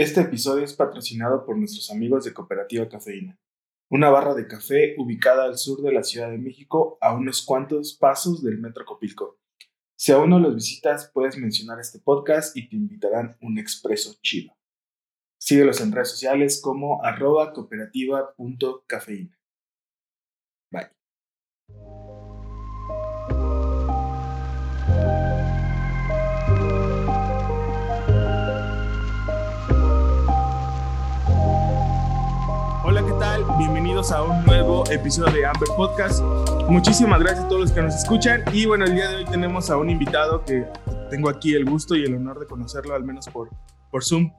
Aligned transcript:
Este 0.00 0.22
episodio 0.22 0.64
es 0.64 0.72
patrocinado 0.72 1.44
por 1.44 1.58
nuestros 1.58 1.90
amigos 1.90 2.24
de 2.24 2.32
Cooperativa 2.32 2.88
Cafeína, 2.88 3.38
una 3.90 4.08
barra 4.08 4.32
de 4.32 4.48
café 4.48 4.94
ubicada 4.96 5.44
al 5.44 5.58
sur 5.58 5.82
de 5.82 5.92
la 5.92 6.02
Ciudad 6.02 6.30
de 6.30 6.38
México 6.38 6.96
a 7.02 7.12
unos 7.12 7.42
cuantos 7.44 7.92
pasos 7.92 8.42
del 8.42 8.56
Metro 8.56 8.86
Copilco. 8.86 9.38
Si 9.98 10.10
aún 10.10 10.30
no 10.30 10.38
los 10.38 10.54
visitas, 10.54 11.10
puedes 11.12 11.36
mencionar 11.36 11.78
este 11.80 11.98
podcast 11.98 12.56
y 12.56 12.66
te 12.66 12.76
invitarán 12.76 13.36
un 13.42 13.58
expreso 13.58 14.14
chido. 14.22 14.56
Síguelos 15.38 15.82
en 15.82 15.92
redes 15.92 16.12
sociales 16.12 16.62
como 16.62 17.04
arroba 17.04 17.52
cooperativa.cafeína. 17.52 19.38
Bye. 20.70 21.99
Bienvenidos 33.60 34.10
a 34.10 34.22
un 34.22 34.42
nuevo 34.46 34.90
episodio 34.90 35.30
de 35.34 35.44
Amber 35.44 35.68
Podcast. 35.76 36.22
Muchísimas 36.70 37.20
gracias 37.20 37.44
a 37.44 37.48
todos 37.48 37.60
los 37.60 37.72
que 37.72 37.82
nos 37.82 37.94
escuchan. 37.94 38.42
Y 38.54 38.64
bueno, 38.64 38.86
el 38.86 38.94
día 38.94 39.10
de 39.10 39.16
hoy 39.16 39.24
tenemos 39.26 39.68
a 39.68 39.76
un 39.76 39.90
invitado 39.90 40.42
que 40.46 40.66
tengo 41.10 41.28
aquí 41.28 41.52
el 41.52 41.66
gusto 41.66 41.94
y 41.94 42.04
el 42.04 42.14
honor 42.14 42.40
de 42.40 42.46
conocerlo, 42.46 42.94
al 42.94 43.04
menos 43.04 43.28
por, 43.28 43.50
por 43.90 44.02
Zoom. 44.02 44.32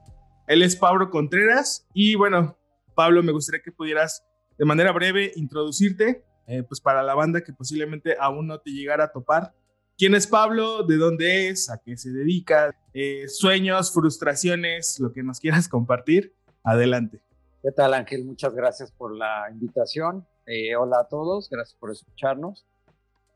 Él 0.48 0.64
es 0.64 0.76
Pablo 0.76 1.12
Contreras. 1.12 1.88
Y 1.94 2.16
bueno, 2.16 2.58
Pablo, 2.96 3.22
me 3.22 3.32
gustaría 3.32 3.62
que 3.62 3.72
pudieras 3.72 4.24
de 4.58 4.66
manera 4.66 4.92
breve 4.92 5.32
introducirte, 5.36 6.26
eh, 6.48 6.64
pues 6.64 6.82
para 6.82 7.04
la 7.04 7.14
banda 7.14 7.44
que 7.44 7.54
posiblemente 7.54 8.18
aún 8.20 8.48
no 8.48 8.60
te 8.60 8.72
llegara 8.72 9.04
a 9.04 9.12
topar. 9.12 9.54
¿Quién 10.00 10.16
es 10.16 10.26
Pablo? 10.26 10.82
¿De 10.82 10.98
dónde 10.98 11.50
es? 11.50 11.70
¿A 11.70 11.78
qué 11.78 11.96
se 11.96 12.10
dedica? 12.10 12.76
Eh, 12.92 13.28
sueños, 13.28 13.94
frustraciones, 13.94 15.00
lo 15.00 15.14
que 15.14 15.22
nos 15.22 15.40
quieras 15.40 15.68
compartir. 15.68 16.34
Adelante. 16.64 17.22
¿Qué 17.64 17.72
tal 17.72 17.94
Ángel? 17.94 18.26
Muchas 18.26 18.56
gracias 18.56 18.92
por 18.92 19.16
la 19.16 19.48
invitación. 19.52 20.26
Eh, 20.48 20.76
hola 20.76 21.02
a 21.02 21.08
todos, 21.08 21.48
gracias 21.48 21.78
por 21.80 21.92
escucharnos. 21.92 22.66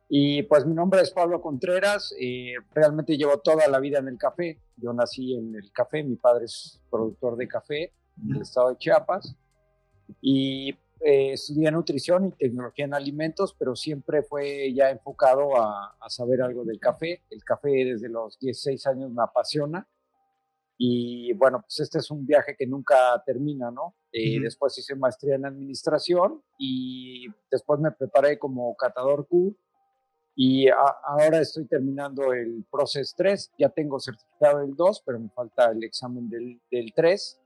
Y 0.10 0.42
pues 0.44 0.66
mi 0.66 0.74
nombre 0.74 1.02
es 1.02 1.12
Pablo 1.12 1.40
Contreras, 1.42 2.12
eh, 2.20 2.56
realmente 2.74 3.18
llevo 3.18 3.38
toda 3.38 3.68
la 3.68 3.80
vida 3.80 4.00
en 4.00 4.08
el 4.08 4.18
café. 4.18 4.60
Yo 4.78 4.94
nací 4.94 5.36
en 5.36 5.54
el 5.54 5.72
café, 5.72 6.04
mi 6.04 6.16
padre 6.16 6.46
es 6.46 6.82
productor 6.90 7.38
de 7.38 7.48
café 7.48 7.94
en 8.18 8.36
el 8.36 8.42
estado 8.42 8.70
de 8.70 8.78
Chiapas 8.78 9.36
y 10.22 10.72
eh, 11.02 11.34
estudié 11.34 11.70
nutrición 11.70 12.26
y 12.26 12.32
tecnología 12.32 12.86
en 12.86 12.96
alimentos, 12.96 13.56
pero 13.60 13.76
siempre 13.76 14.24
fue 14.24 14.74
ya 14.74 14.90
enfocado 14.90 15.56
a, 15.56 15.98
a 16.00 16.10
saber 16.10 16.42
algo 16.42 16.64
del 16.64 16.80
café. 16.80 17.22
El 17.30 17.44
café 17.44 17.70
desde 17.70 18.10
los 18.10 18.40
16 18.40 18.88
años 18.88 19.12
me 19.12 19.22
apasiona 19.22 19.88
y 20.78 21.34
bueno, 21.34 21.62
pues 21.62 21.80
este 21.80 22.00
es 22.00 22.12
un 22.12 22.26
viaje 22.26 22.56
que 22.58 22.68
nunca 22.68 23.22
termina, 23.26 23.72
¿no? 23.72 23.96
Eh, 24.12 24.40
después 24.42 24.78
hice 24.78 24.96
maestría 24.96 25.36
en 25.36 25.46
administración 25.46 26.42
y 26.58 27.28
después 27.50 27.80
me 27.80 27.92
preparé 27.92 28.38
como 28.38 28.76
catador 28.76 29.28
Q 29.28 29.56
y 30.36 30.68
ahora 30.68 31.40
estoy 31.40 31.66
terminando 31.66 32.34
el 32.34 32.66
Process 32.70 33.16
3. 33.16 33.54
Ya 33.58 33.70
tengo 33.70 34.00
certificado 34.00 34.60
del 34.60 34.76
2, 34.76 35.04
pero 35.06 35.20
me 35.20 35.30
falta 35.30 35.72
el 35.72 35.84
examen 35.84 36.30
del, 36.30 36.62
del 36.70 36.92
3. 36.94 37.42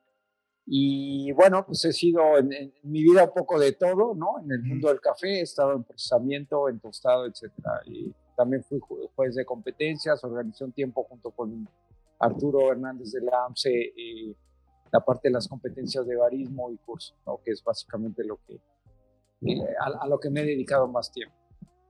Y 0.65 1.31
bueno, 1.33 1.65
pues 1.65 1.85
he 1.85 1.93
sido 1.93 2.37
en, 2.37 2.73
mi 2.83 3.03
vida 3.03 3.25
un 3.25 3.33
poco 3.33 3.59
de 3.59 3.73
todo, 3.73 4.15
¿no? 4.15 4.39
En 4.43 4.51
el 4.51 4.63
mundo 4.63 4.89
del 4.89 4.99
café 4.99 5.39
he 5.39 5.41
estado 5.41 5.73
en 5.73 5.83
procesamiento, 5.83 6.67
en 6.67 6.79
tostado, 6.79 7.27
etcétera. 7.27 7.81
Y 7.85 8.11
también 8.35 8.63
fui 8.63 8.79
juez 9.15 9.35
de 9.35 9.45
competencias, 9.45 10.23
organizé 10.23 10.63
un 10.63 10.71
tiempo 10.71 11.03
junto 11.03 11.29
con 11.31 11.67
Arturo 12.19 12.71
Hernández 12.71 13.11
de 13.11 13.21
la 13.21 13.45
AMSE 13.45 13.71
eh, 13.71 14.35
la 14.91 14.99
parte 14.99 15.29
de 15.29 15.33
las 15.33 15.47
competencias 15.47 16.05
de 16.05 16.15
barismo 16.15 16.71
y 16.71 16.77
curso, 16.77 17.13
que 17.45 17.51
es 17.51 17.63
básicamente 17.63 18.23
lo 18.25 18.39
que, 18.45 18.55
eh, 18.55 19.75
a, 19.79 20.07
lo 20.07 20.19
que 20.19 20.29
me 20.29 20.41
he 20.41 20.45
dedicado 20.45 20.87
más 20.87 21.11
tiempo. 21.11 21.35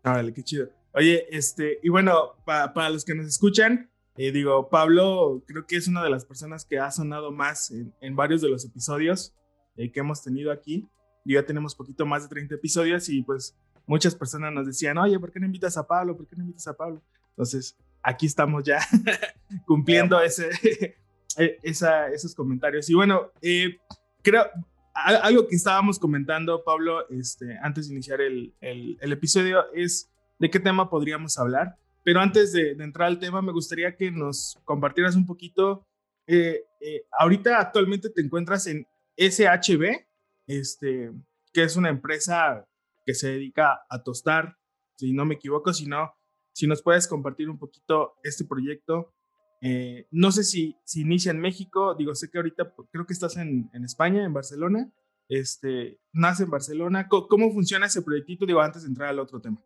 Ah, 0.04 0.14
vale, 0.14 0.34
qué 0.34 0.44
chido. 0.44 0.70
Oye, 0.94 1.26
este, 1.30 1.80
y 1.82 1.90
bueno, 1.90 2.36
para 2.46 2.90
los 2.90 3.06
que 3.06 3.16
nos 3.16 3.26
escuchan, 3.26 3.90
eh, 4.18 4.32
digo, 4.32 4.70
Pablo 4.70 5.42
creo 5.48 5.66
que 5.66 5.78
es 5.78 5.88
una 5.88 6.04
de 6.04 6.10
las 6.10 6.26
personas 6.26 6.66
que 6.66 6.78
ha 6.78 6.92
sonado 6.92 7.32
más 7.32 7.72
en, 7.72 8.16
varios 8.16 8.42
de 8.42 8.50
los 8.50 8.66
episodios 8.66 9.34
que 9.78 10.00
hemos 10.02 10.22
tenido 10.22 10.52
aquí. 10.52 10.90
ya 11.24 11.46
tenemos 11.46 11.74
poquito 11.74 12.06
más 12.06 12.24
de 12.24 12.30
30 12.30 12.56
episodios 12.56 13.08
y 13.08 13.22
pues 13.22 13.56
muchas 13.86 14.14
personas 14.14 14.52
nos 14.52 14.68
decían, 14.68 14.98
oye, 14.98 15.18
¿por 15.18 15.32
qué 15.32 15.40
no 15.40 15.46
invitas 15.46 15.78
a 15.78 15.88
Pablo? 15.88 16.18
¿Por 16.18 16.28
qué 16.28 16.36
no 16.36 16.44
invitas 16.44 16.68
a 16.68 16.76
Pablo? 16.76 17.02
Entonces, 17.30 17.78
aquí 18.04 18.26
estamos 18.26 18.64
ya 18.64 18.80
cumpliendo 19.66 20.20
ese, 20.22 20.50
e, 21.38 21.60
esos 21.64 22.36
comentarios. 22.36 22.90
Y 22.90 22.94
bueno, 22.94 23.32
eh, 23.42 23.78
creo, 24.22 24.46
algo 24.94 25.48
que 25.48 25.56
estábamos 25.56 26.00
comentando, 26.00 26.64
Pablo, 26.64 27.10
este, 27.10 27.58
antes 27.62 27.88
de 27.88 27.94
iniciar 27.94 28.22
el, 28.22 28.54
el, 28.62 29.12
episodio, 29.12 29.72
es 29.74 30.10
de 30.40 30.50
qué 30.50 30.60
tema 30.60 30.90
podríamos 30.90 31.38
hablar. 31.38 31.78
Pero 32.04 32.22
antes 32.22 32.52
de, 32.54 32.72
entrar 32.72 33.08
al 33.08 33.20
tema, 33.20 33.42
me 33.42 33.52
gustaría 33.52 33.96
que 33.96 34.12
nos 34.12 34.60
compartieras 34.66 35.16
un 35.16 35.26
poquito. 35.26 35.86
Eh, 36.28 36.64
eh, 36.82 37.06
ahorita 37.18 37.60
actualmente 37.60 38.10
te 38.10 38.22
encuentras 38.22 38.68
en 38.68 38.88
SHB, 39.18 40.06
este, 40.48 41.12
que 41.54 41.64
es 41.64 41.76
una 41.76 41.90
empresa 41.90 42.66
que 43.06 43.14
se 43.14 43.30
dedica 43.30 43.82
a 43.90 44.04
tostar, 44.04 44.58
si 44.96 45.14
no 45.14 45.26
me 45.26 45.36
equivoco, 45.36 45.74
si 45.74 45.86
no, 45.86 46.14
si 46.54 46.68
nos 46.68 46.82
puedes 46.82 47.08
compartir 47.08 47.50
un 47.50 47.58
poquito 47.58 48.14
este 48.24 48.46
proyecto. 48.46 49.14
Eh, 49.62 50.08
no 50.12 50.32
sé 50.32 50.44
si, 50.44 50.78
si 50.84 51.02
inicia 51.02 51.32
en 51.32 51.40
México, 51.40 51.96
digo, 51.96 52.16
sé 52.16 52.30
que 52.30 52.38
ahorita 52.38 52.74
creo 52.92 53.06
que 53.06 53.14
estás 53.14 53.38
en, 53.38 53.70
en 53.74 53.84
España, 53.84 54.24
en 54.24 54.34
Barcelona, 54.34 54.92
este, 55.28 56.00
nace 56.14 56.44
en 56.44 56.50
Barcelona. 56.50 57.08
¿Cómo, 57.08 57.52
funciona 57.52 57.86
ese 57.86 58.02
proyectito? 58.02 58.46
Digo, 58.46 58.62
antes 58.62 58.84
de 58.84 58.90
entrar 58.90 59.10
al 59.10 59.20
otro 59.20 59.40
tema. 59.40 59.62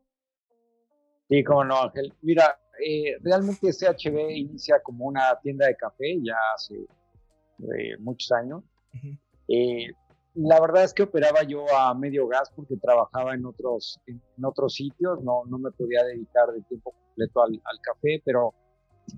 Sí, 1.30 1.44
cómo 1.44 1.64
no, 1.64 1.82
Ángel. 1.84 2.14
Mira, 2.22 2.60
eh, 2.86 3.18
realmente 3.22 3.72
CHB 3.72 4.32
inicia 4.32 4.82
como 4.84 5.06
una 5.06 5.40
tienda 5.42 5.68
de 5.68 5.76
café 5.76 6.20
ya 6.22 6.36
hace 6.56 6.76
eh, 6.76 7.98
muchos 8.00 8.32
años 8.32 8.64
la 10.36 10.60
verdad 10.60 10.84
es 10.84 10.94
que 10.94 11.04
operaba 11.04 11.44
yo 11.44 11.66
a 11.76 11.94
medio 11.94 12.28
gas 12.28 12.52
porque 12.56 12.76
trabajaba 12.78 13.34
en 13.36 13.46
otros, 13.46 14.00
en, 14.08 14.22
otros 14.44 14.74
sitios, 14.74 15.22
no, 15.24 15.44
no 15.46 15.58
me 15.58 15.72
podía 15.72 16.04
dedicar 16.04 16.52
de 16.52 16.62
tiempo 16.64 16.92
completo 16.92 17.44
al, 17.44 17.54
al 17.54 17.80
café, 17.82 18.22
pero 18.26 18.54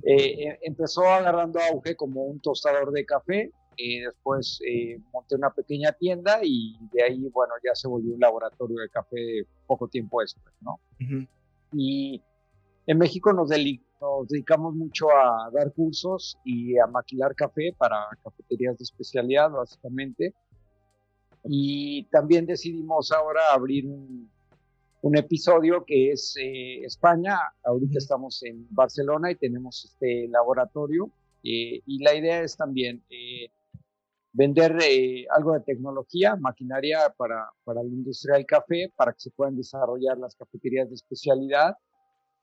eh, 0.04 0.48
eh, 0.48 0.60
empezó 0.64 1.06
agarrando 1.08 1.60
auge 1.60 1.96
como 1.96 2.24
un 2.24 2.40
tostador 2.40 2.92
de 2.92 3.06
café, 3.06 3.52
y 3.78 4.02
después 4.02 4.60
eh, 4.68 5.00
monté 5.14 5.36
una 5.36 5.50
pequeña 5.52 5.92
tienda 5.94 6.40
y 6.42 6.78
de 6.94 7.04
ahí, 7.04 7.30
bueno, 7.30 7.54
ya 7.64 7.76
se 7.76 7.88
volvió 7.88 8.14
un 8.14 8.20
laboratorio 8.20 8.78
de 8.78 8.90
café 8.90 9.46
poco 9.68 9.88
tiempo 9.88 10.22
después, 10.22 10.54
¿no? 10.62 10.80
Y 11.74 12.22
en 12.88 12.98
México 12.98 13.34
nos, 13.34 13.50
nos 13.50 14.28
dedicamos 14.30 14.76
mucho 14.76 15.10
a 15.10 15.50
dar 15.52 15.74
cursos 15.74 16.38
y 16.46 16.78
a 16.78 16.88
maquilar 16.88 17.36
café 17.36 17.74
para 17.78 18.08
cafeterías 18.24 18.78
de 18.78 18.84
especialidad, 18.84 19.52
básicamente 19.52 20.34
y 21.48 22.04
también 22.06 22.46
decidimos 22.46 23.12
ahora 23.12 23.42
abrir 23.52 23.86
un, 23.86 24.30
episodio 25.16 25.86
que 25.86 26.12
es 26.12 26.36
eh, 26.42 26.84
España. 26.84 27.38
Ahorita 27.64 28.00
estamos 28.00 28.42
en 28.42 28.66
Barcelona 28.72 29.30
y 29.30 29.36
tenemos 29.36 29.86
este 29.86 30.28
laboratorio. 30.28 31.12
Eh, 31.44 31.80
y 31.86 32.04
la 32.04 32.16
idea 32.16 32.42
es 32.42 32.58
también 32.58 33.04
eh, 33.12 33.50
vender 34.34 34.76
algo 35.30 35.54
de 35.54 35.60
tecnología, 35.60 36.36
maquinaria 36.36 37.14
para, 37.16 37.48
para 37.64 37.84
la 37.84 37.90
industria 37.90 38.34
del 38.34 38.48
café, 38.48 38.92
para 38.96 39.14
que 39.14 39.20
se 39.20 39.30
puedan 39.30 39.56
desarrollar 39.56 40.18
las 40.18 40.36
cafeterías 40.36 40.90
de 40.90 40.96
especialidad 40.96 41.78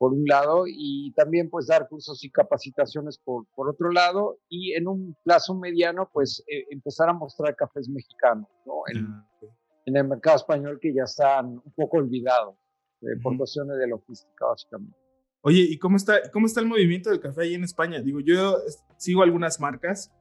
por 0.03 0.11
un 0.11 0.25
lado, 0.25 0.65
y 0.67 1.13
también 1.13 1.49
pues 1.49 1.67
dar 1.67 1.87
cursos 1.87 2.21
y 2.25 2.29
capacitaciones 2.29 3.17
por, 3.17 3.45
por 3.55 3.69
otro 3.69 3.89
lado, 3.89 4.37
y 4.49 4.73
en 4.73 4.89
un 4.89 5.15
plazo 5.23 5.55
mediano 5.55 6.09
pues 6.11 6.43
eh, 6.45 6.65
empezar 6.71 7.07
a 7.07 7.13
mostrar 7.13 7.55
cafés 7.55 7.87
mexicanos, 7.87 8.49
¿no? 8.65 8.81
En, 8.91 9.05
ah, 9.05 9.25
en, 9.85 9.95
el 9.95 10.05
mercado 10.05 10.35
español 10.35 10.77
que 10.81 10.93
ya 10.93 11.03
están 11.03 11.45
un 11.45 11.73
poco 11.73 11.99
olvidados 11.99 12.57
eh, 12.99 13.15
por 13.23 13.37
cuestiones 13.37 13.77
de 13.77 13.87
logística 13.87 14.45
básicamente. 14.45 14.97
Oye, 15.39 15.61
¿y 15.61 15.79
cómo 15.79 15.95
está, 15.95 16.29
cómo 16.33 16.47
está 16.47 16.59
el 16.59 16.67
movimiento 16.67 17.09
del 17.09 17.21
café 17.21 17.43
ahí 17.43 17.53
en 17.53 17.63
España? 17.63 18.01
Digo, 18.01 18.19
yo 18.19 18.57
sigo 18.97 19.23
algunas 19.23 19.61
marcas, 19.61 20.11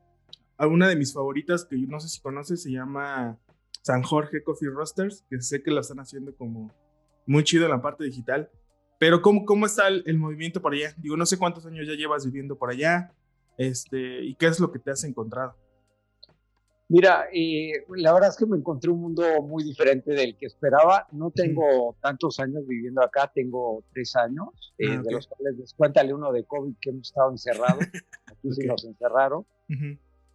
alguna 0.59 0.87
de 0.87 0.95
mis 0.95 1.12
favoritas 1.12 1.65
que 1.65 1.81
yo 1.81 1.89
no 1.89 1.99
sé 1.99 2.06
si 2.09 2.21
conoces 2.21 2.62
se 2.62 2.71
llama 2.71 3.37
San 3.83 4.05
Jorge 4.05 4.45
Coffee 4.45 4.71
Roasters, 4.71 5.25
que 5.29 5.41
sé 5.41 5.61
que 5.61 5.73
la 5.73 5.81
están 5.81 5.99
haciendo 5.99 6.37
como 6.37 6.71
muy 7.27 7.43
chido 7.43 7.65
en 7.65 7.73
la 7.73 7.83
parte 7.83 8.05
digital. 8.05 8.49
Pero 9.03 9.21
¿cómo, 9.21 9.45
cómo 9.45 9.67
está 9.67 9.89
el, 9.89 10.17
movimiento 10.17 10.63
por 10.63 10.75
allá? 10.75 10.95
Digo, 10.97 11.17
no 11.17 11.27
sé 11.27 11.37
cuántos 11.37 11.67
años 11.67 11.89
ya 11.89 11.95
llevas 11.95 12.25
viviendo 12.25 12.57
por 12.57 12.71
allá 12.71 13.13
este, 13.59 14.23
y 14.23 14.37
qué 14.37 14.47
es 14.47 14.61
lo 14.61 14.71
que 14.71 14.79
te 14.79 14.93
has 14.93 15.03
encontrado. 15.03 15.57
Mira, 16.87 17.27
eh, 17.35 17.85
la 17.97 18.13
verdad 18.13 18.31
es 18.31 18.37
que 18.37 18.47
me 18.47 18.57
encontré 18.57 18.93
un 18.93 19.01
mundo 19.01 19.25
muy 19.43 19.65
diferente 19.65 20.13
del 20.13 20.37
que 20.37 20.47
esperaba. 20.47 21.09
No 21.11 21.33
tengo 21.33 21.97
tantos 22.01 22.39
años 22.39 22.65
viviendo 22.65 23.03
acá, 23.03 23.29
tengo 23.35 23.83
tres 23.93 24.15
años, 24.15 24.73
eh, 24.79 24.87
ah, 24.97 25.03
de 25.03 25.11
los 25.11 25.27
cuales 25.27 25.59
descuéntale 25.59 26.15
uno 26.15 26.31
de 26.31 26.45
COVID 26.45 26.77
que 26.81 26.91
hemos 26.91 27.09
estado 27.09 27.33
encerrados. 27.33 27.85
Aquí 28.27 28.53
sí 28.53 28.65
nos 28.69 28.85
encerraron. 28.85 29.45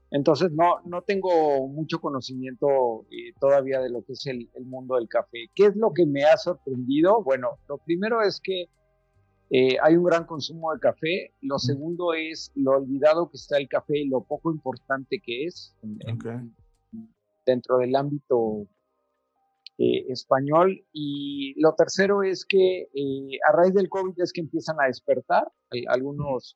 Entonces 0.09 0.51
no, 0.51 0.80
no 0.86 1.01
tengo 1.01 1.68
mucho 1.68 2.00
conocimiento 2.00 3.06
eh, 3.12 3.33
todavía 3.39 3.81
de 3.81 3.89
lo 3.89 4.04
que 4.04 4.13
es 4.13 4.25
el, 4.27 4.50
mundo 4.65 4.95
del 4.95 5.09
café. 5.09 5.50
¿Qué 5.54 5.65
es 5.65 5.75
lo 5.75 5.94
que 5.94 6.06
me 6.06 6.24
ha 6.24 6.38
sorprendido? 6.38 7.21
Bueno, 7.24 7.59
lo 7.68 7.77
primero 7.77 8.21
es 8.21 8.39
que 8.42 8.69
eh, 9.50 9.77
hay 9.81 9.98
un 9.98 10.06
gran 10.06 10.25
consumo 10.25 10.74
de 10.74 10.80
café. 10.80 11.33
Lo 11.42 11.59
segundo 11.59 12.13
es 12.13 12.51
lo 12.56 12.71
olvidado 12.71 13.30
que 13.30 13.38
está 13.38 13.57
el 13.57 13.68
café 13.68 14.00
y 14.00 14.07
lo 14.07 14.21
poco 14.21 14.51
importante 14.51 15.19
que 15.24 15.45
es 15.45 15.75
dentro 17.45 17.77
del 17.77 17.95
ámbito 17.95 18.65
eh, 19.77 20.06
español. 20.07 20.86
Y 20.94 21.54
lo 21.62 21.75
tercero 21.75 22.24
es 22.24 22.45
que 22.45 22.88
a 23.48 23.51
raíz 23.51 23.74
del 23.74 23.89
COVID 23.89 24.21
es 24.21 24.31
que 24.31 24.42
empiezan 24.42 24.77
a 24.80 24.88
despertar 24.88 25.51
algunos 25.89 26.56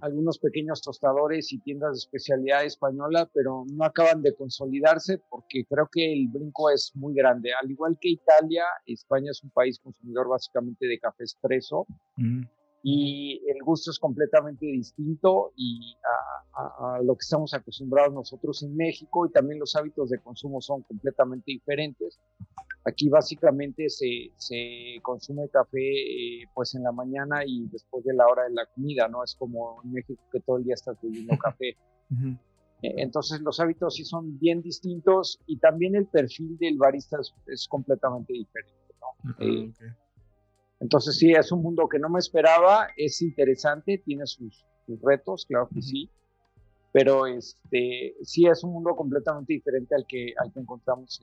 algunos 0.00 0.38
pequeños 0.38 0.82
tostadores 0.82 1.52
y 1.52 1.58
tiendas 1.58 1.92
de 1.92 1.98
especialidad 1.98 2.64
española, 2.64 3.28
pero 3.32 3.64
no 3.72 3.84
acaban 3.84 4.22
de 4.22 4.34
consolidarse 4.34 5.18
porque 5.30 5.64
creo 5.64 5.88
que 5.90 6.12
el 6.12 6.28
brinco 6.28 6.70
es 6.70 6.92
muy 6.94 7.14
grande. 7.14 7.50
Al 7.60 7.70
igual 7.70 7.98
que 8.00 8.10
Italia, 8.10 8.64
España 8.86 9.30
es 9.30 9.42
un 9.42 9.50
país 9.50 9.78
consumidor 9.78 10.28
básicamente 10.28 10.86
de 10.86 10.98
café 10.98 11.24
expreso 11.24 11.86
y 12.82 13.42
el 13.46 13.62
gusto 13.62 13.90
es 13.90 13.98
completamente 13.98 14.64
distinto 14.64 15.52
y 15.54 15.96
a, 16.04 17.00
lo 17.02 17.14
que 17.14 17.22
estamos 17.22 17.52
acostumbrados 17.52 18.12
nosotros 18.12 18.62
en 18.62 18.74
México 18.74 19.26
y 19.26 19.30
también 19.30 19.58
los 19.58 19.76
hábitos 19.76 20.10
de 20.10 20.18
consumo 20.18 20.60
son 20.60 20.82
completamente 20.82 21.52
diferentes. 21.52 22.18
Aquí 22.84 23.08
básicamente 23.08 23.88
se, 23.90 24.30
se 24.36 24.98
consume 25.02 25.48
café 25.48 25.78
eh, 25.78 26.44
pues 26.54 26.74
en 26.74 26.82
la 26.82 26.92
mañana 26.92 27.44
y 27.44 27.66
después 27.68 28.04
de 28.04 28.14
la 28.14 28.26
hora 28.26 28.44
de 28.44 28.54
la 28.54 28.66
comida, 28.66 29.08
¿no? 29.08 29.22
Es 29.22 29.34
como 29.34 29.82
en 29.84 29.92
México 29.92 30.22
que 30.32 30.40
todo 30.40 30.56
el 30.56 30.64
día 30.64 30.74
estás 30.74 30.96
bebiendo 31.02 31.36
café. 31.38 31.76
E, 32.82 33.02
entonces 33.02 33.42
los 33.42 33.60
hábitos 33.60 33.96
sí 33.96 34.06
son 34.06 34.38
bien 34.38 34.62
distintos 34.62 35.38
y 35.44 35.58
también 35.58 35.94
el 35.96 36.06
perfil 36.06 36.56
del 36.56 36.78
barista 36.78 37.18
es, 37.46 37.68
completamente 37.68 38.32
diferente, 38.32 38.94
¿no? 38.98 39.34
Eh, 39.38 39.70
entonces 40.80 41.18
sí, 41.18 41.32
es 41.32 41.52
un 41.52 41.62
mundo 41.62 41.88
que 41.88 41.98
no 41.98 42.08
me 42.08 42.18
esperaba, 42.18 42.88
es 42.96 43.20
interesante, 43.20 44.02
tiene 44.04 44.26
sus, 44.26 44.64
retos, 45.02 45.46
claro 45.46 45.68
que 45.72 45.82
sí, 45.82 46.10
pero 46.92 47.26
este, 47.26 48.16
sí 48.22 48.46
es 48.46 48.64
un 48.64 48.72
mundo 48.72 48.96
completamente 48.96 49.52
diferente 49.52 49.94
al 49.94 50.04
que, 50.08 50.34
al 50.36 50.52
que 50.52 50.58
encontramos 50.58 51.20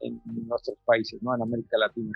en, 0.00 0.20
en, 0.24 0.46
nuestros 0.46 0.78
países, 0.84 1.20
¿no? 1.20 1.34
En 1.34 1.42
América 1.42 1.76
Latina. 1.78 2.12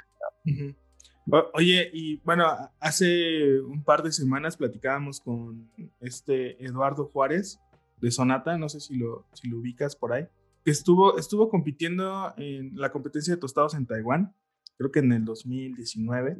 Oye, 1.54 1.90
y 1.92 2.18
bueno, 2.18 2.46
hace 2.78 3.60
un 3.60 3.82
par 3.82 4.04
de 4.04 4.12
semanas 4.12 4.56
platicábamos 4.56 5.20
con 5.20 5.68
este 6.00 6.64
Eduardo 6.64 7.06
Juárez 7.06 7.58
de 8.00 8.12
Sonata, 8.12 8.56
no 8.56 8.68
sé 8.68 8.78
si 8.78 8.96
lo, 8.96 9.26
si 9.32 9.48
lo 9.48 9.58
ubicas 9.58 9.96
por 9.96 10.12
ahí, 10.12 10.28
que 10.64 10.70
estuvo, 10.70 11.18
estuvo 11.18 11.48
compitiendo 11.48 12.32
en 12.36 12.78
la 12.78 12.92
competencia 12.92 13.34
de 13.34 13.40
tostados 13.40 13.74
en 13.74 13.86
Taiwán, 13.86 14.34
creo 14.76 14.92
que 14.92 15.00
en 15.00 15.12
el 15.12 15.24
2019. 15.24 16.36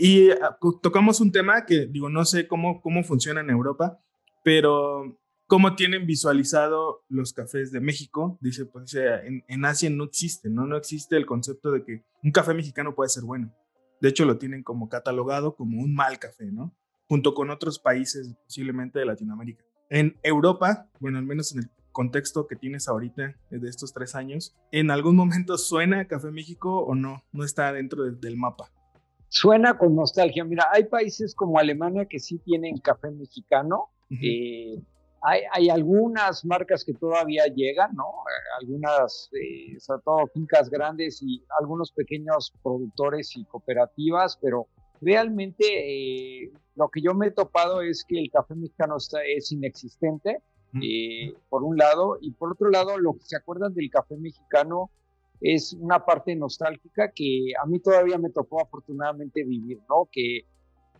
Y 0.00 0.30
ah, 0.30 0.56
tocamos 0.80 1.20
un 1.20 1.32
tema 1.32 1.66
que, 1.66 1.86
digo, 1.86 2.08
no 2.08 2.24
sé 2.24 2.46
cómo, 2.46 2.80
cómo 2.80 3.02
funciona 3.02 3.40
en 3.40 3.50
Europa, 3.50 3.98
pero 4.44 5.20
cómo 5.48 5.74
tienen 5.74 6.06
visualizado 6.06 7.04
los 7.08 7.32
cafés 7.32 7.72
de 7.72 7.80
México. 7.80 8.38
Dice, 8.40 8.64
pues 8.64 8.94
en, 8.94 9.42
en, 9.48 9.64
Asia 9.64 9.90
no 9.90 10.04
existe, 10.04 10.50
¿no? 10.50 10.66
No 10.66 10.76
existe 10.76 11.16
el 11.16 11.26
concepto 11.26 11.72
de 11.72 11.82
que 11.84 12.04
un 12.22 12.30
café 12.30 12.54
mexicano 12.54 12.94
puede 12.94 13.10
ser 13.10 13.24
bueno. 13.24 13.52
De 14.00 14.10
hecho, 14.10 14.24
lo 14.24 14.38
tienen 14.38 14.62
como 14.62 14.88
catalogado 14.88 15.56
como 15.56 15.82
un 15.82 15.92
mal 15.96 16.20
café, 16.20 16.44
¿no? 16.52 16.76
Junto 17.08 17.34
con 17.34 17.50
otros 17.50 17.80
países 17.80 18.36
posiblemente 18.44 19.00
de 19.00 19.06
Latinoamérica. 19.06 19.64
En 19.90 20.16
Europa, 20.22 20.88
bueno, 21.00 21.18
al 21.18 21.24
menos 21.24 21.52
en 21.52 21.64
el 21.64 21.70
contexto 21.90 22.46
que 22.46 22.54
tienes 22.54 22.86
ahorita 22.86 23.34
de 23.50 23.68
estos 23.68 23.92
tres 23.92 24.14
años, 24.14 24.56
¿en 24.70 24.92
algún 24.92 25.16
momento 25.16 25.58
suena 25.58 26.06
Café 26.06 26.30
México 26.30 26.78
o 26.78 26.94
no? 26.94 27.24
No 27.32 27.42
está 27.42 27.72
dentro 27.72 28.04
del 28.04 28.36
mapa. 28.36 28.70
Suena 29.28 29.76
con 29.76 29.94
nostalgia. 29.94 30.44
Mira, 30.44 30.68
hay 30.72 30.84
países 30.84 31.34
como 31.34 31.58
Alemania 31.58 32.06
que 32.06 32.18
sí 32.18 32.38
tienen 32.38 32.78
café 32.78 33.10
mexicano. 33.10 33.90
Hay, 35.20 35.68
algunas 35.68 36.44
marcas 36.44 36.84
que 36.84 36.94
todavía 36.94 37.44
llegan, 37.46 37.94
¿no? 37.94 38.04
Algunas, 38.60 39.28
eh, 39.32 39.78
sobre 39.80 40.02
todo 40.02 40.26
fincas 40.32 40.70
grandes 40.70 41.20
y 41.22 41.44
algunos 41.60 41.92
pequeños 41.92 42.54
productores 42.62 43.36
y 43.36 43.44
cooperativas, 43.44 44.38
pero 44.40 44.68
realmente 45.00 45.64
eh, 45.66 46.52
lo 46.76 46.88
que 46.88 47.02
yo 47.02 47.14
me 47.14 47.26
he 47.26 47.30
topado 47.32 47.82
es 47.82 48.04
que 48.08 48.18
el 48.18 48.30
café 48.30 48.54
mexicano 48.54 48.96
está, 48.96 49.18
es 49.24 49.50
inexistente, 49.52 50.40
eh, 50.82 51.34
por 51.48 51.64
un 51.64 51.76
lado, 51.76 52.18
y 52.20 52.30
por 52.32 52.52
otro 52.52 52.70
lado, 52.70 52.98
lo 52.98 53.14
que 53.14 53.24
se 53.24 53.36
acuerdan 53.36 53.74
del 53.74 53.90
café 53.90 54.16
mexicano 54.16 54.90
es 55.40 55.72
una 55.74 56.04
parte 56.04 56.34
nostálgica 56.34 57.12
que 57.14 57.52
a 57.60 57.66
mí 57.66 57.78
todavía 57.80 58.18
me 58.18 58.30
tocó 58.30 58.60
afortunadamente 58.60 59.44
vivir, 59.44 59.78
¿no? 59.88 60.08
Que 60.10 60.42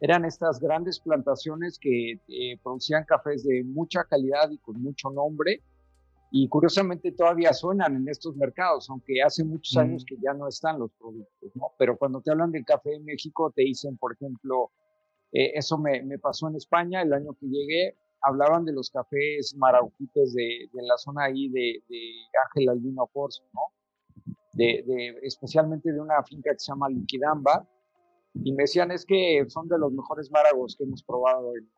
eran 0.01 0.25
estas 0.25 0.61
grandes 0.61 1.01
plantaciones 1.01 1.79
que 1.79 2.13
eh, 2.29 2.59
producían 2.63 3.05
cafés 3.05 3.45
de 3.45 3.65
mucha 3.65 4.05
calidad 4.05 4.51
y 4.51 4.59
con 4.59 4.81
mucho 4.81 5.11
nombre. 5.11 5.63
Y 6.31 6.47
curiosamente 6.49 7.11
todavía 7.13 7.53
suenan 7.55 7.97
en 7.97 8.09
estos 8.09 8.37
mercados, 8.37 8.89
aunque 8.91 9.23
hace 9.23 9.45
muchos 9.45 9.77
años 9.79 10.05
que 10.07 10.17
ya 10.23 10.35
no 10.35 10.47
están 10.47 10.79
los 10.79 10.93
productos, 10.93 11.51
¿no? 11.55 11.73
Pero 11.79 11.97
cuando 11.97 12.21
te 12.21 12.31
hablan 12.31 12.53
del 12.53 12.67
café 12.67 12.95
en 12.95 13.05
México, 13.05 13.51
te 13.51 13.63
dicen, 13.63 13.97
por 13.97 14.13
ejemplo, 14.13 14.71
eh, 15.33 15.53
eso 15.55 15.79
me, 15.79 16.03
me, 16.03 16.19
pasó 16.19 16.49
en 16.49 16.57
España 16.57 17.01
el 17.01 17.15
año 17.15 17.33
que 17.41 17.47
llegué, 17.47 17.97
hablaban 18.21 18.67
de 18.67 18.73
los 18.73 18.91
cafés 18.91 19.55
marauquites 19.57 20.35
de, 20.35 20.69
de 20.71 20.83
la 20.83 20.99
zona 20.99 21.25
ahí 21.25 21.49
de, 21.49 21.83
de 21.89 22.13
Ángel 22.47 22.69
Albino 22.69 23.07
Corso, 23.07 23.43
¿no? 23.55 23.61
De, 24.59 24.83
de, 24.87 25.19
especialmente 25.23 25.93
de 25.93 26.01
una 26.01 26.23
finca 26.25 26.51
que 26.53 26.59
se 26.59 26.73
llama 26.73 26.89
Liquidamba, 26.89 27.65
y 28.35 28.53
me 28.53 28.65
decían 28.65 28.91
es 28.91 29.05
que 29.05 29.45
son 29.49 29.69
de 29.69 29.79
los 29.79 29.93
mejores 29.93 30.31
máragos 30.31 30.77
que 30.77 30.85
hemos 30.85 31.03
probado 31.03 31.53
en, 31.57 31.69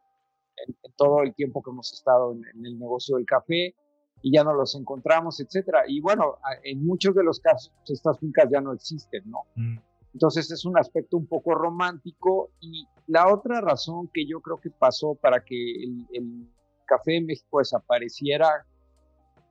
todo 0.97 1.23
el 1.23 1.35
tiempo 1.35 1.63
que 1.63 1.71
hemos 1.71 1.93
estado 1.93 2.33
en, 2.33 2.67
el 2.67 2.79
negocio 2.79 3.17
del 3.17 3.25
café 3.25 3.75
y 4.23 4.37
ya 4.37 4.45
no 4.45 4.53
los 4.53 4.75
encontramos, 4.75 5.41
etcétera. 5.41 5.85
Y 5.89 6.01
bueno, 6.01 6.37
en 6.65 6.85
muchos 6.85 7.15
de 7.15 7.25
los 7.25 7.41
casos 7.41 7.73
pues, 7.79 7.99
estas 7.99 8.19
fincas 8.19 8.49
ya 8.51 8.61
no 8.61 8.75
existen, 8.75 9.23
¿no? 9.31 9.45
Mm. 9.55 9.79
Entonces 10.13 10.51
es 10.51 10.65
un 10.67 10.77
aspecto 10.77 11.17
un 11.17 11.27
poco 11.27 11.55
romántico 11.55 12.51
y 12.61 12.87
la 13.07 13.33
otra 13.33 13.61
razón 13.61 14.11
que 14.13 14.27
yo 14.27 14.41
creo 14.41 14.61
que 14.61 14.71
pasó 14.71 15.15
para 15.15 15.43
que 15.45 15.85
el, 15.85 16.47
café 16.85 17.17
en 17.19 17.27
México 17.27 17.61
desapareciera 17.61 18.67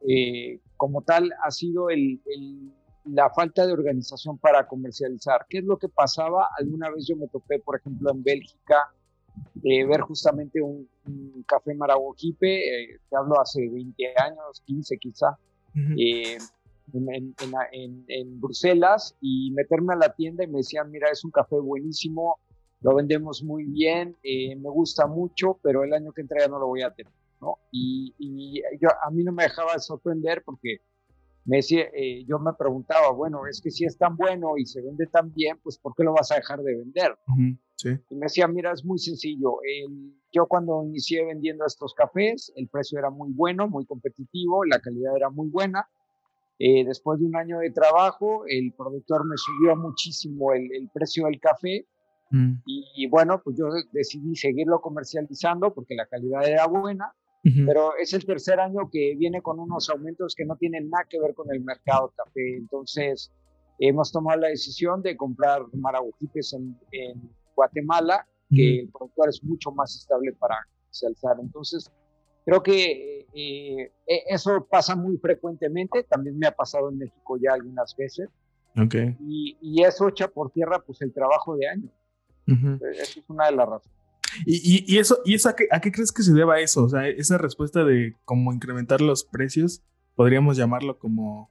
eh, 0.08 0.60
como 0.76 1.02
tal 1.02 1.32
ha 1.42 1.52
sido 1.52 1.90
el, 1.90 2.20
la 3.06 3.30
falta 3.30 3.66
de 3.66 3.74
organización 3.74 4.38
para 4.38 4.68
comercializar. 4.68 5.46
¿Qué 5.50 5.60
es 5.60 5.64
lo 5.64 5.78
que 5.78 5.90
pasaba? 5.90 6.50
Alguna 6.58 6.90
vez 6.90 7.06
yo 7.08 7.16
me 7.16 7.28
topé, 7.28 7.60
por 7.60 7.80
ejemplo, 7.80 8.12
en 8.12 8.24
Bélgica, 8.24 8.94
eh, 9.64 9.86
ver 9.86 10.02
justamente 10.02 10.62
un, 10.62 10.88
café 11.48 11.74
Maragogipe, 11.74 12.84
eh, 12.84 13.00
te 13.10 13.18
hablo 13.18 13.40
hace 13.40 13.68
20 13.68 14.14
años, 14.18 14.62
15 14.66 14.98
quizá, 14.98 15.38
eh, 15.98 16.38
en, 16.94 18.40
Bruselas, 18.40 19.16
y 19.22 19.52
meterme 19.52 19.94
a 19.94 19.98
la 19.98 20.14
tienda 20.14 20.44
y 20.44 20.48
me 20.48 20.60
decían, 20.60 20.92
mira, 20.92 21.10
es 21.10 21.24
un 21.24 21.32
café 21.32 21.56
buenísimo, 21.56 22.40
lo 22.82 22.96
vendemos 22.96 23.44
muy 23.44 23.66
bien, 23.66 24.16
me 24.24 24.70
gusta 24.70 25.08
mucho, 25.08 25.60
pero 25.62 25.84
el 25.84 25.94
año 25.94 26.12
que 26.12 26.22
entra 26.22 26.42
ya 26.42 26.48
no 26.48 26.60
lo 26.60 26.68
voy 26.68 26.84
a 26.84 26.92
tener. 26.92 27.12
¿no? 27.42 27.58
Y, 27.72 28.14
y 28.18 28.62
yo, 28.80 28.90
a 29.02 29.10
mí 29.12 29.24
no 29.24 29.32
me 29.32 29.44
dejaba 29.44 29.74
de 29.74 29.80
sorprender 29.80 30.44
porque 30.46 30.82
me 31.50 31.58
decía, 31.58 31.86
eh, 31.96 32.24
yo 32.28 32.38
me 32.38 32.54
preguntaba, 32.54 33.12
bueno, 33.12 33.48
es 33.48 33.60
que 33.60 33.72
si 33.72 33.84
es 33.84 33.98
tan 33.98 34.16
bueno 34.16 34.56
y 34.56 34.68
se 34.68 34.84
vende 34.84 35.08
tan 35.08 35.34
bien, 35.34 35.58
pues 35.64 35.80
¿por 35.80 35.96
qué 35.96 36.04
lo 36.04 36.14
vas 36.14 36.32
a 36.32 36.36
dejar 36.36 36.62
de 36.62 36.76
vender? 36.76 37.18
Y 37.84 38.16
me 38.16 38.26
decía, 38.26 38.48
mira, 38.48 38.72
es 38.72 38.86
muy 38.86 39.00
sencillo. 39.00 39.58
yo 40.32 40.46
cuando 40.46 40.84
inicié 40.84 41.26
vendiendo 41.26 41.66
estos 41.66 41.96
cafés, 41.96 42.54
el 42.56 42.68
precio 42.68 43.00
era 43.00 43.10
muy 43.10 43.32
bueno, 43.34 43.68
muy 43.68 43.84
competitivo, 43.88 44.64
la 44.64 44.80
calidad 44.80 45.16
era 45.16 45.32
muy 45.32 45.50
buena. 45.50 45.90
Eh, 46.60 46.86
después 46.86 47.20
de 47.20 47.26
un 47.26 47.36
año 47.36 47.58
de 47.58 47.72
trabajo, 47.72 48.44
el 48.46 48.72
productor 48.74 49.26
me 49.26 49.36
subió 49.36 49.76
muchísimo 49.76 50.54
el, 50.54 50.88
precio 50.94 51.26
del 51.26 51.40
café. 51.40 51.88
Mm. 52.32 52.62
y, 52.64 53.08
bueno, 53.08 53.42
pues 53.44 53.58
yo 53.58 53.70
decidí 53.92 54.36
seguirlo 54.36 54.82
comercializando 54.82 55.74
porque 55.74 55.96
la 55.96 56.06
calidad 56.06 56.48
era 56.48 56.68
buena 56.68 57.16
pero 57.42 57.96
es 57.98 58.14
el 58.14 58.26
tercer 58.26 58.60
año 58.60 58.90
que 58.92 59.16
viene 59.16 59.42
con 59.42 59.60
unos 59.60 59.90
aumentos 59.90 60.36
que 60.36 60.46
no 60.46 60.56
tienen 60.58 60.90
nada 60.90 61.06
que 61.10 61.20
ver 61.20 61.34
con 61.34 61.52
el 61.52 61.62
mercado 61.62 62.14
café. 62.16 62.58
Entonces, 62.58 63.32
hemos 63.80 64.12
tomado 64.12 64.42
la 64.42 64.50
decisión 64.50 65.02
de 65.02 65.16
comprar 65.16 65.62
marabujipes 65.74 66.54
en, 66.54 66.78
en 66.92 67.30
Guatemala, 67.56 68.28
que 68.50 68.80
el 68.82 68.90
productor 68.90 69.30
es 69.30 69.44
mucho 69.44 69.72
más 69.72 69.96
estable 69.96 70.34
para 70.34 70.56
comercializar. 70.82 71.38
Entonces, 71.40 71.92
creo 72.46 72.64
que 72.64 73.28
eh, 73.34 73.92
e, 74.08 74.24
eso 74.28 74.66
pasa 74.70 74.96
muy 74.96 75.18
frecuentemente. 75.18 76.04
También 76.04 76.38
me 76.38 76.48
ha 76.48 76.52
pasado 76.52 76.90
en 76.90 76.98
México 76.98 77.38
ya 77.38 77.54
algunas 77.54 77.96
veces. 77.96 78.30
Y, 79.20 79.58
y, 79.62 79.84
eso 79.84 80.08
echa 80.08 80.28
por 80.28 80.52
tierra 80.52 80.80
pues 80.80 81.02
el 81.02 81.14
trabajo 81.14 81.56
de 81.58 81.68
años. 81.68 81.92
Esa 82.48 83.20
es 83.20 83.30
una 83.30 83.48
de 83.48 83.52
las 83.52 83.68
razones. 83.68 83.99
¿Y, 84.46 84.98
eso, 84.98 85.20
y 85.26 85.36
eso 85.36 85.50
a, 85.50 85.56
qué, 85.56 85.68
a, 85.72 85.80
qué, 85.82 85.92
crees 85.92 86.12
que 86.12 86.24
se 86.24 86.34
deba 86.34 86.60
eso? 86.60 86.84
O 86.84 86.90
sea, 86.90 87.08
esa 87.08 87.38
respuesta 87.38 87.84
de 87.84 88.16
cómo 88.26 88.54
incrementar 88.54 89.02
los 89.02 89.24
precios, 89.24 89.84
podríamos 90.16 90.58
llamarlo 90.58 90.98
como, 90.98 91.50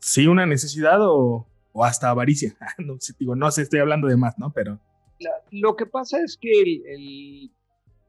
sí, 0.00 0.26
una 0.26 0.46
necesidad 0.46 0.98
o, 1.00 1.46
o 1.72 1.84
hasta 1.84 2.10
avaricia. 2.10 2.56
no, 2.78 2.96
digo, 3.18 3.36
no 3.36 3.50
sé, 3.50 3.62
estoy 3.62 3.80
hablando 3.80 4.08
de 4.08 4.16
más, 4.16 4.38
¿no? 4.38 4.52
Pero... 4.52 4.78
lo 5.50 5.76
que 5.76 5.86
pasa 5.86 6.18
es 6.22 6.36
que 6.40 6.50
el, 6.60 7.50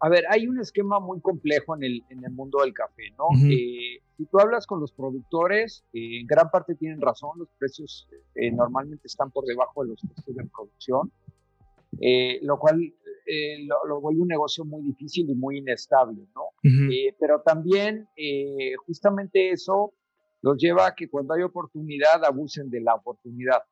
a 0.01 0.09
ver, 0.09 0.25
hay 0.29 0.47
un 0.47 0.59
esquema 0.59 0.99
muy 0.99 1.21
complejo 1.21 1.75
en 1.75 1.83
el, 1.83 2.03
en 2.09 2.25
el 2.25 2.31
mundo 2.31 2.59
del 2.61 2.73
café, 2.73 3.03
¿no? 3.17 3.27
Eh, 3.47 4.01
si 4.17 4.25
tú 4.25 4.39
hablas 4.39 4.65
con 4.65 4.79
los 4.79 4.91
productores, 4.91 5.83
eh, 5.93 6.19
en 6.19 6.25
gran 6.27 6.49
parte 6.49 6.73
tienen 6.73 6.99
razón, 6.99 7.37
los 7.37 7.49
precios 7.59 8.07
eh, 8.33 8.51
normalmente 8.51 9.07
están 9.07 9.29
por 9.29 9.45
debajo 9.45 9.83
de 9.83 9.89
los 9.89 10.01
costos 10.01 10.35
de 10.35 10.43
producción, 10.45 11.11
lo 12.41 12.59
cual 12.59 12.93
lo, 13.87 14.01
vuelve 14.01 14.21
un 14.21 14.27
negocio 14.27 14.65
muy 14.65 14.81
difícil 14.83 15.29
y 15.29 15.35
muy 15.35 15.59
inestable, 15.59 16.27
¿no? 16.35 16.49
pero 17.19 17.41
también 17.41 18.07
justamente 18.85 19.51
eso 19.51 19.93
los 20.41 20.57
lleva 20.57 20.87
a 20.87 20.95
que 20.95 21.09
cuando 21.09 21.33
hay 21.33 21.43
oportunidad 21.43 22.25
abusen 22.25 22.69
de 22.69 22.81
la 22.81 22.95
oportunidad. 22.95 23.63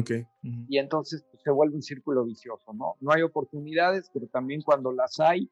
Okay. 0.00 0.26
Y 0.68 0.78
entonces 0.78 1.24
pues, 1.30 1.42
se 1.42 1.50
vuelve 1.50 1.76
un 1.76 1.82
círculo 1.82 2.24
vicioso, 2.24 2.74
¿no? 2.74 2.96
No 3.00 3.12
hay 3.12 3.22
oportunidades, 3.22 4.10
pero 4.12 4.26
también 4.26 4.60
cuando 4.60 4.92
las 4.92 5.18
hay, 5.18 5.50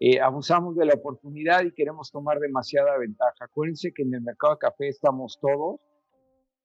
eh, 0.00 0.20
abusamos 0.20 0.76
de 0.76 0.84
la 0.84 0.94
oportunidad 0.94 1.64
y 1.64 1.72
queremos 1.72 2.10
tomar 2.10 2.40
demasiada 2.40 2.98
ventaja. 2.98 3.32
Acuérdense 3.40 3.92
que 3.94 4.02
en 4.02 4.14
el 4.14 4.20
mercado 4.20 4.54
de 4.54 4.58
café 4.58 4.88
estamos 4.88 5.38
todos 5.40 5.80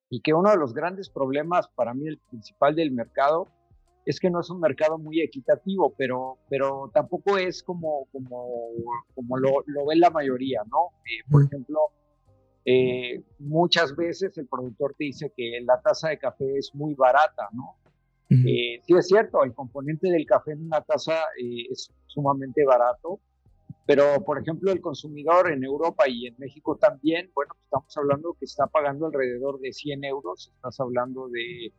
y 0.10 0.22
que 0.22 0.34
uno 0.34 0.50
de 0.50 0.58
los 0.58 0.74
grandes 0.74 1.10
problemas, 1.10 1.70
para 1.70 1.94
mí 1.94 2.08
el 2.08 2.18
principal 2.18 2.76
del 2.76 2.92
mercado, 2.92 3.48
es 4.10 4.20
que 4.20 4.32
no 4.32 4.40
es 4.40 4.50
un 4.50 4.60
mercado 4.60 4.98
muy 4.98 5.22
equitativo, 5.22 5.94
pero, 5.96 6.40
pero 6.50 6.90
tampoco 6.92 7.38
es 7.38 7.62
como, 7.62 8.08
como, 8.12 8.72
como 9.14 9.38
lo, 9.38 9.64
lo 9.68 9.86
ve 9.86 9.98
la 9.98 10.10
mayoría, 10.10 10.64
¿no? 10.64 10.98
Eh, 11.06 11.24
por 11.30 11.46
ejemplo, 11.46 11.78
eh, 12.66 13.22
muchas 13.38 13.96
veces 13.96 14.36
el 14.40 14.48
productor 14.48 14.96
te 14.98 15.04
dice 15.04 15.32
que 15.38 15.62
la 15.62 15.80
taza 15.80 16.10
de 16.10 16.18
café 16.18 16.58
es 16.58 16.74
muy 16.74 16.96
barata, 16.96 17.50
¿no? 17.52 17.76
Eh, 18.32 18.82
sí 18.84 18.94
es 18.98 19.08
cierto, 19.08 19.44
el 19.44 19.54
componente 19.54 20.10
del 20.10 20.26
café 20.26 20.54
en 20.54 20.66
una 20.66 20.82
taza 20.82 21.14
es 21.38 21.92
sumamente 22.08 22.66
barato, 22.66 23.20
pero 23.86 24.24
por 24.26 24.42
ejemplo 24.42 24.72
el 24.72 24.82
consumidor 24.82 25.52
en 25.52 25.64
Europa 25.64 26.06
y 26.08 26.26
en 26.26 26.36
México 26.40 26.78
también, 26.78 27.30
bueno, 27.36 27.54
estamos 27.64 27.96
hablando 27.96 28.36
que 28.40 28.46
está 28.46 28.66
pagando 28.66 29.06
alrededor 29.06 29.60
de 29.60 29.72
100 29.72 30.04
euros, 30.04 30.52
estás 30.56 30.80
hablando 30.80 31.28
de 31.28 31.72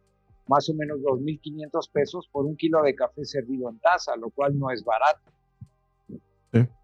más 0.50 0.69
o 0.69 0.75
menos 0.75 0.99
2.500 0.99 1.90
pesos 1.92 2.28
por 2.33 2.45
un 2.45 2.57
kilo 2.57 2.83
de 2.83 2.97
café 2.97 3.25
servido 3.25 3.71
en 3.71 3.78
taza, 3.78 4.16
lo 4.16 4.30
cual 4.30 4.59
no 4.59 4.71
es 4.71 4.85
barato. 4.85 5.30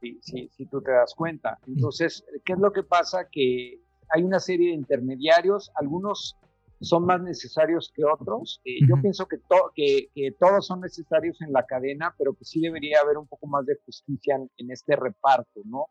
Sí. 0.01 0.19
Si, 0.23 0.49
si, 0.57 0.67
tú 0.67 0.81
te 0.81 0.93
das 0.93 1.13
cuenta. 1.17 1.59
Entonces, 1.67 2.25
¿qué 2.45 2.53
es 2.53 2.59
lo 2.61 2.73
que 2.73 2.85
pasa? 2.85 3.29
Que 3.29 3.81
hay 4.11 4.23
una 4.23 4.39
serie 4.39 4.69
de 4.69 4.75
intermediarios, 4.75 5.73
algunos 5.75 6.37
son 6.81 7.07
más 7.07 7.21
necesarios 7.21 7.93
que 7.93 8.05
otros. 8.05 8.61
Eh, 8.65 8.79
yo 8.89 9.01
pienso 9.03 9.27
que, 9.27 9.39
que, 9.75 10.33
todos 10.39 10.67
son 10.67 10.81
necesarios 10.81 11.41
en 11.43 11.53
la 11.53 11.65
cadena, 11.65 12.15
pero 12.17 12.35
que 12.35 12.45
sí 12.45 12.61
debería 12.61 13.01
haber 13.01 13.19
un 13.19 13.27
poco 13.27 13.49
más 13.49 13.67
de 13.67 13.77
justicia 13.85 14.37
en, 14.57 14.71
este 14.71 14.95
reparto, 14.95 15.61
¿no? 15.65 15.87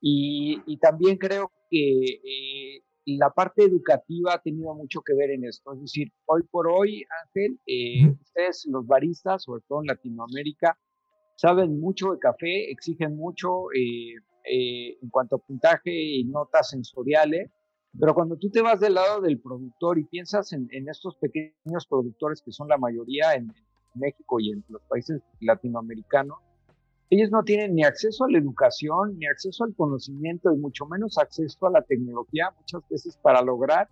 Y, 0.00 0.78
también 0.78 1.18
creo 1.18 1.52
que 1.70 2.20
eh, 2.24 2.82
la 3.06 3.30
parte 3.30 3.64
educativa 3.64 4.34
ha 4.34 4.40
tenido 4.40 4.74
mucho 4.74 5.00
que 5.00 5.14
ver 5.14 5.30
en 5.30 5.44
esto. 5.44 5.72
Es 5.74 5.80
decir, 5.80 6.12
hoy 6.26 6.42
por 6.50 6.68
hoy, 6.68 7.04
Ángel, 7.24 7.58
eh, 7.66 8.08
ustedes, 8.20 8.66
los 8.70 8.86
baristas, 8.86 9.42
sobre 9.44 9.62
todo 9.68 9.80
en 9.80 9.88
Latinoamérica, 9.88 10.78
saben 11.36 11.80
mucho 11.80 12.12
de 12.12 12.18
café, 12.18 12.70
exigen 12.70 13.16
mucho 13.16 13.66
eh, 13.74 14.14
en 14.44 15.08
cuanto 15.10 15.36
a 15.36 15.38
puntaje 15.38 15.92
y 15.92 16.24
notas 16.24 16.70
sensoriales, 16.70 17.50
pero 17.98 18.14
cuando 18.14 18.36
tú 18.36 18.50
te 18.50 18.62
vas 18.62 18.80
del 18.80 18.94
lado 18.94 19.20
del 19.20 19.40
productor 19.40 19.98
y 19.98 20.04
piensas 20.04 20.52
en, 20.52 20.68
estos 20.88 21.16
pequeños 21.16 21.86
productores 21.88 22.40
que 22.42 22.52
son 22.52 22.68
la 22.68 22.78
mayoría 22.78 23.34
en, 23.34 23.52
México 23.94 24.40
y 24.40 24.50
en 24.50 24.64
los 24.70 24.80
países 24.88 25.20
latinoamericanos, 25.40 26.38
ellos 27.14 27.30
no 27.30 27.42
tienen 27.42 27.74
ni 27.74 27.84
acceso 27.84 28.24
a 28.24 28.30
la 28.30 28.38
educación, 28.38 29.18
ni 29.18 29.26
acceso 29.26 29.64
al 29.64 29.74
conocimiento, 29.74 30.50
y 30.50 30.56
mucho 30.56 30.86
menos 30.86 31.18
acceso 31.18 31.66
a 31.66 31.70
la 31.70 31.82
tecnología 31.82 32.50
muchas 32.58 32.88
veces 32.88 33.18
para 33.20 33.42
lograr 33.42 33.86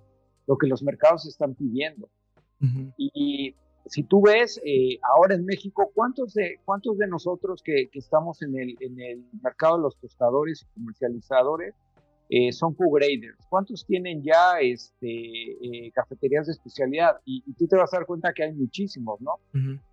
lo 0.47 0.57
que 0.57 0.67
los 0.67 0.83
mercados 0.83 1.27
están 1.27 1.55
pidiendo. 1.55 2.09
Y 2.97 3.55
si 3.85 4.05
tú 4.05 4.23
ves 4.23 4.59
eh, 4.65 4.99
ahora 5.03 5.35
en 5.35 5.45
México, 5.45 5.91
¿cuántos 5.95 6.33
de, 6.33 6.61
cuántos 6.65 6.97
de 6.97 7.09
nosotros 7.09 7.63
que, 7.63 7.91
estamos 7.93 8.41
en 8.41 8.59
el, 8.59 8.77
en 8.81 8.99
el, 8.99 9.25
mercado 9.43 9.77
de 9.77 9.83
los 9.83 9.99
tostadores 9.99 10.63
y 10.63 10.81
comercializadores 10.81 11.75
eh, 12.31 12.53
son 12.53 12.73
co-graders? 12.73 13.37
¿Cuántos 13.51 13.85
tienen 13.85 14.23
ya 14.23 14.61
este, 14.61 15.07
eh, 15.07 15.93
cafeterías 15.93 16.47
de 16.47 16.53
especialidad? 16.53 17.17
Y, 17.27 17.43
tú 17.53 17.67
te 17.67 17.77
vas 17.77 17.93
a 17.93 17.99
dar 17.99 18.07
cuenta 18.07 18.33
que 18.33 18.45
hay 18.45 18.55
muchísimos, 18.55 19.21
¿no? 19.21 19.35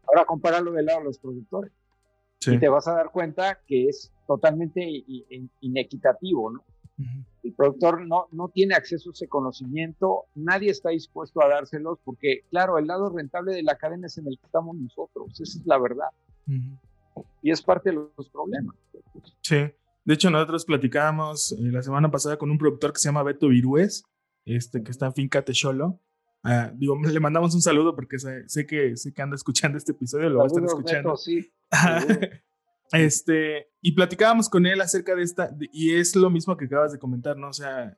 Ahora 0.07 0.24
compáralo 0.25 0.72
del 0.72 0.86
lado 0.86 1.00
de 1.00 1.05
los 1.05 1.19
productores. 1.19 1.74
Y 2.46 2.60
te 2.60 2.70
vas 2.70 2.88
a 2.88 2.94
dar 2.94 3.12
cuenta 3.12 3.60
que 3.67 3.88
es 3.89 4.12
totalmente 4.25 5.03
inequitativo, 5.62 6.51
¿no? 6.51 6.63
El 7.44 7.53
productor 7.53 8.06
no, 8.08 8.27
no 8.32 8.50
tiene 8.50 8.74
acceso 8.74 9.10
a 9.10 9.13
ese 9.13 9.27
conocimiento, 9.27 10.25
nadie 10.34 10.72
está 10.72 10.89
dispuesto 10.89 11.44
a 11.44 11.48
dárselos 11.48 12.00
porque, 12.03 12.41
claro, 12.50 12.79
el 12.79 12.88
lado 12.88 13.10
rentable 13.10 13.53
de 13.53 13.62
la 13.62 13.77
cadena 13.77 14.08
es 14.08 14.17
en 14.17 14.27
el 14.27 14.38
que 14.39 14.46
estamos 14.46 14.75
nosotros, 14.75 15.39
esa 15.39 15.60
es 15.60 15.65
la 15.65 15.77
verdad. 15.77 16.08
Y 17.41 17.51
es 17.51 17.62
parte 17.62 17.91
de 17.91 17.96
los 17.96 18.29
problemas. 18.29 18.75
Sí, 19.41 19.58
de 20.06 20.13
hecho 20.13 20.29
nosotros 20.32 20.65
platicábamos 20.65 21.51
eh, 21.51 21.58
la 21.72 21.84
semana 21.84 22.10
pasada 22.10 22.38
con 22.38 22.50
un 22.50 22.58
productor 22.58 22.94
que 22.94 23.00
se 23.00 23.10
llama 23.10 23.24
Beto 23.24 23.50
Virués, 23.50 24.03
este, 24.46 24.82
que 24.82 24.91
está 24.91 25.06
en 25.06 25.13
Finca 25.13 25.44
Techolo. 25.44 26.00
Uh, 26.44 26.75
digo, 26.75 26.98
le 27.00 27.20
mandamos 27.20 27.53
un 27.53 27.62
saludo 27.62 27.96
porque 27.96 28.17
sé, 28.20 28.65
que, 28.65 28.96
sé 28.98 29.13
que 29.13 29.22
anda 29.22 29.36
escuchando 29.36 29.77
este 29.77 29.91
episodio, 29.91 30.29
lo 30.29 30.39
va 30.39 30.46
a 30.46 30.48
estar 30.48 30.63
escuchando. 30.63 31.10
Beto, 31.10 31.17
sí. 31.17 31.51
Este, 32.91 33.67
y 33.81 33.91
platicábamos 33.91 34.50
con 34.50 34.65
él 34.65 34.79
acerca 34.81 35.15
de 35.15 35.24
esta, 35.24 35.55
y 35.74 35.95
es 35.95 36.15
lo 36.15 36.29
mismo 36.29 36.55
que 36.55 36.65
acabas 36.65 36.93
de 36.93 37.00
comentar, 37.00 37.38
¿no? 37.38 37.50
O 37.50 37.53
sea, 37.53 37.97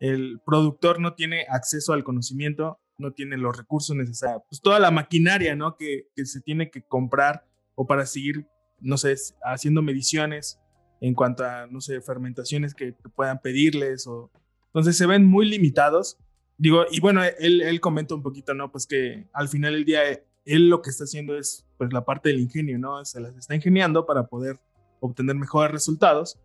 el 0.00 0.40
productor 0.46 1.00
no 1.00 1.14
tiene 1.14 1.44
acceso 1.48 1.92
al 1.92 2.04
conocimiento, 2.04 2.78
no 2.98 3.12
tiene 3.12 3.36
los 3.36 3.56
recursos 3.56 3.96
necesarios, 3.96 4.42
pues 4.48 4.60
toda 4.60 4.78
la 4.78 4.90
maquinaria, 4.90 5.56
¿no? 5.56 5.76
Que, 5.76 6.08
que 6.14 6.24
se 6.24 6.40
tiene 6.40 6.70
que 6.70 6.82
comprar 6.82 7.46
o 7.74 7.86
para 7.86 8.06
seguir, 8.06 8.46
no 8.80 8.96
sé, 8.96 9.14
haciendo 9.42 9.82
mediciones 9.82 10.60
en 11.00 11.14
cuanto 11.14 11.44
a, 11.44 11.66
no 11.66 11.80
sé, 11.80 12.00
fermentaciones 12.00 12.74
que, 12.74 12.94
puedan 13.14 13.40
pedirles 13.40 14.06
o... 14.06 14.30
Entonces 14.66 14.96
se 14.96 15.06
ven 15.06 15.24
muy 15.24 15.48
limitados. 15.48 16.18
Digo, 16.56 16.84
y 16.90 17.00
bueno, 17.00 17.22
él, 17.38 17.62
él 17.62 17.80
comenta 17.80 18.14
un 18.14 18.22
poquito, 18.22 18.52
¿no? 18.52 18.70
Pues 18.70 18.86
que 18.86 19.28
al 19.32 19.48
final 19.48 19.74
del 19.74 19.84
día 19.84 20.02
él 20.48 20.68
lo 20.68 20.82
que 20.82 20.90
está 20.90 21.04
haciendo 21.04 21.36
es 21.36 21.66
pues 21.76 21.92
la 21.92 22.04
parte 22.04 22.30
del 22.30 22.40
ingenio, 22.40 22.78
¿no? 22.78 23.04
Se 23.04 23.20
las 23.20 23.36
está 23.36 23.54
ingeniando 23.54 24.06
para 24.06 24.26
poder 24.26 24.58
obtener 25.00 25.36
mejores 25.36 25.70
resultados, 25.70 26.38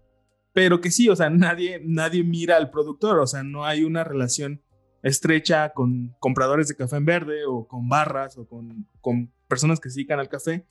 pero 0.54 0.82
que 0.82 0.92
sí, 0.92 1.10
o 1.10 1.16
sea, 1.16 1.30
nadie, 1.30 1.82
nadie 1.84 2.24
mira 2.24 2.58
al 2.58 2.70
productor, 2.70 3.20
o 3.20 3.28
sea, 3.28 3.44
no 3.44 3.66
hay 3.66 3.84
una 3.84 4.04
relación 4.04 4.62
estrecha 5.02 5.74
con 5.74 6.16
compradores 6.20 6.68
de 6.68 6.76
café 6.76 6.98
en 6.98 7.06
verde 7.06 7.46
o 7.48 7.68
con 7.68 7.90
barras 7.90 8.38
o 8.38 8.48
con, 8.48 8.88
con 9.02 9.32
personas 9.48 9.80
que 9.80 9.90
se 9.90 9.96
dedican 9.96 10.20
al 10.20 10.30
café 10.30 10.66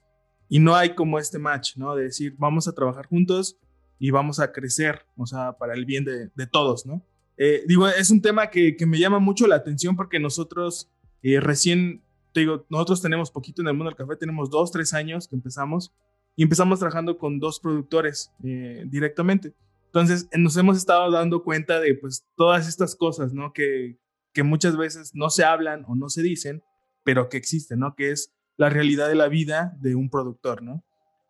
y 0.48 0.58
no 0.58 0.74
hay 0.74 0.94
como 0.94 1.18
este 1.18 1.38
match, 1.38 1.76
¿no? 1.76 1.94
De 1.94 2.04
decir, 2.04 2.34
vamos 2.38 2.68
a 2.68 2.72
trabajar 2.72 3.06
juntos 3.06 3.58
y 3.98 4.10
vamos 4.10 4.40
a 4.40 4.52
crecer, 4.52 5.06
o 5.16 5.26
sea, 5.26 5.52
para 5.52 5.74
el 5.74 5.84
bien 5.84 6.04
de, 6.04 6.28
de 6.34 6.46
todos, 6.46 6.86
¿no? 6.86 7.02
Eh, 7.36 7.64
digo, 7.66 7.88
es 7.88 8.10
un 8.10 8.20
tema 8.20 8.50
que, 8.50 8.76
que, 8.76 8.84
me 8.84 8.98
llama 8.98 9.18
mucho 9.18 9.46
la 9.46 9.56
atención 9.56 9.96
porque 9.96 10.20
nosotros 10.20 10.90
eh, 11.22 11.40
recién 11.40 12.02
te 12.32 12.40
digo, 12.40 12.66
nosotros 12.68 13.02
tenemos 13.02 13.30
poquito 13.30 13.62
en 13.62 13.68
el 13.68 13.74
mundo 13.74 13.90
del 13.90 13.96
café, 13.96 14.16
tenemos 14.16 14.50
dos, 14.50 14.72
tres 14.72 14.94
años 14.94 15.28
que 15.28 15.36
empezamos 15.36 15.92
y 16.36 16.42
empezamos 16.42 16.78
trabajando 16.78 17.18
con 17.18 17.38
dos 17.38 17.60
productores 17.60 18.32
eh, 18.42 18.84
directamente. 18.86 19.54
Entonces, 19.86 20.28
nos 20.36 20.56
hemos 20.56 20.78
estado 20.78 21.10
dando 21.10 21.42
cuenta 21.42 21.78
de 21.78 21.94
pues 21.94 22.26
todas 22.36 22.66
estas 22.66 22.96
cosas, 22.96 23.34
¿no? 23.34 23.52
Que, 23.52 23.98
que 24.32 24.42
muchas 24.42 24.76
veces 24.76 25.14
no 25.14 25.28
se 25.28 25.44
hablan 25.44 25.84
o 25.86 25.94
no 25.94 26.08
se 26.08 26.22
dicen, 26.22 26.62
pero 27.04 27.28
que 27.28 27.36
existen, 27.36 27.80
¿no? 27.80 27.94
Que 27.94 28.10
es 28.10 28.32
la 28.56 28.70
realidad 28.70 29.08
de 29.08 29.14
la 29.14 29.28
vida 29.28 29.76
de 29.80 29.94
un 29.94 30.08
productor, 30.08 30.62
¿no? 30.62 30.84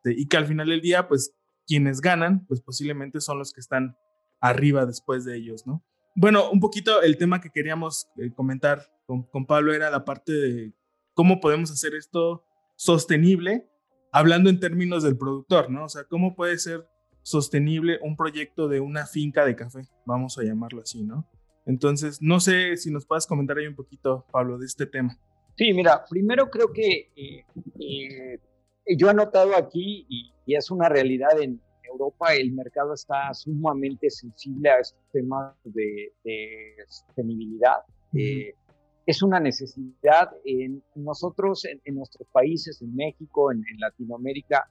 y 0.05 0.27
que 0.27 0.37
al 0.37 0.47
final 0.47 0.69
del 0.69 0.81
día, 0.81 1.07
pues 1.07 1.33
quienes 1.65 2.01
ganan, 2.01 2.45
pues 2.47 2.61
posiblemente 2.61 3.21
son 3.21 3.39
los 3.39 3.53
que 3.53 3.61
están 3.61 3.97
arriba 4.41 4.85
después 4.85 5.25
de 5.25 5.37
ellos, 5.37 5.65
¿no? 5.65 5.85
Bueno, 6.15 6.51
un 6.51 6.61
poquito 6.61 7.01
el 7.03 7.17
tema 7.17 7.41
que 7.41 7.51
queríamos 7.51 8.09
eh, 8.17 8.33
comentar 8.35 8.91
con, 9.07 9.23
con, 9.23 9.47
Pablo 9.47 9.73
era 9.73 9.91
la 9.91 10.05
parte 10.05 10.33
de 10.33 10.73
cómo 11.15 11.41
podemos 11.41 11.71
hacer 11.71 11.95
esto 11.95 12.45
sostenible, 12.77 13.69
hablando 14.13 14.51
en 14.51 14.61
términos 14.61 15.03
del 15.03 15.17
productor, 15.17 15.71
¿no? 15.71 15.85
O 15.85 15.89
sea, 15.89 16.05
cómo 16.05 16.35
puede 16.35 16.59
ser 16.59 16.87
sostenible 17.23 17.99
un 18.03 18.17
proyecto 18.17 18.69
de 18.69 18.81
una 18.81 19.07
finca 19.07 19.45
de 19.45 19.57
café, 19.57 19.83
vamos 20.05 20.39
a 20.39 20.43
llamarlo 20.43 20.83
así, 20.83 21.03
¿no? 21.03 21.27
Entonces, 21.65 22.21
no 22.21 22.41
sé 22.41 22.77
si 22.77 22.91
nos 22.91 23.07
puedes 23.07 23.27
comentar 23.27 23.57
ahí 23.57 23.67
un 23.67 23.77
poquito, 23.77 24.27
Pablo, 24.33 24.59
de 24.59 24.67
este 24.67 24.87
tema. 24.87 25.17
Sí, 25.57 25.73
mira, 25.73 26.05
primero 26.09 26.51
creo 26.51 26.73
que 26.73 27.11
eh, 27.15 27.45
eh, 27.79 28.39
yo 28.97 29.11
he 29.11 29.15
notado 29.15 29.55
aquí, 29.57 30.07
y, 30.09 30.33
es 30.47 30.71
una 30.71 30.89
realidad 30.89 31.41
en 31.41 31.61
Europa, 31.85 32.35
el 32.35 32.53
mercado 32.53 32.95
está 32.95 33.33
sumamente 33.33 34.11
sensible 34.11 34.69
a 34.71 34.81
estos 34.81 35.01
temas 35.13 35.55
de, 35.65 36.13
sostenibilidad. 36.89 37.77
Eh, 38.13 38.55
es 39.07 39.23
una 39.23 39.41
necesidad 39.41 40.31
en 40.45 40.83
nosotros, 40.95 41.65
en, 41.65 41.95
nuestros 41.95 42.29
países, 42.29 42.81
en 42.83 42.95
México, 42.95 43.51
en, 43.51 43.65
Latinoamérica, 43.79 44.69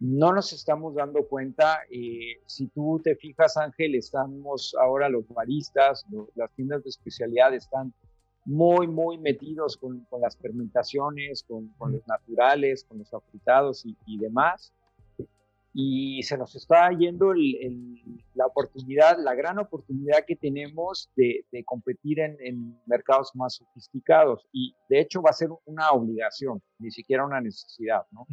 no 0.00 0.32
nos 0.32 0.52
estamos 0.52 0.94
dando 0.94 1.26
cuenta. 1.28 1.80
Eh, 1.90 2.40
si 2.46 2.66
tú 2.68 3.00
te 3.02 3.14
fijas, 3.16 3.56
Ángel, 3.56 3.94
estamos 3.94 4.74
ahora 4.80 5.08
los 5.08 5.26
baristas, 5.28 6.04
las 6.34 6.50
tiendas 6.54 6.82
de 6.82 6.90
especialidad 6.90 7.54
están 7.54 7.94
muy, 8.44 8.88
muy 8.88 9.18
metidos 9.18 9.76
con, 9.76 10.06
las 10.20 10.36
fermentaciones, 10.36 11.44
con, 11.44 11.72
los 11.92 12.06
naturales, 12.06 12.84
con 12.84 12.98
los 12.98 13.14
afrutados 13.14 13.84
y, 14.06 14.18
demás. 14.18 14.72
Y 15.74 16.22
se 16.24 16.36
nos 16.36 16.54
está 16.54 16.90
yendo 16.90 17.32
la 18.34 18.46
oportunidad, 18.46 19.16
la 19.18 19.34
gran 19.34 19.58
oportunidad 19.58 20.24
que 20.26 20.36
tenemos 20.36 21.10
de, 21.16 21.46
competir 21.64 22.20
en, 22.20 22.78
mercados 22.86 23.30
más 23.34 23.54
sofisticados. 23.54 24.46
Y 24.52 24.74
de 24.88 25.00
hecho 25.00 25.22
va 25.22 25.30
a 25.30 25.34
ser 25.34 25.48
una 25.64 25.90
obligación, 25.92 26.62
ni 26.78 26.90
siquiera 26.90 27.24
una 27.24 27.40
necesidad, 27.40 28.02
¿no? 28.10 28.26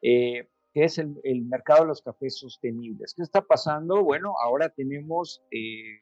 Eh, 0.00 0.48
que 0.72 0.84
es 0.84 0.98
el, 0.98 1.42
mercado 1.44 1.82
de 1.82 1.88
los 1.88 2.02
cafés 2.02 2.38
sostenibles. 2.38 3.14
¿Qué 3.14 3.22
está 3.22 3.42
pasando? 3.42 4.02
Bueno, 4.02 4.34
ahora 4.40 4.70
tenemos, 4.70 5.42
eh, 5.50 6.00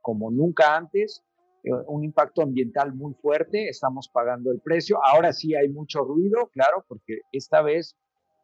como 0.00 0.30
nunca 0.30 0.76
antes, 0.76 1.22
eh, 1.62 1.70
un 1.86 2.04
impacto 2.04 2.42
ambiental 2.42 2.92
muy 2.94 3.14
fuerte, 3.14 3.68
estamos 3.68 4.08
pagando 4.08 4.50
el 4.50 4.60
precio. 4.60 4.98
Ahora 5.04 5.32
sí 5.32 5.54
hay 5.54 5.68
mucho 5.68 6.00
ruido, 6.00 6.48
claro, 6.52 6.84
porque 6.88 7.20
esta 7.32 7.62
vez 7.62 7.96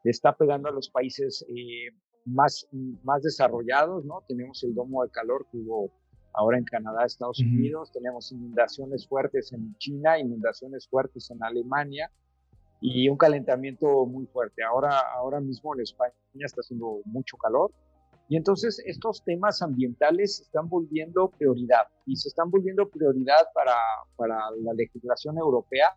le 0.07 0.13
está 0.13 0.33
pegando 0.33 0.69
a 0.69 0.73
los 0.73 0.89
países 0.89 1.45
eh, 1.49 1.91
más, 2.25 2.69
más 3.03 3.25
desarrollados, 3.25 4.05
¿no? 4.05 4.23
Tenemos 4.29 4.63
el 4.63 4.73
domo 4.73 5.03
de 5.03 5.11
calor 5.11 5.45
que 5.51 5.59
hubo 5.59 5.91
ahora 6.33 6.59
en 6.59 6.65
Canadá, 6.65 7.05
Estados 7.05 7.41
Unidos, 7.41 7.91
tenemos 7.91 8.31
inundaciones 8.31 9.09
fuertes 9.09 9.53
en 9.53 9.77
China, 9.79 10.17
inundaciones 10.17 10.87
fuertes 10.87 11.29
en 11.33 11.43
Alemania 11.43 12.09
y 12.81 13.09
un 13.09 13.17
calentamiento 13.17 14.07
muy 14.07 14.27
fuerte. 14.27 14.63
Ahora, 14.63 14.97
ahora 15.13 15.41
mismo 15.41 15.75
en 15.75 15.81
España 15.81 16.15
está 16.35 16.61
haciendo 16.61 17.01
mucho 17.05 17.37
calor 17.37 17.73
y 18.29 18.37
entonces 18.37 18.81
estos 18.87 19.25
temas 19.25 19.61
ambientales 19.61 20.37
se 20.37 20.43
están 20.45 20.69
volviendo 20.69 21.31
prioridad 21.31 21.89
y 22.07 22.15
se 22.15 22.29
están 22.29 22.49
volviendo 22.49 22.89
prioridad 22.89 23.49
para, 23.53 23.75
para 24.15 24.39
la 24.63 24.73
legislación 24.73 25.37
europea. 25.37 25.97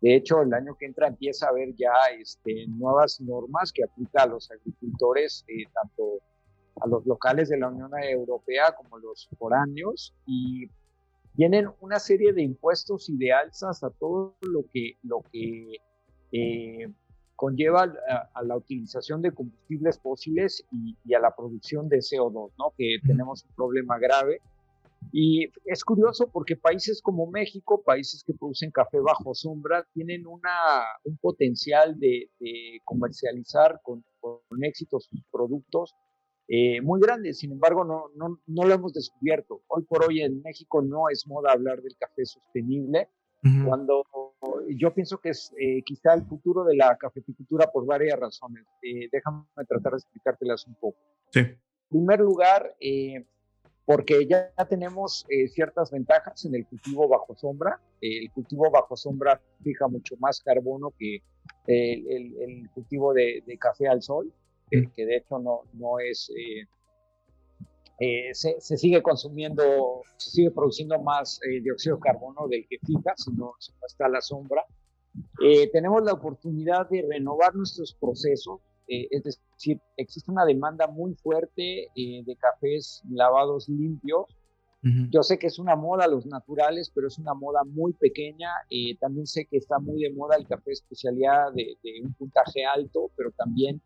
De 0.00 0.14
hecho, 0.14 0.42
el 0.42 0.52
año 0.54 0.76
que 0.76 0.86
entra 0.86 1.08
empieza 1.08 1.46
a 1.46 1.50
haber 1.50 1.74
ya 1.74 1.92
este, 2.16 2.66
nuevas 2.68 3.20
normas 3.20 3.72
que 3.72 3.84
aplican 3.84 4.28
a 4.28 4.32
los 4.32 4.50
agricultores, 4.50 5.44
eh, 5.48 5.64
tanto 5.72 6.20
a 6.80 6.86
los 6.86 7.04
locales 7.04 7.48
de 7.48 7.58
la 7.58 7.68
Unión 7.68 7.90
Europea 8.02 8.74
como 8.76 8.98
los 8.98 9.28
foráneos, 9.38 10.14
y 10.26 10.70
tienen 11.34 11.68
una 11.80 11.98
serie 11.98 12.32
de 12.32 12.42
impuestos 12.42 13.08
y 13.08 13.16
de 13.16 13.32
alzas 13.32 13.82
a 13.82 13.90
todo 13.90 14.36
lo 14.40 14.64
que, 14.72 14.94
lo 15.02 15.22
que 15.32 15.80
eh, 16.32 16.92
conlleva 17.38 17.92
a, 18.34 18.42
la 18.42 18.56
utilización 18.56 19.22
de 19.22 19.30
combustibles 19.30 20.00
fósiles 20.00 20.64
y, 20.72 21.14
a 21.14 21.20
la 21.20 21.34
producción 21.34 21.88
de 21.88 21.98
CO2, 21.98 22.50
¿no? 22.58 22.72
Que 22.76 22.96
tenemos 23.06 23.44
un 23.44 23.54
problema 23.54 23.96
grave. 23.98 24.40
Y 25.12 25.46
es 25.64 25.84
curioso 25.84 26.30
porque 26.30 26.56
países 26.56 27.00
como 27.00 27.30
México, 27.30 27.82
países 27.82 28.22
que 28.24 28.34
producen 28.34 28.70
café 28.70 28.98
bajo 29.00 29.34
sombra, 29.34 29.86
tienen 29.94 30.26
una, 30.26 30.50
un 31.04 31.16
potencial 31.18 31.98
de, 31.98 32.30
comercializar 32.84 33.80
con, 33.82 34.04
éxito 34.62 35.00
sus 35.00 35.22
productos 35.30 35.94
eh, 36.48 36.80
muy 36.82 37.00
grande. 37.00 37.32
Sin 37.32 37.52
embargo, 37.52 37.84
no, 37.84 38.10
no, 38.16 38.40
no 38.46 38.64
lo 38.64 38.74
hemos 38.74 38.92
descubierto. 38.92 39.62
Hoy 39.68 39.84
por 39.84 40.04
hoy 40.04 40.20
en 40.20 40.42
México 40.42 40.82
no 40.82 41.08
es 41.10 41.26
moda 41.26 41.52
hablar 41.52 41.80
del 41.82 41.96
café 41.96 42.24
sostenible 42.26 43.08
cuando 43.64 44.04
yo 44.68 44.92
pienso 44.92 45.18
que 45.18 45.30
es 45.30 45.52
eh, 45.60 45.82
quizá 45.84 46.14
el 46.14 46.24
futuro 46.24 46.64
de 46.64 46.76
la 46.76 46.96
cafeticultura 46.96 47.70
por 47.72 47.86
varias 47.86 48.18
razones. 48.18 48.64
Eh, 48.82 49.08
déjame 49.12 49.44
tratar 49.68 49.92
de 49.92 49.98
explicártelas 49.98 50.66
un 50.66 50.74
poco. 50.74 50.98
Sí. 51.32 51.40
En 51.40 51.58
primer 51.88 52.20
lugar, 52.20 52.74
eh, 52.80 53.24
porque 53.88 54.26
ya 54.26 54.52
tenemos 54.68 55.24
ciertas 55.54 55.90
ventajas 55.90 56.44
en 56.44 56.54
el 56.54 56.66
cultivo 56.66 57.08
bajo 57.08 57.34
sombra. 57.34 57.80
el 58.02 58.30
cultivo 58.32 58.70
bajo 58.70 58.94
sombra 58.98 59.40
fija 59.64 59.88
mucho 59.88 60.14
más 60.18 60.42
carbono 60.42 60.92
que 60.98 61.22
el, 61.66 62.36
el, 62.36 62.70
cultivo 62.74 63.14
de, 63.14 63.42
de, 63.46 63.56
café 63.56 63.88
al 63.88 64.02
sol, 64.02 64.30
que 64.70 65.06
de 65.06 65.16
hecho 65.16 65.38
no, 65.38 65.62
no 65.72 66.00
es 66.00 66.30
eh, 68.00 68.32
se, 68.32 68.60
sigue 68.60 69.02
consumiendo, 69.02 70.02
se 70.18 70.30
sigue 70.30 70.50
produciendo 70.52 71.00
más 71.00 71.40
eh, 71.42 71.60
dióxido 71.60 71.96
de 71.96 72.02
carbono 72.02 72.46
del 72.46 72.64
que 72.68 72.78
fija, 72.78 73.14
si 73.16 73.32
no, 73.32 73.54
está 73.58 74.06
a 74.06 74.08
la 74.08 74.20
sombra. 74.20 74.64
Eh, 75.42 75.68
tenemos 75.72 76.04
la 76.04 76.12
oportunidad 76.12 76.88
de 76.88 77.04
renovar 77.08 77.56
nuestros 77.56 77.92
procesos, 77.94 78.60
es 78.88 79.22
decir, 79.22 79.80
existe 79.96 80.30
una 80.30 80.44
demanda 80.44 80.86
muy 80.86 81.14
fuerte 81.14 81.88
de 81.94 82.36
cafés 82.40 83.02
lavados 83.10 83.68
limpios. 83.68 84.26
Yo 85.10 85.22
sé 85.22 85.38
que 85.38 85.48
es 85.48 85.58
una 85.58 85.76
moda 85.76 86.06
los 86.06 86.24
naturales, 86.24 86.90
pero 86.94 87.08
es 87.08 87.18
una 87.18 87.34
moda 87.34 87.64
muy 87.64 87.92
pequeña. 87.92 88.48
también 89.00 89.26
sé 89.26 89.46
que 89.46 89.58
está 89.58 89.78
muy 89.78 90.02
de 90.02 90.12
moda 90.12 90.36
el 90.36 90.46
café 90.46 90.72
especialidad 90.72 91.52
de, 91.52 91.76
de 91.82 92.00
un 92.02 92.14
puntaje 92.14 92.64
alto, 92.64 93.10
pero 93.16 93.30
también 93.32 93.82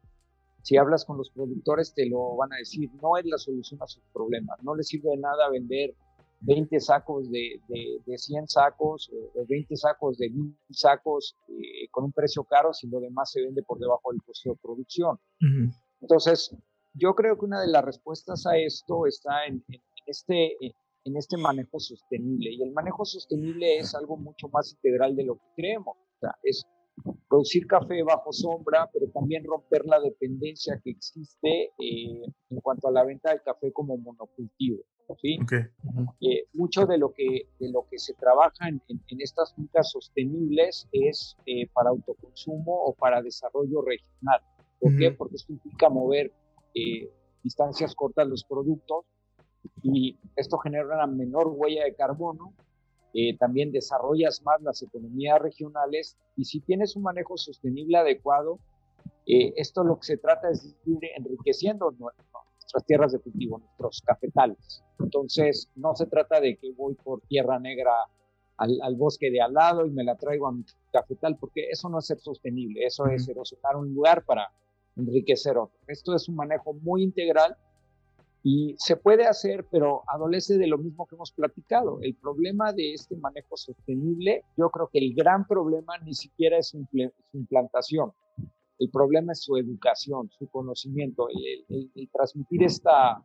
si 0.62 0.76
hablas 0.76 1.04
con 1.04 1.18
los 1.18 1.30
productores 1.30 1.92
te 1.92 2.06
lo 2.06 2.36
van 2.36 2.52
a 2.52 2.56
decir, 2.56 2.88
no 3.02 3.16
es 3.16 3.26
la 3.26 3.36
solución 3.36 3.82
a 3.82 3.86
sus 3.86 4.02
problemas, 4.12 4.62
no 4.62 4.74
les 4.74 4.86
sirve 4.86 5.10
de 5.10 5.16
nada 5.16 5.50
vender 5.50 5.94
20 6.44 6.80
sacos 6.80 7.30
de, 7.30 7.60
de, 7.68 8.18
100 8.18 8.48
sacos 8.48 9.10
o 9.34 9.44
20 9.46 9.76
sacos 9.76 10.18
de 10.18 10.30
1000 10.30 10.56
sacos 10.70 11.36
eh, 11.48 11.88
con 11.90 12.04
un 12.04 12.12
precio 12.12 12.44
caro 12.44 12.72
si 12.72 12.88
lo 12.88 13.00
demás 13.00 13.30
se 13.30 13.42
vende 13.42 13.62
por 13.62 13.78
debajo 13.78 14.10
del 14.10 14.22
costo 14.22 14.50
de 14.50 14.56
producción. 14.56 15.18
Entonces, 16.00 16.54
yo 16.94 17.14
creo 17.14 17.38
que 17.38 17.44
una 17.44 17.60
de 17.60 17.68
las 17.68 17.84
respuestas 17.84 18.44
a 18.46 18.56
esto 18.56 19.06
está 19.06 19.46
en, 19.46 19.64
este, 20.06 20.56
en 21.04 21.16
este 21.16 21.36
manejo 21.36 21.78
sostenible 21.78 22.50
y 22.50 22.62
el 22.62 22.72
manejo 22.72 23.04
sostenible 23.04 23.78
es 23.78 23.94
algo 23.94 24.16
mucho 24.16 24.48
más 24.48 24.72
integral 24.72 25.14
de 25.14 25.24
lo 25.24 25.36
que 25.36 25.46
creemos. 25.56 25.96
O 25.96 26.18
sea, 26.20 26.34
es 26.42 26.66
producir 27.28 27.66
café 27.66 28.02
bajo 28.02 28.32
sombra, 28.32 28.90
pero 28.92 29.08
también 29.10 29.44
romper 29.44 29.84
la 29.86 30.00
dependencia 30.00 30.80
que 30.82 30.90
existe 30.90 31.72
eh, 31.78 32.22
en 32.50 32.60
cuanto 32.60 32.88
a 32.88 32.92
la 32.92 33.04
venta 33.04 33.30
del 33.30 33.42
café 33.42 33.72
como 33.72 33.96
monocultivo. 33.96 34.82
¿Sí? 35.20 35.38
Eh, 36.20 36.44
mucho 36.52 36.86
de 36.86 36.98
lo 36.98 37.12
que, 37.12 37.48
de 37.58 37.70
lo 37.70 37.86
que 37.90 37.98
se 37.98 38.14
trabaja 38.14 38.68
en, 38.68 38.80
estas 39.18 39.54
fincas 39.54 39.90
sostenibles 39.90 40.88
es 40.92 41.36
eh, 41.46 41.68
para 41.72 41.90
autoconsumo 41.90 42.72
o 42.72 42.94
para 42.94 43.22
desarrollo 43.22 43.82
regional. 43.82 44.40
¿Por 44.80 44.96
qué? 44.96 45.12
Porque 45.12 45.36
esto 45.36 45.52
implica 45.52 45.88
mover 45.88 46.32
distancias 47.42 47.94
cortas 47.94 48.26
los 48.26 48.44
productos 48.44 49.04
y 49.82 50.18
esto 50.36 50.58
genera 50.58 50.86
una 50.86 51.06
menor 51.06 51.48
huella 51.48 51.84
de 51.84 51.94
carbono 51.94 52.52
eh, 53.14 53.36
también 53.36 53.72
desarrollas 53.72 54.42
más 54.42 54.62
las 54.62 54.82
economías 54.82 55.38
regionales 55.38 56.16
y 56.34 56.46
si 56.46 56.60
tienes 56.60 56.96
un 56.96 57.02
manejo 57.02 57.36
sostenible 57.36 57.98
adecuado, 57.98 58.58
eh, 59.26 59.52
esto 59.56 59.84
lo 59.84 59.98
que 59.98 60.06
se 60.06 60.16
trata 60.16 60.48
es 60.50 60.62
de 60.62 60.92
ir 60.92 60.98
enriqueciendo 61.16 61.94
nuestras 62.72 62.86
tierras 62.86 63.12
de 63.12 63.18
cultivo, 63.18 63.58
nuestros 63.58 64.00
cafetales. 64.00 64.82
Entonces, 64.98 65.68
no 65.76 65.94
se 65.94 66.06
trata 66.06 66.40
de 66.40 66.56
que 66.56 66.72
voy 66.72 66.94
por 66.94 67.20
tierra 67.22 67.58
negra 67.58 67.92
al, 68.56 68.96
bosque 68.96 69.30
de 69.30 69.40
al 69.40 69.52
lado 69.52 69.84
y 69.84 69.90
me 69.90 70.04
la 70.04 70.16
traigo 70.16 70.46
a 70.46 70.52
mi 70.52 70.64
cafetal, 70.92 71.36
porque 71.36 71.68
eso 71.68 71.88
no 71.88 71.98
es 71.98 72.06
ser 72.06 72.18
sostenible, 72.20 72.84
eso 72.84 73.06
es 73.06 73.28
erosionar 73.28 73.76
un 73.76 73.92
lugar 73.92 74.24
para 74.24 74.50
enriquecer 74.96 75.58
otro. 75.58 75.76
Esto 75.86 76.14
es 76.14 76.28
un 76.28 76.36
manejo 76.36 76.72
muy 76.74 77.02
integral 77.02 77.56
y 78.44 78.74
se 78.78 78.96
puede 78.96 79.26
hacer, 79.26 79.66
pero 79.70 80.02
adolece 80.06 80.58
de 80.58 80.66
lo 80.66 80.78
mismo 80.78 81.06
que 81.06 81.16
hemos 81.16 81.32
platicado. 81.32 81.98
El 82.02 82.14
problema 82.14 82.72
de 82.72 82.94
este 82.94 83.16
manejo 83.16 83.56
sostenible, 83.56 84.44
yo 84.56 84.70
creo 84.70 84.88
que 84.92 84.98
el 84.98 85.14
gran 85.14 85.46
problema 85.46 85.98
ni 85.98 86.14
siquiera 86.14 86.58
es 86.58 86.68
su, 86.68 86.86
implantación. 87.32 88.12
El 88.82 88.90
problema 88.90 89.30
es 89.30 89.44
su 89.44 89.56
educación, 89.56 90.28
su 90.36 90.48
conocimiento, 90.48 91.28
el, 91.28 92.10
transmitir 92.12 92.64
esta, 92.64 93.24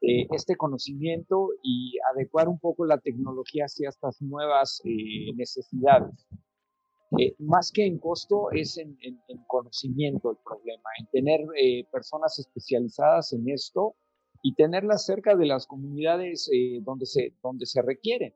eh, 0.00 0.26
este 0.30 0.56
conocimiento 0.56 1.50
y 1.62 1.98
adecuar 2.14 2.48
un 2.48 2.58
poco 2.58 2.86
la 2.86 2.96
tecnología 2.96 3.66
hacia 3.66 3.90
estas 3.90 4.22
nuevas 4.22 4.80
eh, 4.86 5.34
necesidades. 5.36 6.26
Eh, 7.18 7.34
más 7.40 7.70
que 7.72 7.84
en 7.84 7.98
costo, 7.98 8.50
es 8.52 8.78
en, 8.78 8.96
conocimiento 9.48 10.30
el 10.30 10.38
problema, 10.42 10.88
en 10.98 11.06
tener 11.08 11.40
personas 11.92 12.38
especializadas 12.38 13.34
en 13.34 13.50
esto 13.50 13.96
y 14.42 14.54
tenerlas 14.54 15.04
cerca 15.04 15.36
de 15.36 15.44
las 15.44 15.66
comunidades 15.66 16.50
donde, 16.84 17.04
se, 17.04 17.34
donde 17.42 17.66
se 17.66 17.82
requieren. 17.82 18.32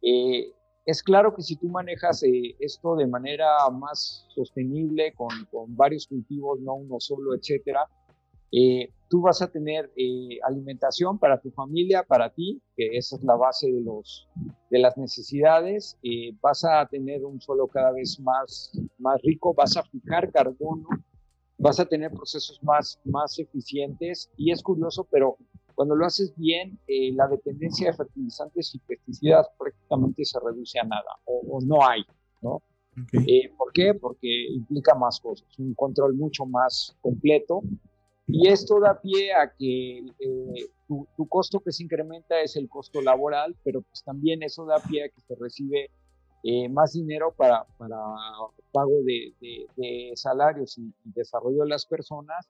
Eh, 0.00 0.50
es 0.84 1.02
claro 1.02 1.34
que 1.34 1.42
si 1.42 1.56
tú 1.56 1.68
manejas 1.68 2.22
eh, 2.22 2.56
esto 2.58 2.96
de 2.96 3.06
manera 3.06 3.68
más 3.70 4.26
sostenible, 4.34 5.12
con, 5.14 5.30
con, 5.50 5.76
varios 5.76 6.06
cultivos, 6.06 6.60
no 6.60 6.74
uno 6.74 6.98
solo, 6.98 7.34
etcétera, 7.34 7.88
eh, 8.50 8.90
tú 9.08 9.22
vas 9.22 9.40
a 9.40 9.50
tener 9.50 9.90
eh, 9.96 10.38
alimentación 10.42 11.18
para 11.18 11.40
tu 11.40 11.50
familia, 11.52 12.02
para 12.02 12.30
ti, 12.30 12.60
que 12.76 12.96
esa 12.96 13.16
es 13.16 13.22
la 13.22 13.36
base 13.36 13.70
de, 13.70 13.80
los, 13.80 14.28
de 14.70 14.78
las 14.78 14.96
necesidades, 14.98 15.98
vas 16.40 16.64
a 16.64 16.86
tener 16.86 17.24
un 17.24 17.40
suelo 17.40 17.66
cada 17.68 17.92
vez 17.92 18.18
más, 18.20 18.72
más 18.98 19.22
rico, 19.22 19.54
vas 19.54 19.76
a 19.76 19.84
fijar 19.84 20.30
carbono, 20.32 20.86
vas 21.56 21.78
a 21.78 21.86
tener 21.86 22.10
procesos 22.10 22.62
más, 22.62 22.98
más 23.04 23.38
eficientes 23.38 24.30
y 24.36 24.50
es 24.50 24.62
curioso, 24.62 25.06
pero 25.10 25.38
cuando 25.74 25.94
lo 25.94 26.06
haces 26.06 26.34
bien, 26.36 26.78
eh, 26.86 27.12
la 27.14 27.28
dependencia 27.28 27.90
de 27.90 27.96
fertilizantes 27.96 28.74
y 28.74 28.78
pesticidas 28.80 29.48
prácticamente 29.58 29.81
se 30.22 30.38
reduce 30.40 30.78
a 30.78 30.84
nada 30.84 31.10
o, 31.24 31.60
no 31.62 31.86
hay, 31.86 32.02
¿no? 32.40 32.62
Eh, 33.26 33.50
¿Por 33.56 33.72
qué? 33.72 33.94
Porque 33.94 34.28
implica 34.50 34.94
más 34.94 35.18
cosas, 35.20 35.46
un 35.58 35.74
control 35.74 36.14
mucho 36.14 36.44
más 36.44 36.94
completo 37.00 37.62
y 38.26 38.48
esto 38.48 38.80
da 38.80 39.00
pie 39.00 39.32
a 39.32 39.50
que 39.58 39.98
eh, 39.98 40.68
tu, 40.86 41.06
costo 41.28 41.60
que 41.60 41.72
se 41.72 41.84
incrementa 41.84 42.40
es 42.40 42.56
el 42.56 42.68
costo 42.68 43.00
laboral, 43.00 43.56
pero 43.64 43.80
pues 43.82 44.02
también 44.04 44.42
eso 44.42 44.66
da 44.66 44.78
pie 44.78 45.04
a 45.04 45.08
que 45.08 45.20
se 45.20 45.34
recibe 45.36 45.90
más 46.70 46.92
dinero 46.92 47.32
para, 47.36 47.64
para 47.78 47.96
pago 48.72 48.96
de, 49.04 49.32
de, 49.76 50.12
salarios 50.16 50.76
y, 50.76 50.92
y 51.04 51.12
desarrollo 51.14 51.62
de 51.62 51.68
las 51.68 51.86
personas 51.86 52.48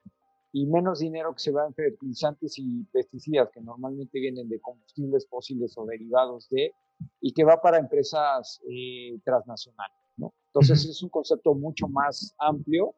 y 0.55 0.67
menos 0.67 0.99
dinero 0.99 1.33
que 1.33 1.39
se 1.39 1.51
va 1.51 1.65
en 1.65 1.73
fertilizantes 1.73 2.59
y 2.59 2.83
pesticidas 2.91 3.49
que 3.51 3.59
normalmente 3.59 4.19
vienen 4.19 4.47
de 4.47 4.61
combustibles 4.61 5.27
fósiles 5.27 5.75
o 5.77 5.85
derivados 5.85 6.47
de 6.49 6.75
y 7.19 7.33
que 7.33 7.43
va 7.43 7.59
para 7.59 7.79
empresas 7.79 8.61
eh, 8.69 9.19
transnacionales. 9.25 9.97
¿no? 10.15 10.31
Entonces 10.45 10.85
es 10.85 11.01
un 11.01 11.09
concepto 11.09 11.55
mucho 11.55 11.87
más 11.87 12.35
amplio 12.37 12.93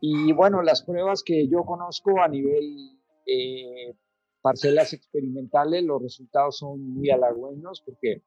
y 0.00 0.32
bueno, 0.32 0.60
las 0.60 0.82
pruebas 0.82 1.22
que 1.22 1.46
yo 1.46 1.62
conozco 1.64 2.20
a 2.20 2.26
nivel 2.26 2.98
eh, 3.26 3.94
parcelas 4.40 4.92
experimentales, 4.92 5.84
los 5.84 6.02
resultados 6.02 6.58
son 6.58 6.80
muy 6.94 7.10
halagüeños 7.10 7.80
porque 7.86 8.22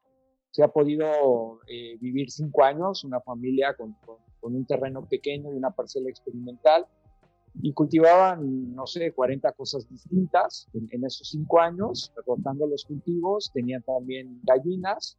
se 0.50 0.64
ha 0.64 0.68
podido 0.68 1.60
eh, 1.68 1.98
vivir 2.00 2.30
cinco 2.30 2.64
años, 2.64 3.04
una 3.04 3.20
familia 3.20 3.76
con, 3.76 3.94
con 4.40 4.54
un 4.54 4.64
terreno 4.64 5.06
pequeño 5.06 5.52
y 5.52 5.56
una 5.56 5.72
parcela 5.72 6.08
experimental 6.08 6.86
y 7.62 7.72
cultivaban, 7.72 8.74
no 8.74 8.86
sé, 8.86 9.12
40 9.12 9.52
cosas 9.52 9.88
distintas 9.88 10.68
en, 10.74 11.04
esos 11.04 11.28
cinco 11.30 11.60
años, 11.60 12.12
rotando 12.26 12.66
los 12.66 12.84
cultivos, 12.84 13.50
tenían 13.52 13.82
también 13.82 14.40
gallinas 14.42 15.18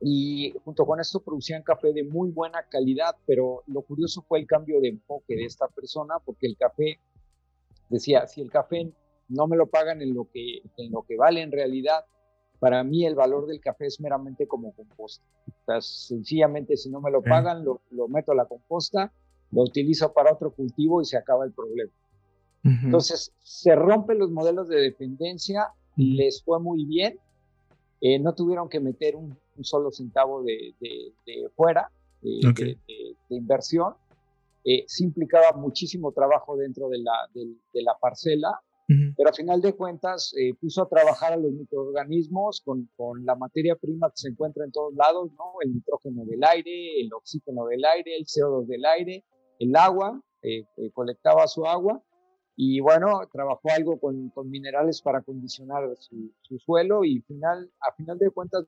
y 0.00 0.52
junto 0.64 0.84
con 0.84 1.00
esto 1.00 1.20
producían 1.20 1.62
café 1.62 1.92
de 1.92 2.04
muy 2.04 2.30
buena 2.30 2.62
calidad, 2.68 3.16
pero 3.26 3.62
lo 3.66 3.82
curioso 3.82 4.22
fue 4.28 4.40
el 4.40 4.46
cambio 4.46 4.80
de 4.80 4.88
enfoque 4.88 5.34
de 5.34 5.44
esta 5.44 5.66
persona, 5.68 6.16
porque 6.24 6.46
el 6.46 6.56
café, 6.56 6.98
decía, 7.88 8.26
si 8.26 8.42
el 8.42 8.50
café 8.50 8.92
no 9.28 9.46
me 9.46 9.56
lo 9.56 9.66
pagan 9.66 10.02
en 10.02 10.14
lo 10.14 10.28
que, 10.30 10.58
en 10.76 10.92
lo 10.92 11.02
que 11.02 11.16
vale 11.16 11.40
en 11.40 11.52
realidad, 11.52 12.04
para 12.58 12.84
mí 12.84 13.04
el 13.06 13.14
valor 13.14 13.46
del 13.46 13.60
café 13.60 13.86
es 13.86 14.00
meramente 14.00 14.46
como 14.46 14.72
composta. 14.72 15.24
O 15.48 15.64
sea, 15.64 15.80
sencillamente 15.80 16.76
si 16.76 16.90
no 16.90 17.00
me 17.00 17.10
lo 17.10 17.22
pagan, 17.22 17.64
lo, 17.64 17.80
lo 17.90 18.08
meto 18.08 18.32
a 18.32 18.34
la 18.34 18.44
composta 18.44 19.12
lo 19.54 19.62
utilizo 19.62 20.12
para 20.12 20.32
otro 20.32 20.50
cultivo 20.52 21.00
y 21.00 21.04
se 21.04 21.16
acaba 21.16 21.44
el 21.44 21.52
problema. 21.52 21.92
Entonces, 22.64 23.30
se 23.42 23.74
rompen 23.74 24.18
los 24.18 24.30
modelos 24.30 24.68
de 24.68 24.80
dependencia, 24.80 25.68
les 25.96 26.42
fue 26.42 26.58
muy 26.58 26.86
bien, 26.86 27.18
eh, 28.00 28.18
no 28.18 28.34
tuvieron 28.34 28.70
que 28.70 28.80
meter 28.80 29.16
un, 29.16 29.36
solo 29.60 29.90
centavo 29.90 30.42
de, 30.42 30.74
fuera, 31.54 31.90
de, 32.22 32.76
inversión, 33.28 33.94
eh, 34.64 34.84
sí 34.86 35.04
implicaba 35.04 35.52
muchísimo 35.52 36.10
trabajo 36.12 36.56
dentro 36.56 36.88
de 36.88 36.98
la, 36.98 37.12
de, 37.34 37.82
la 37.82 37.98
parcela, 37.98 38.58
pero 39.16 39.30
a 39.30 39.32
final 39.32 39.60
de 39.60 39.74
cuentas 39.74 40.34
eh, 40.38 40.54
puso 40.60 40.82
a 40.82 40.88
trabajar 40.88 41.34
a 41.34 41.36
los 41.36 41.52
microorganismos 41.52 42.62
con, 42.62 42.88
con, 42.96 43.24
la 43.24 43.34
materia 43.34 43.76
prima 43.76 44.08
que 44.10 44.16
se 44.16 44.28
encuentra 44.28 44.64
en 44.64 44.72
todos 44.72 44.94
lados, 44.94 45.30
¿no? 45.38 45.52
el 45.62 45.74
nitrógeno 45.74 46.24
del 46.24 46.42
aire, 46.44 47.00
el 47.00 47.12
oxígeno 47.12 47.66
del 47.66 47.84
aire, 47.84 48.16
el 48.16 48.24
CO2 48.24 48.66
del 48.66 48.84
aire, 48.86 49.24
el 49.58 49.76
agua, 49.76 50.20
eh, 50.42 50.66
eh, 50.76 50.90
colectaba 50.92 51.46
su 51.46 51.66
agua 51.66 52.02
y 52.56 52.80
bueno, 52.80 53.20
trabajó 53.32 53.68
algo 53.74 53.98
con, 53.98 54.32
minerales 54.44 55.02
para 55.02 55.22
condicionar 55.22 55.82
su, 55.96 56.30
suelo 56.58 57.04
y 57.04 57.20
final, 57.22 57.70
a 57.80 57.92
final 57.94 58.18
de 58.18 58.30
cuentas, 58.30 58.64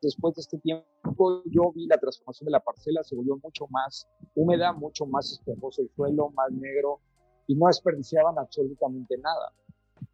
después 0.00 0.34
de 0.34 0.40
este 0.40 0.58
tiempo, 0.58 1.42
yo 1.44 1.72
vi 1.74 1.86
la 1.86 1.98
transformación 1.98 2.46
de 2.46 2.52
la 2.52 2.60
parcela, 2.60 3.02
se 3.02 3.14
volvió 3.14 3.38
mucho 3.42 3.66
más 3.68 4.08
húmeda, 4.34 4.72
mucho 4.72 5.04
más 5.04 5.30
esponjoso 5.32 5.82
el 5.82 5.90
suelo, 5.90 6.30
más 6.30 6.50
negro 6.52 7.00
y 7.46 7.54
no 7.54 7.66
desperdiciaban 7.66 8.38
absolutamente 8.38 9.18
nada. 9.18 9.52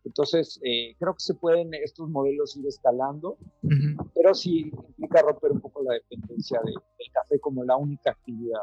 Entonces, 0.05 0.59
eh, 0.65 0.97
creo 0.99 1.15
que 1.15 1.21
se 1.21 1.35
pueden 1.35 1.75
estos 1.75 2.09
modelos 2.09 2.57
ir 2.57 2.67
escalando, 2.67 3.39
pero 4.15 4.35
sí 4.35 4.73
implica 4.73 5.21
romper 5.23 5.53
un 5.53 5.61
poco 5.61 5.83
la 5.83 5.95
dependencia 5.95 6.61
del 6.65 6.75
café 7.13 7.39
como 7.39 7.63
la 7.63 7.77
única 7.77 8.13
actividad. 8.13 8.63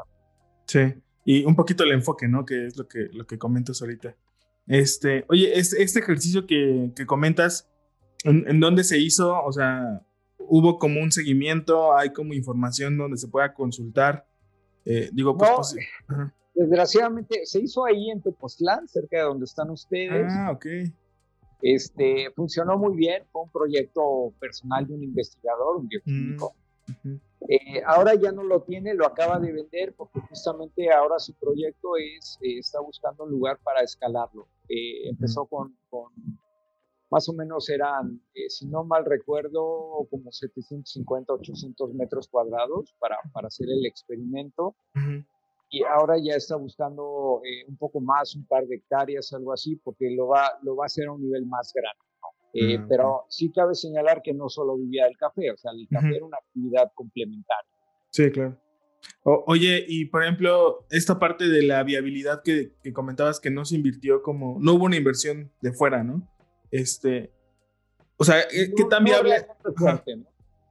Sí. 0.65 0.93
Y 1.25 1.45
un 1.45 1.55
poquito 1.55 1.83
el 1.83 1.91
enfoque, 1.91 2.27
¿no? 2.27 2.45
Que 2.45 2.67
es 2.67 2.77
lo 2.77 2.87
que, 2.87 3.09
lo 3.13 3.25
que 3.25 3.37
comentas 3.37 3.81
ahorita. 3.81 4.15
Este, 4.67 5.25
oye, 5.29 5.57
este, 5.57 5.81
este 5.83 5.99
ejercicio 5.99 6.45
que, 6.45 6.91
que 6.95 7.05
comentas, 7.05 7.69
¿en, 8.23 8.59
dónde 8.59 8.83
se 8.83 8.97
hizo? 8.97 9.41
O 9.43 9.51
sea, 9.51 10.01
¿hubo 10.37 10.77
como 10.79 11.01
un 11.01 11.11
seguimiento? 11.11 11.95
¿Hay 11.95 12.11
como 12.11 12.33
información 12.33 12.97
donde 12.97 13.17
se 13.17 13.27
pueda 13.27 13.53
consultar? 13.53 14.25
Eh, 14.85 15.09
digo, 15.13 15.37
pues... 15.37 15.75
pues 16.07 16.31
desgraciadamente, 16.55 17.45
se 17.45 17.59
hizo 17.61 17.85
ahí 17.85 18.11
en 18.11 18.21
Tepoztlán, 18.21 18.87
cerca 18.87 19.17
de 19.17 19.23
donde 19.23 19.45
están 19.45 19.69
ustedes. 19.69 20.31
Ah, 20.31 20.51
ok. 20.51 20.65
Este, 21.61 22.29
funcionó 22.35 22.77
muy 22.77 22.95
bien, 22.95 23.23
fue 23.31 23.43
un 23.43 23.49
proyecto 23.49 24.33
personal 24.39 24.85
de 24.85 24.93
un 24.93 25.03
investigador, 25.03 25.77
un 25.77 25.87
bioquímico. 25.87 26.53
Mm, 26.53 26.62
eh, 27.49 27.81
ahora 27.85 28.15
ya 28.15 28.31
no 28.31 28.43
lo 28.43 28.61
tiene, 28.61 28.93
lo 28.93 29.05
acaba 29.05 29.39
de 29.39 29.51
vender 29.51 29.93
porque 29.95 30.19
justamente 30.21 30.91
ahora 30.91 31.19
su 31.19 31.33
proyecto 31.33 31.97
es, 31.97 32.37
eh, 32.41 32.59
está 32.59 32.79
buscando 32.79 33.25
un 33.25 33.31
lugar 33.31 33.59
para 33.63 33.81
escalarlo. 33.81 34.47
Eh, 34.69 35.09
empezó 35.09 35.45
con, 35.45 35.75
más 37.09 37.27
o 37.27 37.33
menos 37.33 37.69
eran, 37.69 38.21
si 38.47 38.65
no 38.67 38.83
mal 38.83 39.05
recuerdo, 39.05 40.07
como 40.09 40.31
750, 40.31 41.33
800 41.33 41.93
metros 41.93 42.27
cuadrados 42.27 42.95
para, 42.99 43.17
para 43.33 43.47
hacer 43.47 43.67
el 43.69 43.85
experimento. 43.85 44.75
Y 45.69 45.83
ahora 45.83 46.17
ya 46.19 46.35
está 46.35 46.55
buscando 46.55 47.41
un 47.67 47.77
poco 47.77 47.99
más, 47.99 48.35
un 48.35 48.45
par 48.45 48.65
de 48.67 48.75
hectáreas, 48.75 49.33
algo 49.33 49.51
así, 49.53 49.75
porque 49.75 50.11
lo 50.11 50.27
va, 50.27 50.59
lo 50.61 50.75
va 50.75 50.85
a 50.85 50.87
hacer 50.87 51.07
a 51.07 51.11
un 51.11 51.21
nivel 51.21 51.45
más 51.45 51.73
grande. 51.73 52.12
Eh, 52.53 52.77
mm, 52.77 52.87
pero 52.87 53.25
sí 53.29 53.51
cabe 53.51 53.73
señalar 53.73 54.21
que 54.21 54.33
no 54.33 54.47
solo 54.47 54.77
vivía 54.77 55.05
del 55.05 55.17
café, 55.17 55.51
o 55.51 55.57
sea, 55.57 55.71
el 55.71 55.87
café 55.89 56.15
era 56.15 56.25
una 56.25 56.37
actividad 56.37 56.91
complementaria. 56.93 57.71
Sí, 58.11 58.29
claro. 58.29 58.57
oye, 59.23 59.83
y 59.87 60.05
por 60.05 60.23
ejemplo, 60.23 60.85
esta 60.91 61.17
parte 61.17 61.49
de 61.49 61.63
la 61.63 61.83
viabilidad 61.83 62.43
que, 62.43 62.73
que, 62.83 62.93
comentabas 62.93 63.39
que 63.39 63.49
no 63.49 63.65
se 63.65 63.75
invirtió 63.75 64.21
como, 64.21 64.57
no 64.61 64.73
hubo 64.73 64.85
una 64.85 64.97
inversión 64.97 65.51
de 65.61 65.73
fuera, 65.73 66.03
¿no? 66.03 66.27
Este, 66.69 67.31
o 68.17 68.23
sea, 68.23 68.41
eh, 68.41 68.71
¿qué 68.75 68.83
tan 68.89 69.03
viable? 69.03 69.45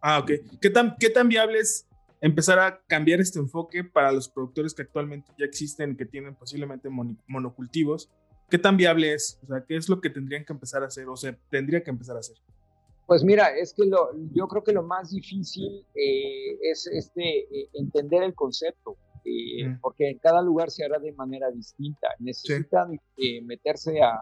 Ah, 0.00 0.18
ok. 0.18 0.30
¿Qué 0.60 0.70
tan, 0.70 0.96
¿Qué 0.98 1.10
tan 1.10 1.28
viable 1.28 1.58
es 1.58 1.86
empezar 2.20 2.58
a 2.58 2.80
cambiar 2.86 3.20
este 3.20 3.38
enfoque 3.38 3.84
para 3.84 4.12
los 4.12 4.28
productores 4.28 4.74
que 4.74 4.82
actualmente 4.82 5.30
ya 5.38 5.44
existen, 5.44 5.96
que 5.96 6.06
tienen 6.06 6.34
posiblemente 6.34 6.88
monocultivos? 7.26 8.10
¿Qué 8.48 8.58
tan 8.58 8.76
viable 8.76 9.14
es? 9.14 9.38
O 9.44 9.46
sea, 9.46 9.64
¿qué 9.66 9.76
es 9.76 9.88
lo 9.88 10.00
que 10.00 10.10
tendrían 10.10 10.44
que 10.44 10.52
empezar 10.52 10.82
a 10.82 10.86
hacer 10.86 11.08
o 11.08 11.16
se 11.16 11.32
tendría 11.50 11.82
que 11.82 11.90
empezar 11.90 12.16
a 12.16 12.20
hacer? 12.20 12.36
Pues 13.06 13.24
mira, 13.24 13.48
es 13.56 13.74
que 13.74 13.84
lo, 13.84 14.10
yo 14.32 14.46
creo 14.48 14.62
que 14.62 14.72
lo 14.72 14.82
más 14.82 15.10
difícil 15.10 15.84
eh, 15.94 16.58
es 16.62 16.86
este, 16.86 17.40
eh, 17.40 17.68
entender 17.74 18.22
el 18.22 18.34
concepto, 18.34 18.96
eh, 19.24 19.68
mm. 19.68 19.80
porque 19.80 20.10
en 20.10 20.18
cada 20.18 20.40
lugar 20.40 20.70
se 20.70 20.84
hará 20.84 20.98
de 20.98 21.12
manera 21.12 21.50
distinta. 21.50 22.08
Necesitan 22.20 22.98
meterse 23.44 24.00
a, 24.00 24.14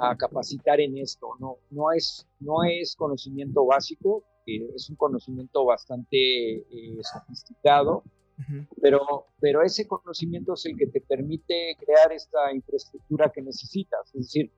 a, 0.00 0.16
capacitar 0.16 0.80
en 0.80 0.98
esto. 0.98 1.28
No, 1.38 1.58
no, 1.70 1.92
es, 1.92 2.26
no 2.40 2.64
es 2.64 2.96
conocimiento 2.96 3.66
básico, 3.66 4.24
es 4.46 4.90
un 4.90 4.96
conocimiento 4.96 5.64
bastante 5.64 6.66
sofisticado 7.02 8.02
pero, 8.80 9.26
pero 9.40 9.62
ese 9.62 9.86
conocimiento 9.86 10.54
es 10.54 10.66
el 10.66 10.76
que 10.76 10.86
te 10.86 11.00
permite 11.00 11.76
crear 11.78 12.12
esta 12.12 12.52
infraestructura 12.52 13.30
que 13.30 13.42
necesitas. 13.42 14.06
Es 14.14 14.22
decir, 14.26 14.52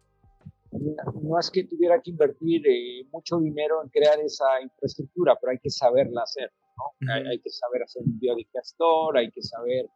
no 1.22 1.38
es 1.38 1.50
que 1.50 1.64
tuviera 1.64 2.00
que 2.00 2.10
invertir 2.10 2.66
eh, 2.66 3.06
mucho 3.12 3.38
dinero 3.38 3.82
en 3.82 3.88
crear 3.90 4.18
esa 4.20 4.60
infraestructura, 4.60 5.36
pero 5.40 5.52
hay 5.52 5.58
que 5.58 5.70
saberla 5.70 6.22
hacer. 6.22 6.50
¿no? 6.76 7.12
hay, 7.30 7.38
que 7.38 7.50
saber 7.50 7.84
hacer 7.84 8.02
un 8.02 8.18
biodigestor, 8.18 9.16
hay 9.16 9.30
que 9.30 9.42
saber 9.42 9.88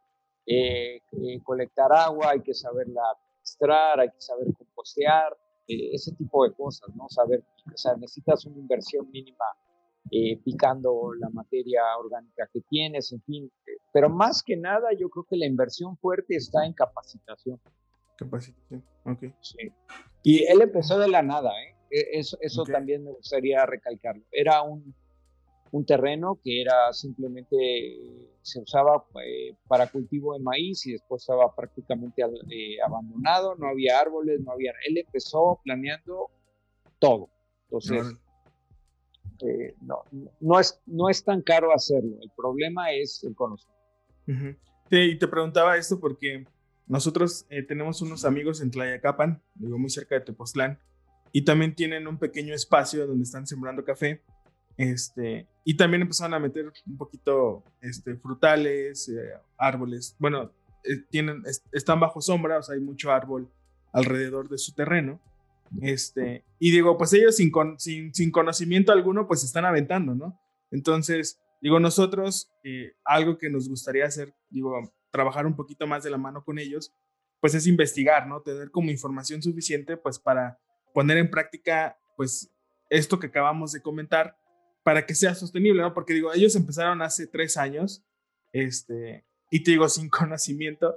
eh, 0.45 1.01
eh, 1.11 1.39
colectar 1.43 1.91
agua, 1.91 2.31
hay 2.31 2.41
que 2.41 2.53
saberla 2.53 3.01
administrar, 3.11 3.99
hay 3.99 4.09
que 4.09 4.21
saber 4.21 4.47
compostear, 4.57 5.37
ese 5.67 6.13
tipo 6.15 6.45
de 6.45 6.53
cosas, 6.53 6.89
¿no? 6.95 7.07
Saber, 7.09 7.43
o 7.71 7.77
sea, 7.77 7.93
necesitas 7.95 8.43
una 8.45 8.57
inversión 8.57 9.07
mínima 9.11 9.45
eh, 10.11 10.39
picando 10.43 11.13
la 11.19 11.29
materia 11.29 11.81
orgánica 11.97 12.49
que 12.51 12.61
tienes, 12.61 13.11
en 13.11 13.21
fin. 13.23 13.51
Pero 13.93 14.09
más 14.09 14.43
que 14.43 14.57
nada, 14.57 14.89
yo 14.97 15.09
creo 15.09 15.25
que 15.29 15.37
la 15.37 15.45
inversión 15.45 15.97
fuerte 15.97 16.35
está 16.35 16.65
en 16.65 16.73
capacitación. 16.73 17.59
Capacitación, 18.17 18.83
ok. 19.05 19.23
Sí. 19.41 19.71
Y 20.23 20.43
él 20.45 20.61
empezó 20.61 20.99
de 20.99 21.07
la 21.07 21.21
nada, 21.21 21.51
¿eh? 21.61 21.75
E, 21.91 22.19
eso, 22.19 22.37
eso 22.41 22.63
también 22.63 23.03
me 23.03 23.11
gustaría 23.11 23.65
recalcarlo. 23.65 24.23
Era 24.31 24.61
un, 24.61 24.93
un 25.71 25.85
terreno 25.85 26.39
que 26.43 26.61
era 26.61 26.91
simplemente, 26.93 27.55
se 28.41 28.61
usaba 28.61 29.05
eh, 29.23 29.55
para 29.67 29.87
cultivo 29.87 30.33
de 30.33 30.39
maíz 30.39 30.85
y 30.85 30.93
después 30.93 31.23
estaba 31.23 31.55
prácticamente 31.55 32.21
eh, 32.21 32.77
abandonado, 32.85 33.55
no 33.55 33.67
había 33.67 33.99
árboles, 33.99 34.41
no 34.41 34.51
había... 34.51 34.73
Él 34.87 34.97
empezó 34.97 35.59
planeando 35.63 36.29
todo. 36.99 37.29
Entonces, 37.65 38.15
eh, 39.41 39.75
no, 39.81 40.03
no, 40.39 40.59
es, 40.59 40.81
no 40.85 41.09
es 41.09 41.23
tan 41.23 41.41
caro 41.41 41.73
hacerlo, 41.73 42.17
el 42.21 42.31
problema 42.35 42.91
es 42.91 43.23
el 43.23 43.35
conocimiento. 43.35 44.59
y 44.91 45.17
te 45.17 45.27
preguntaba 45.27 45.77
esto 45.77 45.99
porque 45.99 46.45
nosotros 46.87 47.45
tenemos 47.67 48.01
unos 48.01 48.25
amigos 48.25 48.61
en 48.61 48.71
Tlayacapan, 48.71 49.41
digo 49.55 49.77
muy 49.77 49.89
cerca 49.89 50.15
de 50.15 50.21
Tepoztlán, 50.21 50.79
y 51.31 51.43
también 51.43 51.75
tienen 51.75 52.07
un 52.07 52.17
pequeño 52.17 52.53
espacio 52.53 53.05
donde 53.05 53.23
están 53.23 53.45
sembrando 53.45 53.83
café 53.83 54.23
este, 54.79 55.45
y 55.65 55.75
también 55.75 56.03
empezaron 56.03 56.33
a 56.35 56.39
meter 56.39 56.71
un 56.87 56.97
poquito 56.97 57.65
este, 57.81 58.15
frutales, 58.15 59.09
eh, 59.09 59.33
árboles. 59.57 60.15
Bueno, 60.17 60.53
eh, 60.85 61.03
tienen, 61.09 61.43
están 61.73 61.99
bajo 61.99 62.21
sombra, 62.21 62.59
o 62.59 62.63
sea, 62.63 62.75
hay 62.75 62.81
mucho 62.81 63.11
árbol 63.11 63.49
alrededor 63.91 64.47
de 64.47 64.57
su 64.57 64.73
terreno. 64.73 65.19
Este, 65.81 66.45
y 66.57 66.71
digo, 66.71 66.97
pues 66.97 67.13
ellos 67.13 67.35
sin, 67.35 67.51
sin, 67.77 68.13
sin 68.13 68.31
conocimiento 68.31 68.91
alguno, 68.91 69.27
pues 69.27 69.43
están 69.43 69.65
aventando, 69.65 70.15
¿no? 70.15 70.39
Entonces, 70.71 71.39
digo, 71.61 71.79
nosotros, 71.79 72.51
eh, 72.63 72.93
algo 73.05 73.37
que 73.37 73.49
nos 73.49 73.69
gustaría 73.69 74.05
hacer, 74.05 74.33
digo, 74.49 74.79
trabajar 75.11 75.45
un 75.45 75.55
poquito 75.55 75.87
más 75.87 76.03
de 76.03 76.09
la 76.09 76.17
mano 76.17 76.43
con 76.43 76.59
ellos, 76.59 76.93
pues 77.39 77.55
es 77.55 77.67
investigar, 77.67 78.27
¿no? 78.27 78.41
Tener 78.41 78.71
como 78.71 78.91
información 78.91 79.41
suficiente, 79.41 79.97
pues 79.97 80.19
para 80.19 80.59
poner 80.93 81.17
en 81.17 81.29
práctica, 81.29 81.97
pues 82.17 82.51
esto 82.89 83.19
que 83.19 83.27
acabamos 83.27 83.71
de 83.71 83.81
comentar 83.81 84.35
para 84.83 85.05
que 85.05 85.15
sea 85.15 85.35
sostenible, 85.35 85.81
¿no? 85.81 85.93
Porque 85.93 86.13
digo, 86.13 86.33
ellos 86.33 86.55
empezaron 86.55 87.01
hace 87.01 87.27
tres 87.27 87.57
años, 87.57 88.03
este, 88.51 89.25
y 89.51 89.63
te 89.63 89.71
digo, 89.71 89.87
sin 89.87 90.09
conocimiento, 90.09 90.95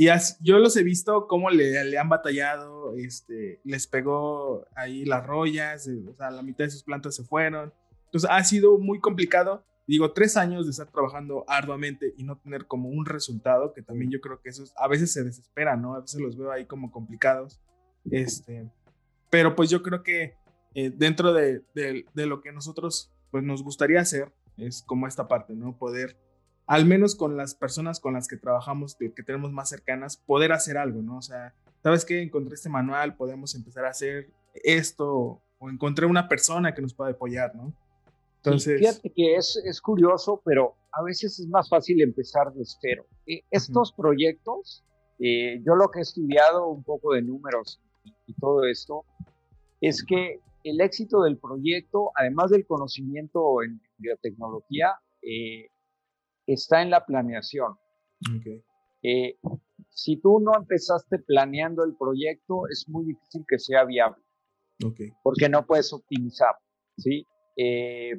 y 0.00 0.08
yo 0.40 0.58
los 0.58 0.78
he 0.78 0.82
visto 0.82 1.26
cómo 1.26 1.50
le, 1.50 1.84
le, 1.84 1.98
han 1.98 2.08
batallado, 2.08 2.96
este, 2.96 3.60
les 3.64 3.86
pegó 3.86 4.64
ahí 4.74 5.04
las 5.04 5.26
rollas, 5.26 5.86
eh, 5.88 6.02
o 6.10 6.14
sea, 6.14 6.30
la 6.30 6.40
mitad 6.42 6.64
de 6.64 6.70
sus 6.70 6.84
plantas 6.84 7.16
se 7.16 7.22
fueron. 7.22 7.70
Entonces 8.06 8.30
ha 8.32 8.42
sido 8.44 8.78
muy 8.78 8.98
complicado. 8.98 9.62
Digo, 9.86 10.12
tres 10.12 10.38
años 10.38 10.64
de 10.64 10.70
estar 10.70 10.90
trabajando 10.90 11.44
arduamente 11.46 12.14
y 12.16 12.24
no 12.24 12.38
tener 12.38 12.66
como 12.66 12.88
un 12.88 13.04
resultado, 13.04 13.74
que 13.74 13.82
también 13.82 14.10
yo 14.10 14.22
creo 14.22 14.40
que 14.40 14.48
eso 14.48 14.64
a 14.78 14.88
veces 14.88 15.12
se 15.12 15.22
desespera, 15.22 15.76
¿no? 15.76 15.94
A 15.94 16.00
veces 16.00 16.18
los 16.18 16.34
veo 16.34 16.50
ahí 16.50 16.64
como 16.64 16.90
complicados. 16.90 17.60
Este, 18.10 18.70
pero 19.28 19.54
pues 19.54 19.68
yo 19.68 19.82
creo 19.82 20.02
que 20.02 20.34
eh, 20.76 20.90
dentro 20.96 21.34
de, 21.34 21.62
de, 21.74 22.06
de, 22.14 22.26
lo 22.26 22.40
que 22.40 22.52
nosotros 22.52 23.12
pues 23.30 23.44
nos 23.44 23.62
gustaría 23.62 24.00
hacer 24.00 24.32
es 24.56 24.82
como 24.82 25.06
esta 25.06 25.28
parte, 25.28 25.52
¿no? 25.54 25.76
Poder, 25.76 26.16
al 26.70 26.86
menos 26.86 27.16
con 27.16 27.36
las 27.36 27.56
personas 27.56 27.98
con 27.98 28.14
las 28.14 28.28
que 28.28 28.36
trabajamos, 28.36 28.94
que, 28.94 29.10
tenemos 29.24 29.50
más 29.50 29.68
cercanas, 29.68 30.16
poder 30.16 30.52
hacer 30.52 30.78
algo, 30.78 31.02
¿no? 31.02 31.16
O 31.16 31.22
sea, 31.22 31.52
¿sabes 31.82 32.04
qué? 32.04 32.22
Encontré 32.22 32.54
este 32.54 32.68
manual, 32.68 33.16
podemos 33.16 33.56
empezar 33.56 33.86
a 33.86 33.88
hacer 33.88 34.30
esto, 34.54 35.42
o 35.58 35.68
encontré 35.68 36.06
una 36.06 36.28
persona 36.28 36.72
que 36.72 36.80
nos 36.80 36.94
pueda 36.94 37.10
apoyar, 37.10 37.56
¿no? 37.56 37.74
Entonces... 38.36 38.78
fíjate 38.78 39.10
que 39.10 39.34
es, 39.34 39.60
es 39.64 39.80
curioso, 39.80 40.42
pero 40.44 40.76
a 40.92 41.02
veces 41.02 41.40
es 41.40 41.48
más 41.48 41.68
fácil 41.68 42.00
empezar 42.02 42.52
de 42.52 42.62
cero. 42.64 43.04
Eh, 43.26 43.42
estos 43.50 43.90
proyectos, 43.90 44.84
eh, 45.18 45.60
yo 45.66 45.74
lo 45.74 45.90
que 45.90 45.98
he 45.98 46.02
estudiado 46.02 46.68
un 46.68 46.84
poco 46.84 47.14
de 47.14 47.22
números 47.22 47.80
y 48.28 48.34
todo 48.34 48.62
esto, 48.62 49.04
es 49.80 50.04
que 50.04 50.38
el 50.62 50.80
éxito 50.80 51.22
del 51.24 51.36
proyecto, 51.36 52.12
además 52.14 52.52
del 52.52 52.64
conocimiento 52.64 53.60
en 53.64 53.80
biotecnología, 53.98 55.00
eh, 55.20 55.68
está 56.52 56.82
en 56.82 56.90
la 56.90 57.04
planeación. 57.04 57.76
Eh, 59.02 59.38
si 59.90 60.16
tú 60.16 60.40
no 60.40 60.52
empezaste 60.56 61.18
planeando 61.18 61.84
el 61.84 61.94
proyecto, 61.96 62.68
es 62.68 62.88
muy 62.88 63.06
difícil 63.06 63.44
que 63.48 63.58
sea 63.58 63.84
viable. 63.84 64.22
Porque 65.22 65.48
no 65.48 65.66
puedes 65.66 65.92
optimizar. 65.92 66.54
¿sí? 66.96 67.26
Eh, 67.56 68.12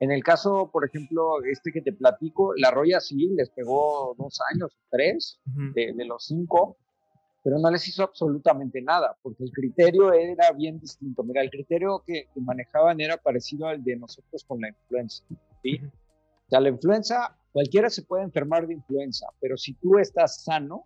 en 0.00 0.10
el 0.10 0.24
caso, 0.24 0.68
por 0.72 0.84
ejemplo, 0.84 1.42
este 1.44 1.70
que 1.70 1.80
te 1.80 1.92
platico, 1.92 2.54
la 2.56 2.72
Roya 2.72 2.98
sí 3.00 3.28
les 3.36 3.50
pegó 3.50 4.14
dos 4.18 4.40
años, 4.52 4.76
tres 4.90 5.38
de, 5.44 5.92
de, 5.94 6.04
los 6.04 6.26
cinco, 6.26 6.76
pero 7.44 7.58
no 7.58 7.70
les 7.70 7.86
hizo 7.88 8.04
absolutamente 8.04 8.80
nada, 8.82 9.16
porque 9.22 9.44
el 9.44 9.50
criterio 9.50 10.12
era 10.12 10.52
bien 10.52 10.78
distinto. 10.78 11.22
Mira, 11.22 11.42
el 11.42 11.50
criterio 11.50 12.02
que, 12.06 12.28
manejaban 12.34 13.00
era 13.00 13.16
parecido 13.16 13.66
al 13.66 13.82
de 13.82 13.96
nosotros 13.96 14.44
con 14.44 14.60
la 14.60 14.68
influenza. 14.68 15.24
¿sí? 15.62 15.80
O 15.84 16.48
sea, 16.48 16.60
la 16.60 16.68
influenza, 16.68 17.36
cualquiera 17.52 17.90
se 17.90 18.02
puede 18.02 18.24
enfermar 18.24 18.66
de 18.66 18.74
influenza, 18.74 19.26
pero 19.40 19.56
si 19.56 19.74
tú 19.74 19.98
estás 19.98 20.42
sano, 20.42 20.84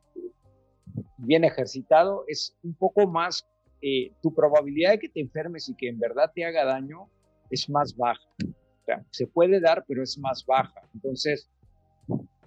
bien 1.19 1.45
ejercitado, 1.45 2.25
es 2.27 2.57
un 2.63 2.75
poco 2.75 3.07
más, 3.07 3.47
eh, 3.83 4.13
tu 4.23 4.35
probabilidad 4.35 4.93
de 4.93 4.99
que 4.99 5.09
te 5.09 5.21
enfermes 5.21 5.69
y 5.69 5.75
que 5.75 5.89
en 5.89 5.99
verdad 5.99 6.31
te 6.35 6.45
haga 6.45 6.65
daño 6.65 7.09
es 7.51 7.69
más 7.69 7.97
baja. 7.97 8.29
O 8.43 8.85
sea, 8.85 9.05
se 9.11 9.27
puede 9.27 9.61
dar, 9.61 9.85
pero 9.87 10.03
es 10.03 10.19
más 10.19 10.45
baja. 10.47 10.83
Entonces, 10.95 11.49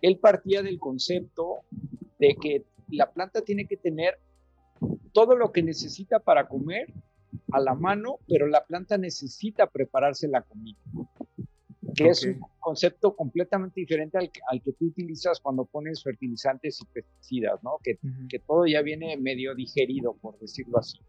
él 0.02 0.18
partía 0.18 0.62
del 0.62 0.80
concepto 0.80 1.60
de 2.18 2.36
que 2.42 2.64
la 2.90 3.12
planta 3.12 3.42
tiene 3.42 3.66
que 3.68 3.78
tener 3.78 4.20
todo 5.14 5.36
lo 5.36 5.52
que 5.52 5.64
necesita 5.64 6.20
para 6.20 6.48
comer 6.48 6.92
a 7.52 7.60
la 7.60 7.74
mano, 7.74 8.20
pero 8.28 8.48
la 8.48 8.66
planta 8.66 8.98
necesita 8.98 9.68
prepararse 9.68 10.28
la 10.28 10.42
comida, 10.42 10.80
que 11.96 12.10
es 12.10 12.24
un 12.26 12.40
concepto 12.60 13.16
completamente 13.16 13.80
diferente 13.82 14.18
al 14.18 14.32
que, 14.32 14.40
al 14.48 14.62
que, 14.62 14.74
tú 14.74 14.86
utilizas 14.88 15.40
cuando 15.40 15.66
pones 15.66 16.04
fertilizantes 16.04 16.82
y 16.82 16.86
pesticidas, 16.86 17.62
¿no? 17.64 17.78
Que, 17.84 17.98
que 18.30 18.40
todo 18.40 18.66
ya 18.66 18.82
viene 18.82 19.18
medio 19.18 19.56
digerido, 19.56 20.16
por 20.22 20.38
decirlo 20.40 20.80
así. 20.80 21.00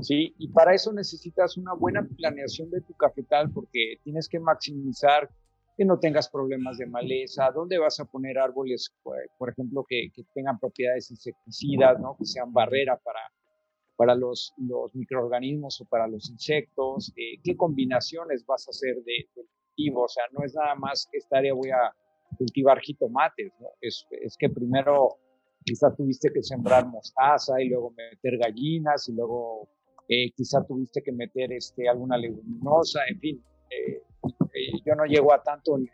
Sí, 0.00 0.34
y 0.38 0.48
para 0.48 0.74
eso 0.74 0.92
necesitas 0.92 1.56
una 1.56 1.74
buena 1.74 2.06
planeación 2.16 2.70
de 2.70 2.80
tu 2.80 2.94
cafetal 2.94 3.50
porque 3.50 3.98
tienes 4.02 4.28
que 4.28 4.40
maximizar 4.40 5.28
que 5.76 5.84
no 5.84 5.98
tengas 5.98 6.28
problemas 6.28 6.78
de 6.78 6.86
maleza, 6.86 7.50
dónde 7.54 7.78
vas 7.78 8.00
a 8.00 8.04
poner 8.04 8.38
árboles, 8.38 8.92
por 9.38 9.48
ejemplo, 9.48 9.84
que, 9.88 10.10
tengan 10.34 10.58
propiedades 10.58 11.10
insecticidas, 11.10 12.00
¿no? 12.00 12.16
que 12.18 12.24
sean 12.24 12.52
barrera 12.52 12.96
para, 12.96 13.20
para 13.96 14.16
los, 14.16 14.52
los 14.56 14.92
microorganismos 14.94 15.80
o 15.80 15.84
para 15.84 16.08
los 16.08 16.30
insectos, 16.30 17.12
eh, 17.16 17.38
qué 17.44 17.56
combinaciones 17.56 18.44
vas 18.44 18.66
a 18.66 18.70
hacer 18.70 18.96
de, 19.04 19.28
cultivo, 19.78 20.04
o 20.04 20.08
sea, 20.08 20.24
no 20.32 20.44
es 20.44 20.54
nada 20.54 20.74
más 20.74 21.08
que 21.10 21.18
esta 21.18 21.38
área 21.38 21.54
voy 21.54 21.70
a 21.70 21.94
cultivar 22.36 22.80
jitomates, 22.80 23.52
¿no? 23.60 23.68
es, 23.80 24.06
es 24.10 24.36
que 24.36 24.50
primero 24.50 25.18
quizá 25.64 25.94
tuviste 25.94 26.30
que 26.32 26.42
sembrar 26.42 26.86
mostaza 26.86 27.60
y 27.60 27.68
luego 27.68 27.90
meter 27.90 28.38
gallinas 28.38 29.08
y 29.08 29.12
luego 29.12 29.68
eh, 30.08 30.30
quizá 30.36 30.64
tuviste 30.64 31.02
que 31.02 31.12
meter 31.12 31.52
este, 31.52 31.88
alguna 31.88 32.16
leguminosa, 32.16 33.00
en 33.08 33.20
fin, 33.20 33.44
eh, 33.70 34.02
eh, 34.54 34.80
yo 34.84 34.94
no 34.94 35.04
llego 35.04 35.32
a 35.32 35.42
tanto 35.42 35.76
en, 35.76 35.88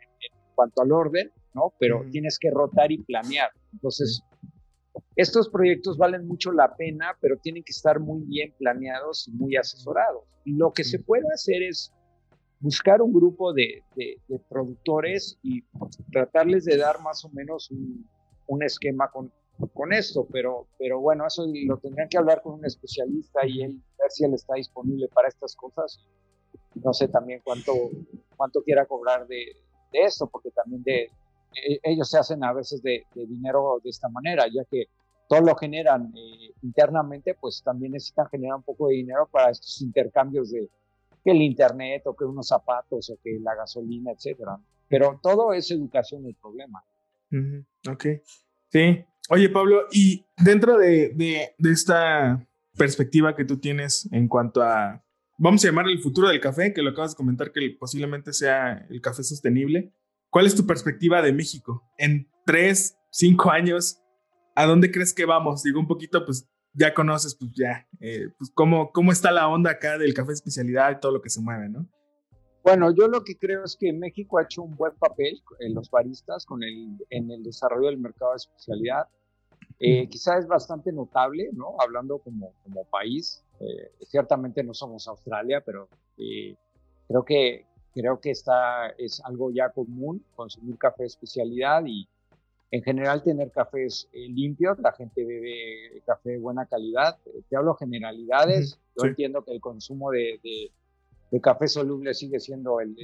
cuanto 0.55 0.81
al 0.81 0.91
orden, 0.93 1.31
¿no? 1.53 1.73
Pero 1.79 2.05
tienes 2.11 2.39
que 2.39 2.49
rotar 2.49 2.89
y 2.89 2.99
planear. 3.03 3.49
Entonces, 3.73 4.23
estos 5.17 5.49
proyectos 5.49 5.97
valen 5.97 6.25
mucho 6.25 6.53
la 6.53 6.73
pena, 6.77 7.17
pero 7.19 7.37
tienen 7.37 7.63
que 7.63 7.71
estar 7.71 7.99
muy 7.99 8.23
bien 8.23 8.53
planeados 8.57 9.27
y 9.27 9.31
muy 9.31 9.57
asesorados. 9.57 10.23
Y 10.45 10.55
lo 10.55 10.71
que 10.71 10.85
se 10.85 10.99
puede 10.99 11.25
hacer 11.33 11.61
es 11.63 11.93
buscar 12.65 12.99
un 12.99 13.13
grupo 13.13 13.53
de, 13.53 13.83
productores 14.49 15.37
y 15.43 15.63
tratarles 16.11 16.65
de 16.65 16.77
dar 16.77 16.99
más 16.99 17.23
o 17.23 17.29
menos 17.29 17.69
un, 17.69 18.09
un 18.47 18.63
esquema 18.63 19.07
con, 19.11 19.31
con 19.71 19.93
esto, 19.93 20.27
pero, 20.31 20.65
pero 20.79 20.99
bueno, 20.99 21.27
eso 21.27 21.45
lo 21.47 21.77
tendrían 21.77 22.09
que 22.09 22.17
hablar 22.17 22.41
con 22.41 22.55
un 22.55 22.65
especialista 22.65 23.45
y 23.45 23.61
él 23.61 23.79
ver 23.99 24.09
si 24.09 24.25
él 24.25 24.33
está 24.33 24.55
disponible 24.55 25.07
para 25.09 25.27
estas 25.27 25.55
cosas. 25.55 26.03
No 26.73 26.91
sé 26.91 27.07
también 27.07 27.41
cuánto, 27.43 27.71
cuánto 28.35 28.63
quiera 28.63 28.87
cobrar 28.87 29.27
de, 29.27 29.45
de 29.91 30.01
esto, 30.01 30.25
porque 30.25 30.49
también 30.49 30.81
de, 30.81 31.11
e, 31.53 31.79
ellos 31.83 32.09
se 32.09 32.17
hacen 32.17 32.43
a 32.43 32.51
veces 32.51 32.81
de, 32.81 33.05
dinero 33.13 33.79
de 33.83 33.91
esta 33.91 34.09
manera, 34.09 34.45
ya 34.51 34.65
que 34.65 34.85
todo 35.29 35.41
lo 35.41 35.55
generan 35.55 36.11
eh, 36.17 36.51
internamente, 36.63 37.35
pues 37.39 37.61
también 37.63 37.91
necesitan 37.91 38.27
generar 38.29 38.55
un 38.55 38.63
poco 38.63 38.87
de 38.87 38.95
dinero 38.95 39.29
para 39.31 39.51
estos 39.51 39.79
intercambios 39.83 40.49
de 40.49 40.67
que 41.25 41.31
el 41.31 41.41
internet 41.41 42.03
o 42.05 42.15
que 42.15 42.23
unos 42.23 42.47
zapatos 42.47 43.09
o 43.09 43.19
que 43.21 43.39
la 43.41 43.55
gasolina, 43.55 44.11
etcétera. 44.11 44.57
Pero 44.87 45.19
todo 45.21 45.51
es 45.51 45.69
educación 45.71 46.25
el 46.25 46.35
problema. 46.35 46.81
Ok, 47.89 48.05
sí. 48.69 49.03
Oye, 49.29 49.49
Pablo, 49.49 49.87
y 49.91 50.23
dentro 50.37 50.77
de, 50.77 51.09
de, 51.15 51.55
de 51.57 51.71
esta 51.71 52.47
perspectiva 52.77 53.35
que 53.35 53.43
tú 53.43 53.57
tienes 53.57 54.07
en 54.13 54.27
cuanto 54.27 54.61
a 54.61 55.03
vamos 55.37 55.63
a 55.63 55.67
llamar 55.67 55.87
el 55.87 55.99
futuro 55.99 56.29
del 56.29 56.39
café, 56.39 56.73
que 56.73 56.81
lo 56.81 56.91
acabas 56.91 57.11
de 57.11 57.17
comentar 57.17 57.51
que 57.51 57.75
posiblemente 57.79 58.31
sea 58.31 58.85
el 58.89 59.01
café 59.01 59.23
sostenible. 59.23 59.91
¿Cuál 60.29 60.45
es 60.45 60.55
tu 60.55 60.65
perspectiva 60.65 61.21
de 61.21 61.33
México? 61.33 61.83
En 61.97 62.29
tres, 62.45 62.97
cinco 63.09 63.49
años, 63.49 63.99
¿a 64.55 64.65
dónde 64.65 64.91
crees 64.91 65.13
que 65.13 65.25
vamos? 65.25 65.63
Digo, 65.63 65.79
un 65.79 65.87
poquito, 65.87 66.23
pues 66.25 66.47
ya 66.75 66.93
conoces, 66.93 67.35
pues 67.35 67.51
ya, 67.53 67.87
eh, 67.99 68.27
pues 68.37 68.51
cómo, 68.53 68.91
cómo 68.91 69.11
está 69.11 69.31
la 69.31 69.47
onda 69.47 69.71
acá 69.71 69.97
del 69.97 70.13
café 70.13 70.33
especialidad 70.33 70.91
y 70.91 70.99
todo 70.99 71.11
lo 71.11 71.21
que 71.21 71.29
se 71.29 71.41
mueve, 71.41 71.69
¿no? 71.69 71.87
Bueno, 72.63 72.91
yo 72.95 73.07
lo 73.07 73.23
que 73.23 73.37
creo 73.37 73.63
es 73.63 73.75
que 73.75 73.93
México 73.93 74.39
ha 74.39 74.43
hecho 74.43 74.63
un 74.63 74.75
buen 74.75 74.93
papel 74.95 75.39
en 75.59 75.75
los 75.75 75.89
baristas 75.91 76.45
con 76.47 76.63
el, 76.63 76.97
en 77.11 77.29
el 77.29 77.43
desarrollo 77.43 77.87
del 77.87 77.99
mercado 77.99 78.31
de 78.31 78.37
especialidad. 78.37 79.07
Eh, 79.79 80.07
quizá 80.09 80.39
es 80.39 80.47
bastante 80.47 80.91
notable, 80.91 81.49
¿no? 81.53 81.75
Hablando 81.79 82.17
como, 82.17 82.53
como 82.63 82.83
país. 82.85 83.43
Eh, 83.59 83.91
ciertamente 84.07 84.63
no 84.63 84.73
somos 84.73 85.07
Australia, 85.07 85.61
pero 85.63 85.87
eh, 86.17 86.55
creo 87.07 87.23
que 87.23 87.65
creo 87.93 88.19
que 88.19 88.31
está, 88.31 88.89
es 88.97 89.21
algo 89.23 89.51
ya 89.51 89.69
común 89.69 90.25
consumir 90.35 90.77
café 90.77 91.03
de 91.03 91.07
especialidad 91.07 91.83
y 91.85 92.09
en 92.75 92.83
general 92.83 93.23
tener 93.23 93.51
cafés 93.51 94.09
limpios. 94.13 94.77
La 94.79 94.91
gente 94.93 95.25
bebe 95.25 96.01
café 96.05 96.31
de 96.31 96.39
buena 96.39 96.65
calidad. 96.65 97.17
Te 97.49 97.55
hablo 97.55 97.75
generalidades. 97.75 98.79
Yo 98.95 99.07
entiendo 99.07 99.43
que 99.43 99.53
el 99.53 99.61
consumo 99.61 100.11
de 100.11 100.39
de 101.31 101.41
café 101.41 101.67
soluble 101.67 102.13
sigue 102.13 102.39
siendo 102.39 102.79
el, 102.79 102.95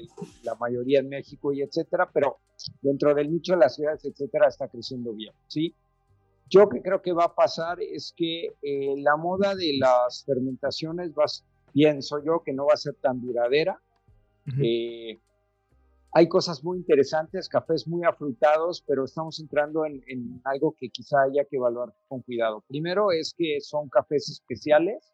la 0.43 0.55
mayoría 0.55 0.99
en 0.99 1.09
México 1.09 1.51
y 1.53 1.61
etcétera, 1.61 2.09
pero 2.13 2.39
dentro 2.81 3.13
del 3.13 3.31
nicho 3.31 3.53
de 3.53 3.59
las 3.59 3.75
ciudades, 3.75 4.05
etcétera, 4.05 4.47
está 4.47 4.67
creciendo 4.67 5.13
bien, 5.13 5.33
¿sí? 5.47 5.75
Yo 6.49 6.67
que 6.67 6.81
creo 6.81 7.01
que 7.01 7.13
va 7.13 7.25
a 7.25 7.35
pasar 7.35 7.81
es 7.81 8.13
que 8.15 8.55
eh, 8.61 8.95
la 8.97 9.15
moda 9.15 9.55
de 9.55 9.77
las 9.77 10.23
fermentaciones, 10.25 11.11
va, 11.11 11.25
pienso 11.73 12.23
yo, 12.23 12.41
que 12.43 12.53
no 12.53 12.65
va 12.65 12.73
a 12.73 12.77
ser 12.77 12.95
tan 12.95 13.21
duradera. 13.21 13.81
Eh, 14.61 15.19
hay 16.13 16.27
cosas 16.27 16.63
muy 16.63 16.77
interesantes, 16.77 17.47
cafés 17.47 17.87
muy 17.87 18.03
afrutados, 18.03 18.83
pero 18.85 19.05
estamos 19.05 19.39
entrando 19.39 19.85
en, 19.85 20.01
en 20.07 20.41
algo 20.43 20.75
que 20.77 20.89
quizá 20.89 21.23
haya 21.23 21.45
que 21.45 21.57
evaluar 21.57 21.93
con 22.07 22.21
cuidado. 22.21 22.63
Primero 22.67 23.11
es 23.11 23.33
que 23.37 23.59
son 23.61 23.89
cafés 23.89 24.29
especiales, 24.29 25.11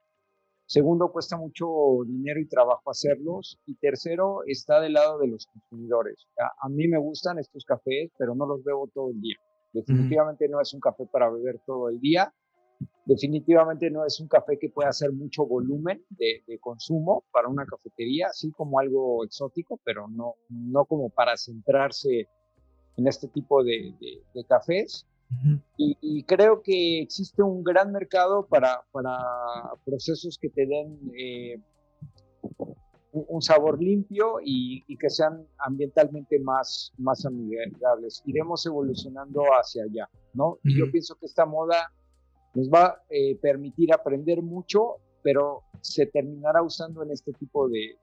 Segundo, 0.69 1.13
cuesta 1.13 1.37
mucho 1.37 1.65
dinero 2.05 2.41
y 2.41 2.45
trabajo 2.45 2.91
hacerlos. 2.91 3.57
Y 3.65 3.75
tercero, 3.75 4.41
está 4.45 4.81
del 4.81 4.93
lado 4.93 5.17
de 5.17 5.27
los 5.27 5.47
consumidores. 5.47 6.27
A, 6.37 6.67
mí 6.67 6.89
me 6.89 6.97
gustan 6.97 7.39
estos 7.39 7.63
cafés, 7.63 8.11
pero 8.17 8.35
no 8.35 8.45
los 8.45 8.65
bebo 8.65 8.89
todo 8.93 9.11
el 9.11 9.21
día. 9.21 9.37
Definitivamente 9.71 10.49
no 10.49 10.59
es 10.59 10.73
un 10.73 10.81
café 10.81 11.05
para 11.09 11.29
beber 11.29 11.61
todo 11.65 11.87
el 11.87 12.01
día. 12.01 12.33
Definitivamente 13.05 13.89
no 13.89 14.05
es 14.05 14.19
un 14.19 14.27
café 14.27 14.59
que 14.59 14.69
pueda 14.69 14.89
hacer 14.89 15.11
mucho 15.13 15.45
volumen 15.45 16.03
de, 16.09 16.43
consumo 16.59 17.23
para 17.31 17.47
una 17.47 17.65
cafetería, 17.65 18.27
así 18.27 18.51
como 18.51 18.79
algo 18.79 19.23
exótico, 19.23 19.79
pero 19.83 20.07
no, 20.09 20.35
no 20.49 20.85
como 20.85 21.09
para 21.09 21.37
centrarse 21.37 22.27
en 22.97 23.07
este 23.07 23.27
tipo 23.29 23.63
de, 23.63 23.93
de 24.33 24.43
cafés 24.45 25.07
y, 25.77 26.23
creo 26.23 26.61
que 26.61 27.01
existe 27.01 27.43
un 27.43 27.63
gran 27.63 27.91
mercado 27.91 28.47
para, 28.47 28.81
para 28.91 29.17
procesos 29.85 30.37
que 30.41 30.49
te 30.49 30.65
den 30.65 30.99
eh, 31.17 31.59
un 33.11 33.41
sabor 33.41 33.81
limpio 33.81 34.37
y, 34.43 34.83
que 34.97 35.09
sean 35.09 35.45
ambientalmente 35.59 36.39
más, 36.39 36.93
más 36.97 37.25
amigables. 37.25 38.21
Iremos 38.25 38.65
evolucionando 38.65 39.43
hacia 39.59 39.83
allá, 39.83 40.09
¿no? 40.33 40.57
Y 40.63 40.77
yo 40.77 40.89
pienso 40.91 41.15
que 41.15 41.25
esta 41.25 41.45
moda 41.45 41.91
nos 42.53 42.69
va 42.69 42.85
a 42.85 43.01
eh, 43.09 43.37
permitir 43.41 43.93
aprender 43.93 44.41
mucho, 44.41 44.97
pero 45.21 45.63
se 45.81 46.05
terminará 46.07 46.61
usando 46.61 47.03
en 47.03 47.11
este 47.11 47.33
tipo 47.33 47.67
de, 47.69 47.97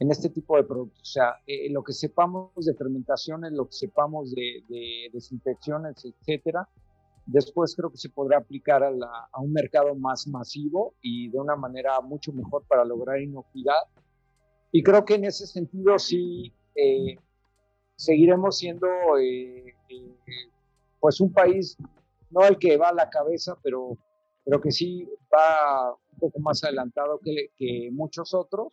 en 0.00 0.10
este 0.10 0.30
tipo 0.30 0.56
de 0.56 0.64
productos. 0.64 1.02
O 1.02 1.12
sea, 1.12 1.34
eh, 1.46 1.70
lo 1.70 1.84
que 1.84 1.92
sepamos 1.92 2.50
de 2.56 2.74
fermentaciones, 2.74 3.52
lo 3.52 3.66
que 3.66 3.72
sepamos 3.72 4.34
de, 4.34 4.64
desinfecciones, 5.12 6.04
etcétera, 6.04 6.68
después 7.26 7.76
creo 7.76 7.90
que 7.90 7.98
se 7.98 8.08
podrá 8.08 8.38
aplicar 8.38 8.82
a, 8.82 9.40
un 9.40 9.52
mercado 9.52 9.94
más 9.94 10.26
masivo 10.26 10.94
y 11.02 11.28
de 11.28 11.38
una 11.38 11.54
manera 11.54 12.00
mucho 12.00 12.32
mejor 12.32 12.64
para 12.66 12.84
lograr 12.84 13.20
inocuidad. 13.20 13.82
Y 14.72 14.82
creo 14.82 15.04
que 15.04 15.14
en 15.14 15.26
ese 15.26 15.46
sentido 15.46 15.98
sí 15.98 16.52
eh, 16.74 17.16
seguiremos 17.96 18.56
siendo 18.56 18.88
eh, 19.18 19.74
pues 20.98 21.20
un 21.20 21.32
país, 21.32 21.76
no 22.30 22.44
el 22.44 22.58
que 22.58 22.76
va 22.76 22.88
a 22.88 22.94
la 22.94 23.10
cabeza, 23.10 23.56
pero, 23.62 23.98
pero 24.44 24.60
que 24.60 24.70
sí 24.70 25.08
va 25.32 25.92
un 25.92 26.18
poco 26.18 26.38
más 26.40 26.62
adelantado 26.64 27.20
que, 27.20 27.90
muchos 27.92 28.34
otros 28.34 28.72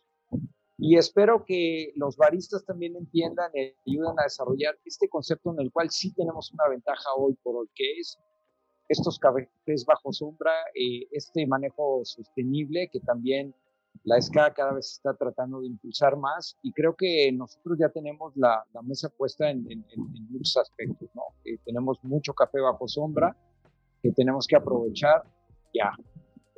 y 0.80 0.96
espero 0.96 1.44
que 1.44 1.92
los 1.96 2.16
baristas 2.16 2.64
también 2.64 2.94
entiendan 2.94 3.50
y 3.54 3.74
ayuden 3.90 4.18
a 4.18 4.22
desarrollar 4.22 4.78
este 4.84 5.08
concepto 5.08 5.52
en 5.52 5.60
el 5.60 5.72
cual 5.72 5.90
sí 5.90 6.14
tenemos 6.14 6.52
una 6.52 6.68
ventaja 6.68 7.10
hoy 7.16 7.34
por 7.42 7.56
hoy, 7.56 7.68
que 7.74 7.98
es 7.98 8.16
estos 8.88 9.18
cafés 9.18 9.84
bajo 9.84 10.12
sombra, 10.12 10.52
eh, 10.74 11.06
este 11.10 11.46
manejo 11.46 12.02
sostenible 12.04 12.88
que 12.90 13.00
también 13.00 13.54
la 14.04 14.20
SCA 14.20 14.54
cada 14.54 14.72
vez 14.72 14.92
está 14.92 15.14
tratando 15.14 15.60
de 15.60 15.66
impulsar 15.66 16.16
más 16.16 16.56
y 16.62 16.72
creo 16.72 16.94
que 16.94 17.30
nosotros 17.32 17.76
ya 17.78 17.88
tenemos 17.88 18.36
la, 18.36 18.64
mesa 18.82 19.08
puesta 19.08 19.50
en, 19.50 19.84
muchos 20.30 20.56
aspectos, 20.56 21.10
¿no? 21.14 21.22
tenemos 21.64 21.98
mucho 22.04 22.32
café 22.32 22.60
bajo 22.60 22.86
sombra 22.86 23.36
que 24.02 24.12
tenemos 24.12 24.46
que 24.46 24.56
aprovechar 24.56 25.22
ya 25.74 25.92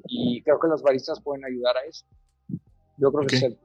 y 0.06 0.42
creo 0.42 0.58
que 0.58 0.68
los 0.68 0.82
baristas 0.82 1.20
pueden 1.20 1.44
ayudar 1.44 1.76
a 1.76 1.84
eso. 1.84 2.06
Yo 2.96 3.12
creo 3.12 3.26
que 3.26 3.36
es 3.36 3.42
el 3.42 3.58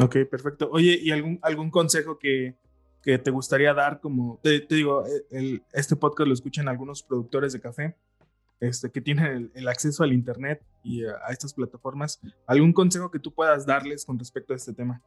Ok, 0.00 0.16
perfecto. 0.28 0.68
Oye, 0.72 0.98
¿y 1.00 1.12
algún, 1.12 1.38
algún 1.42 1.70
consejo 1.70 2.18
que, 2.18 2.56
que 3.02 3.18
te 3.18 3.30
gustaría 3.30 3.72
dar? 3.74 4.00
Como 4.00 4.40
te, 4.42 4.66
digo, 4.68 5.06
eh, 5.06 5.24
el, 5.30 5.62
este 5.72 5.94
podcast 5.94 6.26
lo 6.26 6.34
escuchan 6.34 6.68
algunos 6.68 7.02
productores 7.02 7.52
de 7.52 7.60
café 7.60 7.96
este, 8.58 8.90
que 8.90 9.00
tienen 9.00 9.52
el, 9.54 9.68
acceso 9.68 10.02
al 10.02 10.12
Internet 10.12 10.64
y 10.82 11.04
a, 11.04 11.16
estas 11.30 11.54
plataformas. 11.54 12.20
¿Algún 12.46 12.72
consejo 12.72 13.10
que 13.10 13.20
tú 13.20 13.32
puedas 13.32 13.66
darles 13.66 14.04
con 14.04 14.18
respecto 14.18 14.52
a 14.52 14.56
este 14.56 14.72
tema? 14.72 15.00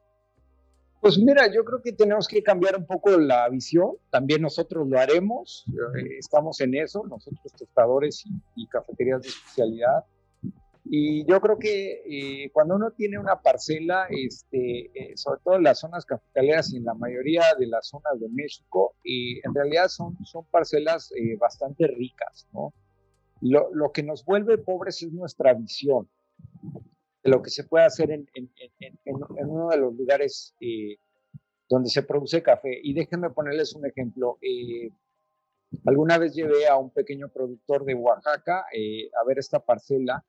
Pues 1.02 1.18
mira, 1.18 1.52
yo 1.54 1.64
creo 1.64 1.82
que 1.82 1.94
tenemos 1.94 2.28
que 2.28 2.42
cambiar 2.42 2.76
un 2.76 2.86
poco 2.86 3.12
la 3.18 3.48
visión. 3.50 3.92
También 4.10 4.42
nosotros 4.42 4.88
lo 4.88 5.00
haremos. 5.00 5.66
Eh, 5.68 6.18
estamos 6.20 6.60
en 6.62 6.76
eso, 6.76 7.04
nosotros 7.08 7.54
tostadores 7.58 8.26
y, 8.26 8.64
y 8.64 8.68
cafeterías 8.68 9.22
de 9.22 9.30
especialidad 9.30 10.04
y 10.90 11.26
yo 11.26 11.42
creo 11.42 11.60
que 11.60 12.04
eh, 12.06 12.50
cuando 12.52 12.76
uno 12.76 12.92
tiene 12.92 13.20
una 13.20 13.42
parcela, 13.42 14.08
este, 14.10 14.90
eh, 14.94 15.18
sobre 15.18 15.42
todo 15.44 15.56
en 15.56 15.64
las 15.64 15.80
zonas 15.80 16.06
cafetaleras 16.06 16.72
y 16.72 16.78
en 16.78 16.86
la 16.86 16.94
mayoría 16.94 17.44
de 17.60 17.68
las 17.68 17.88
zonas 17.88 18.20
de 18.20 18.30
México, 18.30 18.96
eh, 19.04 19.42
en 19.44 19.54
realidad 19.54 19.90
son, 19.90 20.18
son 20.26 20.46
parcelas 20.46 21.12
bastante 21.40 21.88
ricas, 21.88 22.48
¿no? 22.54 22.74
Lo, 23.42 23.70
lo, 23.74 23.92
que 23.92 24.02
nos 24.02 24.26
vuelve 24.26 24.58
pobres 24.58 25.04
es 25.04 25.12
nuestra 25.12 25.54
visión 25.54 26.10
de 27.28 27.36
lo 27.36 27.42
que 27.42 27.50
se 27.50 27.66
puede 27.66 27.86
hacer 27.86 28.12
en, 28.12 28.28
en, 28.34 28.50
en, 28.58 28.98
en 29.06 29.50
uno 29.50 29.70
de 29.70 29.78
los 29.78 29.94
lugares 29.94 30.56
donde 31.70 31.90
se 31.90 32.04
produce 32.04 32.42
café. 32.42 32.80
Y 32.82 32.94
déjenme 32.94 33.30
ponerles 33.32 33.74
un 33.76 33.86
ejemplo. 33.86 34.38
alguna 35.86 36.18
vez 36.18 36.34
llevé 36.34 36.68
a 36.68 36.78
un 36.78 36.90
pequeño 36.92 37.28
productor 37.30 37.84
de 37.84 37.96
Oaxaca 37.96 38.62
a 38.62 39.26
ver 39.26 39.40
esta 39.40 39.60
parcela 39.60 40.24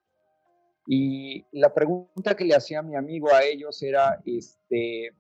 y 0.91 1.45
la 1.53 1.73
pregunta 1.75 2.35
que 2.35 2.47
le 2.47 2.55
hacía 2.55 2.83
mi 2.83 2.97
amigo 2.97 3.31
a 3.31 3.45
ellos 3.45 3.83
era, 3.83 4.23
este, 4.25 5.11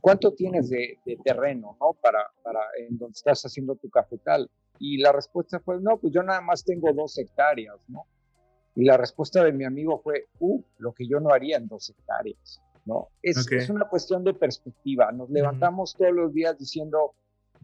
¿cuánto 0.00 0.32
tienes 0.32 0.70
de, 0.70 1.00
terreno, 1.24 1.76
no? 1.80 1.94
Para, 2.00 2.30
para 2.44 2.60
en 2.78 2.96
donde 2.96 3.16
estás 3.16 3.42
haciendo 3.42 3.74
tu 3.74 3.90
cafetal. 3.90 4.48
Y 4.78 4.98
la 4.98 5.10
respuesta 5.10 5.58
fue, 5.58 5.80
no, 5.80 5.98
pues 5.98 6.12
yo 6.14 6.22
nada 6.22 6.40
más 6.40 6.64
tengo 6.64 6.92
dos 6.92 7.18
hectáreas, 7.18 7.76
¿no? 7.88 8.06
Y 8.78 8.84
la 8.84 8.96
respuesta 8.96 9.42
de 9.42 9.50
mi 9.50 9.64
amigo 9.64 9.98
fue, 9.98 10.28
uh, 10.38 10.62
lo 10.78 10.92
que 10.92 11.08
yo 11.08 11.18
no 11.18 11.30
haría 11.30 11.56
en 11.56 11.66
dos 11.66 11.90
hectáreas, 11.90 12.62
¿no? 12.84 13.08
Es, 13.20 13.50
es 13.50 13.70
una 13.70 13.88
cuestión 13.88 14.22
de 14.22 14.34
perspectiva. 14.34 15.10
Nos 15.10 15.28
levantamos 15.30 15.96
todos 15.96 16.12
los 16.12 16.32
días 16.32 16.56
diciendo, 16.56 17.12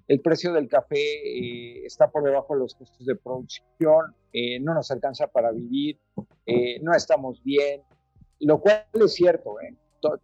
el 0.09 0.21
precio 0.21 0.53
del 0.53 0.69
café 0.69 0.97
eh, 0.99 1.87
está 1.87 2.11
por 2.11 2.25
debajo 2.25 2.55
de 2.55 2.61
los 2.61 2.75
costos 2.75 3.07
de 3.07 3.15
producción, 3.15 4.13
eh, 4.33 4.59
no 4.59 4.75
nos 4.75 4.91
alcanza 4.91 5.29
para 5.29 5.53
vivir, 5.53 6.01
eh, 6.47 6.81
no 6.81 6.93
estamos 6.93 7.41
bien, 7.45 7.83
lo 8.41 8.59
cual 8.61 8.85
es 8.95 9.15
cierto, 9.15 9.55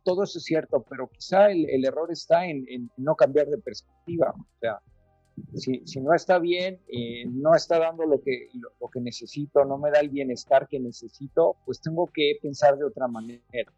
todo 0.03 0.25
eso 0.25 0.39
es 0.39 0.45
cierto, 0.45 0.85
pero 0.91 1.09
quizá 1.09 1.53
el, 1.53 1.85
error 1.85 2.11
está 2.11 2.47
en, 2.47 2.91
no 2.97 3.15
cambiar 3.15 3.47
de 3.47 3.59
perspectiva. 3.59 4.35
O 4.37 4.59
sea, 4.59 4.81
si, 5.55 5.83
si 5.87 6.01
no 6.01 6.15
está 6.15 6.39
bien, 6.39 6.81
no 7.29 7.55
está 7.55 7.79
dando 7.79 8.05
lo 8.05 8.21
que, 8.21 8.49
lo, 8.55 8.89
que 8.89 9.01
necesito, 9.01 9.65
no 9.65 9.79
me 9.79 9.91
da 9.91 10.01
el 10.01 10.09
bienestar 10.09 10.69
que 10.69 10.81
necesito, 10.81 11.57
pues 11.65 11.81
tengo 11.81 12.09
que 12.13 12.39
pensar 12.41 12.77
de 12.77 12.85
otra 12.85 13.09
manera. 13.09 13.73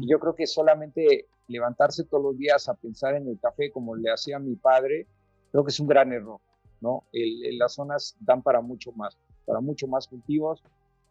Y 0.00 0.10
yo 0.10 0.18
creo 0.18 0.34
que 0.34 0.46
solamente 0.46 1.26
levantarse 1.46 2.04
todos 2.04 2.22
los 2.22 2.38
días 2.38 2.68
a 2.68 2.74
pensar 2.74 3.14
en 3.14 3.28
el 3.28 3.38
café 3.38 3.70
como 3.70 3.94
le 3.94 4.10
hacía 4.10 4.38
mi 4.38 4.56
padre, 4.56 5.06
creo 5.52 5.64
que 5.64 5.70
es 5.70 5.80
un 5.80 5.86
gran 5.86 6.12
error, 6.12 6.40
¿no? 6.80 7.04
las 7.12 7.74
zonas 7.74 8.16
dan 8.20 8.42
para 8.42 8.60
mucho 8.60 8.92
más, 8.92 9.16
para 9.46 9.60
mucho 9.60 9.86
más 9.86 10.08
cultivos, 10.08 10.62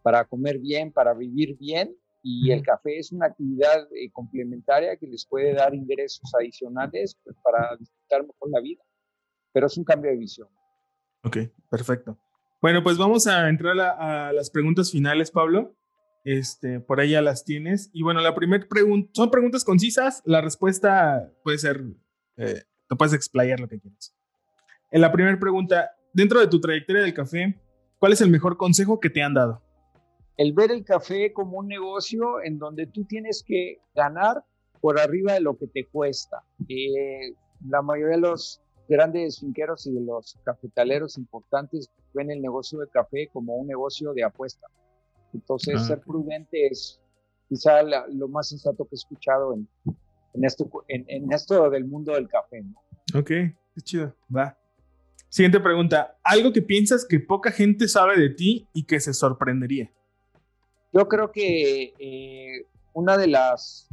para 0.02 0.24
comer 0.24 0.58
bien, 0.58 0.92
para 0.92 1.14
vivir 1.14 1.56
bien 1.56 1.96
y 2.22 2.50
el 2.50 2.62
café 2.62 2.98
es 2.98 3.12
una 3.12 3.26
actividad 3.26 3.88
eh, 3.94 4.10
complementaria 4.10 4.96
que 4.96 5.06
les 5.06 5.24
puede 5.24 5.54
dar 5.54 5.74
ingresos 5.74 6.30
adicionales 6.38 7.16
pues, 7.24 7.36
para 7.42 7.76
disfrutar 7.76 8.26
mejor 8.26 8.50
la 8.50 8.60
vida. 8.60 8.82
Pero 9.58 9.66
es 9.66 9.76
un 9.76 9.82
cambio 9.82 10.12
de 10.12 10.16
visión. 10.16 10.46
Ok, 11.24 11.38
perfecto. 11.68 12.16
Bueno, 12.62 12.84
pues 12.84 12.96
vamos 12.96 13.26
a 13.26 13.48
entrar 13.48 13.76
a, 13.80 14.32
las 14.32 14.50
preguntas 14.50 14.92
finales, 14.92 15.32
Pablo. 15.32 15.74
Este, 16.22 16.78
por 16.78 17.00
ahí 17.00 17.10
ya 17.10 17.22
las 17.22 17.44
tienes. 17.44 17.90
Y 17.92 18.04
bueno, 18.04 18.20
la 18.20 18.36
primera 18.36 18.64
pregunta, 18.68 19.10
son 19.14 19.32
preguntas 19.32 19.64
concisas. 19.64 20.22
La 20.24 20.40
respuesta 20.40 21.32
puede 21.42 21.58
ser, 21.58 21.82
eh, 22.36 22.62
te 22.88 22.94
puedes 22.94 23.14
explayar 23.14 23.58
lo 23.58 23.66
que 23.66 23.80
quieras. 23.80 24.14
En 24.92 25.00
la 25.00 25.10
primera 25.10 25.36
pregunta, 25.40 25.90
dentro 26.12 26.38
de 26.38 26.46
tu 26.46 26.60
trayectoria 26.60 27.02
del 27.02 27.14
café, 27.14 27.60
¿cuál 27.98 28.12
es 28.12 28.20
el 28.20 28.30
mejor 28.30 28.56
consejo 28.56 29.00
que 29.00 29.10
te 29.10 29.24
han 29.24 29.34
dado? 29.34 29.60
el 30.38 30.52
ver 30.52 30.70
el 30.70 30.84
café 30.84 31.32
como 31.32 31.58
un 31.58 31.66
negocio 31.66 32.40
en 32.44 32.60
donde 32.60 32.86
tú 32.86 33.04
tienes 33.04 33.42
que 33.42 33.80
ganar 33.96 34.44
por 34.80 35.00
arriba 35.00 35.32
de 35.32 35.40
lo 35.40 35.58
que 35.58 35.66
te 35.66 35.86
cuesta. 35.86 36.44
Eh, 36.68 37.34
la 37.66 37.82
mayoría 37.82 38.14
de 38.14 38.20
los 38.20 38.62
grandes 38.88 39.40
finqueros 39.40 39.86
y 39.86 39.92
de 39.92 40.00
los 40.00 40.38
cafetaleros 40.44 41.18
importantes 41.18 41.90
ven 42.14 42.30
el 42.30 42.40
negocio 42.40 42.78
de 42.80 42.88
café 42.88 43.28
como 43.32 43.54
un 43.56 43.66
negocio 43.66 44.12
de 44.14 44.24
apuesta. 44.24 44.66
Entonces, 45.34 45.74
ah, 45.76 45.84
ser 45.84 46.00
prudente 46.00 46.66
es 46.66 47.00
quizá 47.48 47.82
lo 47.82 48.28
más 48.28 48.48
sensato 48.48 48.84
que 48.84 48.94
he 48.94 48.96
escuchado 48.96 49.54
en, 49.54 49.68
en, 50.34 50.44
esto, 50.44 50.70
en, 50.88 51.32
esto 51.32 51.68
del 51.70 51.84
mundo 51.84 52.14
del 52.14 52.28
café. 52.28 52.64
Ok, 53.14 53.28
qué 53.28 53.80
chido. 53.82 54.14
Va. 54.34 54.56
Siguiente 55.28 55.60
pregunta. 55.60 56.16
Algo 56.22 56.52
que 56.52 56.62
piensas 56.62 57.06
que 57.06 57.20
poca 57.20 57.52
gente 57.52 57.88
sabe 57.88 58.18
de 58.18 58.30
ti 58.30 58.66
y 58.72 58.84
que 58.84 58.98
se 59.00 59.12
sorprendería. 59.12 59.92
Yo 60.92 61.06
creo 61.06 61.30
que 61.30 61.92
eh, 61.98 62.66
una 62.94 63.18
de 63.18 63.26
las 63.26 63.88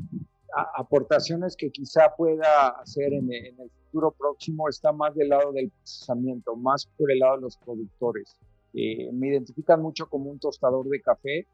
aportaciones 0.76 1.56
que 1.58 1.70
quizá 1.70 2.16
pueda 2.16 2.70
hacer 2.70 3.14
en, 3.14 3.32
el 3.32 3.72
futuro 3.96 4.12
próximo 4.18 4.68
está 4.68 4.91
más 4.91 5.16
del 5.16 5.30
lado 5.30 5.54
del 5.54 5.72
procesamiento, 5.72 6.56
más 6.56 6.86
por 6.98 7.12
el 7.12 7.20
lado 7.20 7.38
de 7.38 7.41
los 7.43 7.58
productores. 7.58 8.36
Eh, 8.74 9.10
me 9.14 9.30
identifican 9.30 9.82
mucho 9.82 10.08
como 10.10 10.30
un 10.30 10.38
tostador 10.38 10.88
de 10.89 11.02
café, 11.02 11.48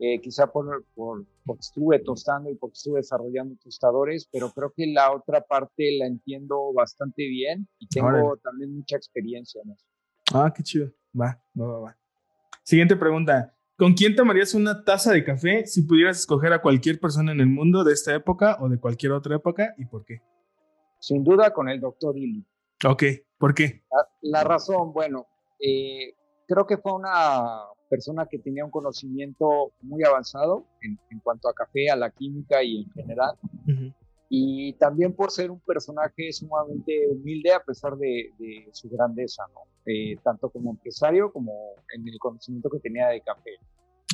eh, 0.00 0.20
quizá 0.20 0.50
por, 0.50 0.84
por, 0.94 1.24
porque 1.44 1.60
estuve 1.60 2.00
tostando 2.00 2.50
y 2.50 2.56
porque 2.56 2.74
estuve 2.74 2.98
desarrollando 2.98 3.54
tostadores, 3.62 4.28
pero 4.32 4.50
creo 4.50 4.72
que 4.76 4.86
la 4.88 5.12
otra 5.12 5.42
parte 5.42 5.96
la 5.96 6.06
entiendo 6.06 6.72
bastante 6.72 7.28
bien 7.28 7.68
y 7.78 7.86
tengo 7.86 8.36
también 8.42 8.74
mucha 8.74 8.96
experiencia 8.96 9.60
en 9.64 9.70
eso. 9.70 9.86
Ah, 10.34 10.52
qué 10.54 10.64
chido. 10.64 10.90
Va, 11.18 11.40
va, 11.58 11.66
va, 11.66 11.78
va. 11.80 11.96
Siguiente 12.64 12.96
pregunta. 12.96 13.54
¿Con 13.76 13.94
quién 13.94 14.14
tomarías 14.14 14.54
una 14.54 14.84
taza 14.84 15.12
de 15.12 15.24
café 15.24 15.66
si 15.66 15.82
pudieras 15.82 16.18
escoger 16.18 16.52
a 16.52 16.60
cualquier 16.60 16.98
persona 17.00 17.32
en 17.32 17.40
el 17.40 17.46
mundo 17.46 17.84
de 17.84 17.94
esta 17.94 18.14
época 18.14 18.56
o 18.60 18.68
de 18.68 18.78
cualquier 18.78 19.12
otra 19.12 19.36
época 19.36 19.74
y 19.78 19.86
por 19.86 20.04
qué? 20.04 20.20
Sin 21.00 21.24
duda 21.24 21.52
con 21.52 21.68
el 21.68 21.80
doctor 21.80 22.16
Illy. 22.16 22.44
Ok, 22.86 23.02
¿por 23.38 23.54
qué? 23.54 23.82
La, 24.22 24.44
razón, 24.44 24.92
bueno, 24.92 25.26
eh, 25.58 26.14
creo 26.46 26.66
que 26.66 26.78
fue 26.78 26.92
una 26.92 27.62
persona 27.88 28.26
que 28.26 28.38
tenía 28.38 28.64
un 28.64 28.70
conocimiento 28.70 29.72
muy 29.80 30.04
avanzado 30.04 30.66
en, 30.82 30.98
cuanto 31.20 31.48
a 31.48 31.54
café, 31.54 31.90
a 31.90 31.96
la 31.96 32.10
química 32.10 32.62
y 32.62 32.82
en 32.82 32.90
general. 32.92 33.36
Y 34.28 34.74
también 34.74 35.12
por 35.12 35.32
ser 35.32 35.50
un 35.50 35.58
personaje 35.58 36.32
sumamente 36.32 37.08
humilde 37.08 37.52
a 37.52 37.64
pesar 37.64 37.96
de, 37.96 38.30
de 38.38 38.68
su 38.72 38.88
grandeza, 38.88 39.42
¿no? 39.52 39.70
Eh, 39.86 40.18
tanto 40.22 40.50
como 40.50 40.70
empresario 40.70 41.32
como 41.32 41.52
en 41.94 42.06
el 42.06 42.18
conocimiento 42.18 42.68
que 42.68 42.78
tenía 42.80 43.08
de 43.08 43.22
café. 43.22 43.52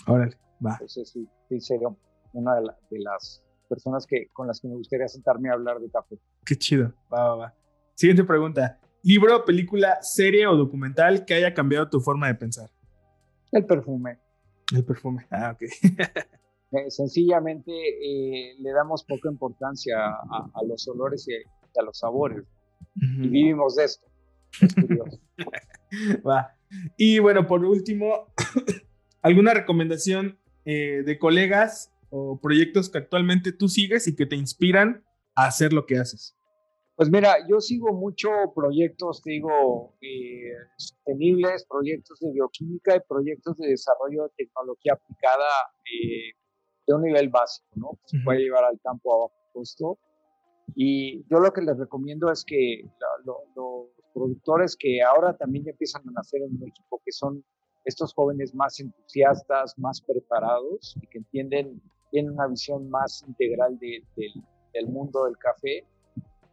Órale, 0.06 0.36
va. 0.64 0.72
Entonces 0.72 1.10
sí, 1.10 1.28
sí 1.48 1.60
sería 1.60 1.88
una 2.32 2.60
de, 2.60 2.98
las 3.00 3.42
personas 3.66 4.06
que, 4.06 4.28
con 4.32 4.46
las 4.46 4.60
que 4.60 4.68
me 4.68 4.74
gustaría 4.74 5.08
sentarme 5.08 5.50
a 5.50 5.54
hablar 5.54 5.78
de 5.78 5.90
café. 5.90 6.18
Qué 6.44 6.56
chido, 6.56 6.92
va, 7.12 7.28
va, 7.28 7.36
va. 7.36 7.54
Siguiente 7.94 8.24
pregunta. 8.24 8.78
¿Libro, 9.02 9.44
película, 9.44 9.98
serie 10.02 10.46
o 10.46 10.56
documental 10.56 11.24
que 11.24 11.34
haya 11.34 11.54
cambiado 11.54 11.88
tu 11.88 12.00
forma 12.00 12.26
de 12.26 12.34
pensar? 12.34 12.70
El 13.52 13.64
perfume. 13.64 14.18
El 14.74 14.84
perfume, 14.84 15.26
ah, 15.30 15.54
ok. 15.54 15.62
Eh, 16.72 16.90
sencillamente 16.90 17.70
eh, 17.72 18.56
le 18.58 18.72
damos 18.72 19.04
poca 19.04 19.30
importancia 19.30 19.96
a, 20.08 20.62
los 20.66 20.86
olores 20.88 21.26
y 21.28 21.34
a, 21.78 21.82
los 21.82 21.98
sabores. 21.98 22.44
Y 22.96 23.28
vivimos 23.28 23.76
de 23.76 23.84
esto. 23.84 24.06
Va. 26.26 26.56
Y 26.96 27.20
bueno, 27.20 27.46
por 27.46 27.64
último, 27.64 28.32
¿alguna 29.22 29.54
recomendación 29.54 30.40
eh, 30.64 31.04
de 31.06 31.18
colegas 31.20 31.92
o 32.10 32.40
proyectos 32.40 32.88
que 32.88 32.98
actualmente 32.98 33.52
tú 33.52 33.68
sigues 33.68 34.06
y 34.08 34.16
que 34.16 34.26
te 34.26 34.36
inspiran 34.36 35.04
a 35.34 35.46
hacer 35.46 35.72
lo 35.72 35.86
que 35.86 35.98
haces? 35.98 36.36
Pues 36.96 37.10
mira, 37.10 37.36
yo 37.46 37.60
sigo 37.60 37.92
mucho 37.92 38.30
proyectos, 38.54 39.22
digo, 39.22 39.94
eh, 40.00 40.52
sostenibles, 40.78 41.66
proyectos 41.68 42.18
de 42.20 42.32
bioquímica 42.32 42.96
y 42.96 43.00
proyectos 43.06 43.58
de 43.58 43.68
desarrollo 43.68 44.22
de 44.22 44.30
tecnología 44.36 44.94
aplicada 44.94 45.46
eh, 45.84 46.32
de 46.86 46.94
un 46.94 47.02
nivel 47.02 47.28
básico, 47.28 47.68
¿no? 47.74 47.98
se 48.06 48.18
puede 48.24 48.40
llevar 48.40 48.64
al 48.64 48.80
campo 48.80 49.14
a 49.14 49.18
bajo 49.18 49.34
costo. 49.52 49.98
Y 50.74 51.22
yo 51.28 51.38
lo 51.38 51.52
que 51.52 51.60
les 51.60 51.76
recomiendo 51.76 52.32
es 52.32 52.44
que 52.44 52.82
lo, 53.24 53.90
productores 54.14 54.74
que 54.78 55.02
ahora 55.02 55.36
también 55.36 55.68
empiezan 55.68 56.02
a 56.08 56.12
nacer 56.12 56.40
en 56.40 56.58
México, 56.58 57.02
que 57.04 57.12
son 57.12 57.44
estos 57.84 58.14
jóvenes 58.14 58.54
más 58.54 58.80
entusiastas, 58.80 59.78
más 59.78 60.00
preparados 60.00 60.96
y 61.02 61.06
que 61.08 61.18
entienden, 61.18 61.82
tienen 62.16 62.32
una 62.32 62.46
visión 62.46 62.88
más 62.88 63.22
integral 63.28 63.78
del 63.78 64.86
mundo 64.88 65.26
del 65.26 65.36
café. 65.36 65.84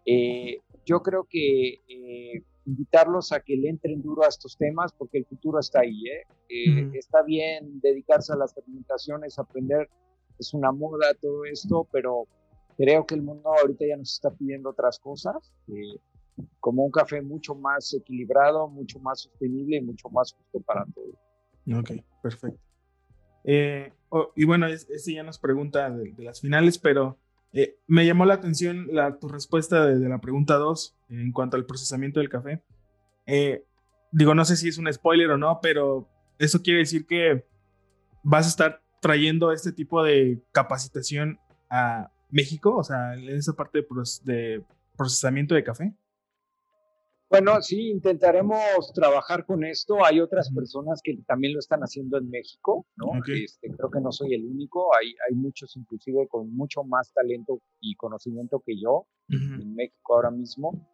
Eh, 0.05 0.59
yo 0.85 1.01
creo 1.01 1.25
que 1.29 1.75
eh, 1.87 2.43
invitarlos 2.65 3.31
a 3.31 3.39
que 3.39 3.55
le 3.55 3.69
entren 3.69 4.01
duro 4.01 4.25
a 4.25 4.27
estos 4.27 4.57
temas 4.57 4.91
porque 4.91 5.19
el 5.19 5.25
futuro 5.25 5.59
está 5.59 5.79
ahí. 5.79 6.03
¿eh? 6.05 6.91
Está 6.95 7.23
bien 7.23 7.79
dedicarse 7.79 8.33
a 8.33 8.35
las 8.35 8.53
fermentaciones, 8.53 9.39
aprender, 9.39 9.89
es 10.37 10.53
una 10.53 10.73
moda 10.73 11.13
todo 11.21 11.45
esto, 11.45 11.87
pero 11.93 12.27
creo 12.75 13.05
que 13.05 13.15
el 13.15 13.21
mundo 13.21 13.53
ahorita 13.57 13.85
ya 13.87 13.95
nos 13.95 14.11
está 14.11 14.31
pidiendo 14.31 14.71
otras 14.71 14.99
cosas 14.99 15.53
como 16.59 16.83
un 16.83 16.91
café 16.91 17.21
mucho 17.21 17.55
más 17.55 17.93
equilibrado, 17.93 18.67
mucho 18.67 18.99
más 18.99 19.21
sostenible 19.21 19.77
y 19.77 19.81
mucho 19.81 20.09
más 20.09 20.33
justo 20.33 20.59
para 20.59 20.85
todos. 20.93 21.15
Ok, 21.79 22.03
perfecto. 22.21 22.72
Eh, 23.43 23.93
oh, 24.09 24.31
y 24.35 24.45
bueno, 24.45 24.67
ese 24.67 25.13
ya 25.13 25.23
nos 25.23 25.39
pregunta 25.39 25.89
de, 25.89 26.13
las 26.17 26.41
finales, 26.41 26.77
pero 26.77 27.17
eh, 27.51 27.77
me 27.87 28.05
llamó 28.05 28.25
la 28.25 28.35
atención 28.35 28.87
la, 28.91 29.17
tu 29.19 29.27
respuesta 29.27 29.85
de, 29.85 30.07
la 30.07 30.19
pregunta 30.19 30.55
2 30.55 30.95
en 31.09 31.31
cuanto 31.31 31.57
al 31.57 31.65
procesamiento 31.65 32.19
del 32.19 32.29
café. 32.29 32.61
Eh, 33.25 33.63
digo, 34.11 34.35
no 34.35 34.45
sé 34.45 34.55
si 34.55 34.69
es 34.69 34.77
un 34.77 34.91
spoiler 34.91 35.29
o 35.31 35.37
no, 35.37 35.59
pero 35.61 36.07
eso 36.39 36.61
quiere 36.61 36.79
decir 36.79 37.05
que 37.05 37.45
vas 38.23 38.45
a 38.45 38.49
estar 38.49 38.81
trayendo 39.01 39.51
este 39.51 39.71
tipo 39.71 40.03
de 40.03 40.41
capacitación 40.51 41.39
a 41.69 42.11
México, 42.29 42.75
o 42.75 42.83
sea, 42.83 43.13
en 43.15 43.29
esa 43.29 43.53
parte 43.53 43.79
de, 43.79 43.87
de 44.23 44.63
procesamiento 44.95 45.55
de 45.55 45.63
café. 45.63 45.93
Bueno, 47.33 47.59
sí, 47.63 47.89
intentaremos 47.89 48.93
trabajar 48.93 49.43
con 49.43 49.63
esto. 49.63 50.05
Hay 50.05 50.19
otras 50.19 50.51
personas 50.53 51.01
que 51.03 51.17
también 51.25 51.53
lo 51.53 51.59
están 51.59 51.79
haciendo 51.79 52.19
en 52.19 52.29
México, 52.29 52.85
¿no? 52.95 53.07
Este, 53.25 53.71
creo 53.71 53.89
que 53.89 53.99
no 54.01 54.11
soy 54.11 54.35
el 54.35 54.45
único. 54.45 54.95
Hay, 54.95 55.15
hay 55.27 55.35
muchos, 55.35 55.75
inclusive, 55.75 56.27
con 56.27 56.55
mucho 56.55 56.83
más 56.83 57.11
talento 57.11 57.59
y 57.79 57.95
conocimiento 57.95 58.61
que 58.63 58.79
yo 58.79 59.07
en 59.29 59.73
México 59.73 60.13
ahora 60.13 60.29
mismo. 60.29 60.87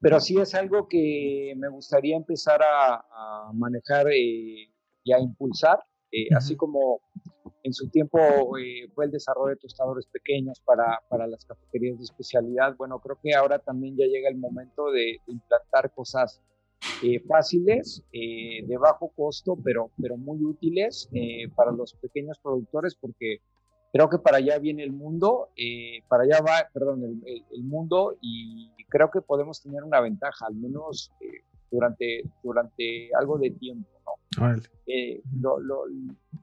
Pero 0.00 0.18
sí 0.18 0.38
es 0.38 0.54
algo 0.54 0.88
que 0.88 1.52
me 1.58 1.68
gustaría 1.68 2.16
empezar 2.16 2.62
a, 2.62 3.50
manejar 3.52 4.06
eh, 4.08 4.72
y 5.04 5.12
a 5.12 5.20
impulsar, 5.20 5.78
eh, 6.10 6.28
así 6.34 6.56
como 6.56 7.02
en 7.62 7.72
su 7.72 7.88
tiempo 7.88 8.18
eh, 8.58 8.88
fue 8.94 9.04
el 9.04 9.10
desarrollo 9.10 9.50
de 9.50 9.56
tostadores 9.56 10.06
pequeños 10.06 10.60
para, 10.60 11.00
para, 11.08 11.26
las 11.26 11.44
cafeterías 11.44 11.98
de 11.98 12.04
especialidad. 12.04 12.76
Bueno, 12.76 12.98
creo 12.98 13.18
que 13.22 13.34
ahora 13.34 13.58
también 13.58 13.96
ya 13.96 14.06
llega 14.06 14.28
el 14.28 14.36
momento 14.36 14.90
de, 14.90 15.20
implantar 15.26 15.92
cosas 15.94 16.40
eh, 17.02 17.20
fáciles, 17.20 18.02
eh, 18.12 18.64
de 18.66 18.76
bajo 18.76 19.12
costo, 19.14 19.56
pero, 19.62 19.90
pero 20.00 20.16
muy 20.16 20.42
útiles 20.44 21.08
para 21.54 21.70
los 21.70 21.94
pequeños 21.94 22.38
productores, 22.40 22.96
porque 22.96 23.38
creo 23.92 24.08
que 24.08 24.18
para 24.18 24.38
allá 24.38 24.58
viene 24.58 24.82
el 24.82 24.92
mundo, 24.92 25.50
para 26.08 26.24
allá 26.24 26.40
va, 26.40 26.68
perdón, 26.72 27.04
el, 27.04 27.44
el, 27.52 27.62
mundo 27.62 28.16
y 28.20 28.72
creo 28.88 29.10
que 29.10 29.20
podemos 29.20 29.62
tener 29.62 29.84
una 29.84 30.00
ventaja, 30.00 30.46
al 30.46 30.54
menos 30.54 31.12
durante, 31.70 32.22
durante 32.42 33.10
algo 33.14 33.38
de 33.38 33.50
tiempo. 33.50 33.88
¿no? 34.04 34.21
Eh, 34.86 35.22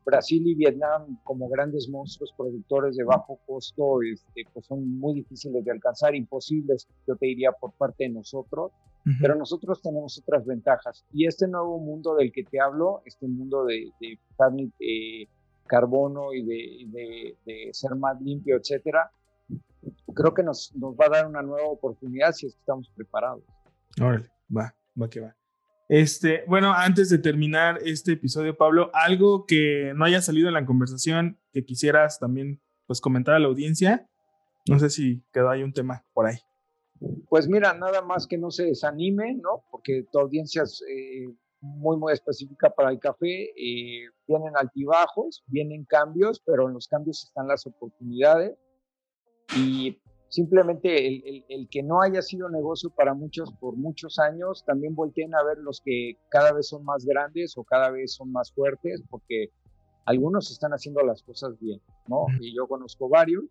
Brasil 0.06 0.48
y 0.48 0.56
Vietnam 0.56 1.20
como 1.24 1.50
grandes 1.50 1.90
monstruos 1.90 2.34
productores 2.38 2.96
de 2.96 3.04
bajo 3.04 3.40
costo 3.46 4.02
este, 4.02 4.44
pues 4.54 4.66
son 4.66 4.98
muy 4.98 5.16
difíciles 5.16 5.64
de 5.64 5.72
alcanzar, 5.72 6.16
imposibles, 6.16 6.88
yo 7.08 7.16
te 7.16 7.28
diría, 7.28 7.52
por 7.52 7.74
parte 7.74 8.06
de 8.06 8.10
nosotros, 8.10 8.72
pero 9.20 9.36
nosotros 9.36 9.82
tenemos 9.82 10.20
otras 10.20 10.46
ventajas. 10.46 11.04
Y 11.14 11.26
este 11.26 11.48
nuevo 11.48 11.80
mundo 11.80 12.16
del 12.16 12.32
que 12.32 12.44
te 12.44 12.60
hablo, 12.60 13.02
este 13.06 13.28
mundo 13.28 13.66
de, 13.66 13.92
de, 14.00 15.28
carbono 15.66 16.34
y 16.34 16.44
de, 16.46 17.36
de, 17.46 17.70
ser 17.72 17.96
más 17.96 18.20
limpio, 18.22 18.58
etcétera, 18.58 19.12
creo 20.14 20.34
que 20.34 20.44
nos, 20.44 20.76
nos, 20.76 20.96
va 20.96 21.06
a 21.06 21.10
dar 21.10 21.28
una 21.28 21.42
nueva 21.42 21.68
oportunidad 21.68 22.34
si 22.34 22.48
estamos 22.48 22.92
preparados. 22.96 23.44
Órale, 24.00 24.30
va, 24.56 24.74
va 25.00 25.10
que 25.10 25.22
va. 25.22 25.39
Este, 25.90 26.44
bueno, 26.46 26.72
antes 26.72 27.10
de 27.10 27.18
terminar 27.18 27.80
este 27.84 28.12
episodio, 28.12 28.56
Pablo, 28.56 28.92
algo 28.94 29.48
que 29.48 29.92
no 29.96 30.06
haya 30.06 30.22
salido 30.22 30.48
en 30.48 30.54
la 30.54 30.66
conversación 30.66 31.40
que 31.52 31.66
quisieras 31.66 32.20
también 32.20 32.62
pues 32.86 33.02
comentar 33.02 33.34
a 33.34 33.40
la 33.40 33.48
audiencia. 33.48 34.08
No 34.68 34.78
sé 34.78 34.92
si 34.92 35.24
quedó 35.34 35.50
ahí 35.50 35.64
un 35.64 35.74
tema 35.74 36.06
por 36.14 36.28
ahí. 36.28 36.38
Pues 37.28 37.48
mira, 37.48 37.74
nada 37.74 38.04
más 38.04 38.28
que 38.28 38.38
no 38.38 38.52
se 38.52 38.66
desanime, 38.66 39.34
¿no? 39.34 39.64
Porque 39.72 40.06
tu 40.12 40.20
audiencia 40.20 40.62
es 40.62 40.84
eh, 40.88 41.28
muy, 41.60 41.98
muy 41.98 42.14
específica 42.14 42.70
para 42.70 42.92
el 42.92 43.00
café. 43.00 43.46
Eh, 43.58 44.10
vienen 44.28 44.56
altibajos, 44.56 45.44
vienen 45.48 45.86
cambios, 45.86 46.40
pero 46.46 46.68
en 46.68 46.76
los 46.76 46.88
cambios 46.88 47.24
están 47.24 47.48
las 47.48 47.66
oportunidades. 47.66 48.56
Y 49.58 50.00
simplemente 50.30 51.08
el, 51.08 51.44
el, 51.50 51.68
que 51.70 51.84
no 51.84 52.02
haya 52.02 52.22
sido 52.22 52.50
negocio 52.50 52.92
para 52.92 53.14
muchos 53.14 53.52
por 53.54 53.76
muchos 53.76 54.20
años, 54.20 54.64
también 54.66 54.96
volteen 54.96 55.36
a 55.36 55.44
ver 55.44 55.58
los 55.58 55.82
que 55.82 56.18
cada 56.30 56.54
vez 56.54 56.68
son 56.68 56.86
más 56.86 57.04
grandes 57.06 57.58
o 57.58 57.64
cada 57.64 57.90
vez 57.90 58.14
son 58.14 58.32
más 58.32 58.52
fuertes, 58.52 59.04
porque 59.10 59.50
algunos 60.06 60.52
están 60.52 60.72
haciendo 60.72 61.04
las 61.04 61.24
cosas 61.24 61.60
bien, 61.60 61.82
¿no? 62.08 62.28
Y 62.40 62.56
yo 62.56 62.68
conozco 62.68 63.10
varios, 63.10 63.44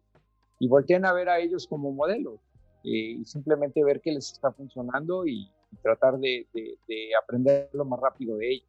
y 0.60 0.68
volteen 0.68 1.04
a 1.04 1.12
ver 1.12 1.28
a 1.28 1.40
ellos 1.40 1.66
como 1.66 1.92
modelos, 1.92 2.40
eh, 2.84 3.18
y 3.20 3.24
simplemente 3.24 3.84
ver 3.84 4.00
qué 4.00 4.12
les 4.12 4.32
está 4.32 4.52
funcionando 4.52 5.26
y, 5.26 5.50
tratar 5.82 6.18
de, 6.18 6.46
de, 6.54 7.10
aprender 7.22 7.68
lo 7.74 7.84
más 7.84 8.00
rápido 8.00 8.38
de 8.38 8.52
ellos. 8.52 8.68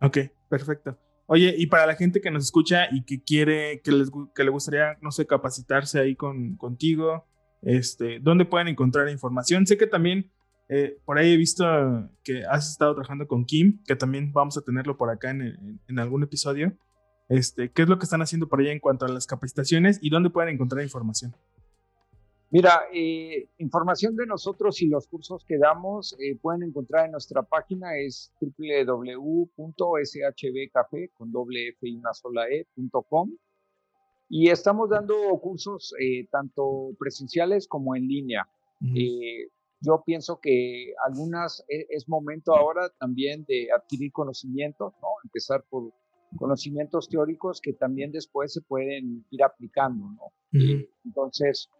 Ok, 0.00 0.18
perfecto. 0.48 0.96
Oye, 1.26 1.52
y 1.58 1.66
para 1.66 1.86
la 1.86 1.96
gente 1.96 2.20
que 2.20 2.30
nos 2.30 2.44
escucha 2.44 2.86
y 2.92 3.02
que 3.02 3.20
quiere, 3.20 3.80
que, 3.80 3.90
les, 3.90 4.12
que 4.32 4.44
le 4.44 4.50
gustaría, 4.50 4.96
no 5.00 5.10
sé, 5.10 5.26
capacitarse 5.26 5.98
ahí 5.98 6.14
con, 6.14 6.56
contigo, 6.56 7.24
este, 7.66 8.20
¿Dónde 8.20 8.44
pueden 8.44 8.68
encontrar 8.68 9.08
información? 9.08 9.66
Sé 9.66 9.76
que 9.76 9.88
también 9.88 10.30
eh, 10.68 11.00
por 11.04 11.18
ahí 11.18 11.32
he 11.32 11.36
visto 11.36 11.64
que 12.22 12.44
has 12.44 12.70
estado 12.70 12.94
trabajando 12.94 13.26
con 13.26 13.44
Kim, 13.44 13.82
que 13.84 13.96
también 13.96 14.32
vamos 14.32 14.56
a 14.56 14.62
tenerlo 14.62 14.96
por 14.96 15.10
acá 15.10 15.30
en, 15.30 15.80
algún 15.98 16.22
episodio. 16.22 16.72
Este, 17.28 17.72
¿Qué 17.72 17.82
es 17.82 17.88
lo 17.88 17.98
que 17.98 18.04
están 18.04 18.22
haciendo 18.22 18.48
por 18.48 18.60
allá 18.60 18.70
en 18.70 18.78
cuanto 18.78 19.04
a 19.04 19.08
las 19.08 19.26
capacitaciones 19.26 19.98
y 20.00 20.10
dónde 20.10 20.30
pueden 20.30 20.54
encontrar 20.54 20.84
información? 20.84 21.34
Mira, 22.50 22.82
eh, 22.94 23.48
información 23.58 24.14
de 24.14 24.26
nosotros 24.26 24.80
y 24.80 24.86
los 24.86 25.08
cursos 25.08 25.44
que 25.44 25.58
damos 25.58 26.14
eh, 26.20 26.38
pueden 26.40 26.62
encontrar 26.62 27.06
en 27.06 27.10
nuestra 27.10 27.42
página, 27.42 27.98
es 27.98 28.32
www.shbcafé. 28.40 29.50
Y 34.28 34.50
estamos 34.50 34.90
dando 34.90 35.14
cursos 35.40 35.94
eh, 36.00 36.26
tanto 36.30 36.90
presenciales 36.98 37.68
como 37.68 37.94
en 37.94 38.08
línea. 38.08 38.48
Eh, 38.94 39.48
yo 39.80 40.02
pienso 40.04 40.40
que 40.40 40.92
algunas 41.04 41.64
e, 41.68 41.86
es, 41.90 42.08
momento 42.08 42.54
ahora 42.54 42.90
también 42.98 43.44
de 43.46 43.68
adquirir 43.72 44.12
conocimientos, 44.12 44.92
¿no? 45.00 45.08
Empezar 45.24 45.64
por 45.70 45.92
conocimientos 46.36 47.08
teóricos 47.08 47.60
que 47.60 47.72
también 47.72 48.10
después 48.10 48.52
se 48.52 48.60
pueden 48.62 49.24
ir 49.30 49.42
aplicando, 49.44 50.06
¿no? 50.06 50.60
Eh, 50.60 50.88
entonces, 51.04 51.70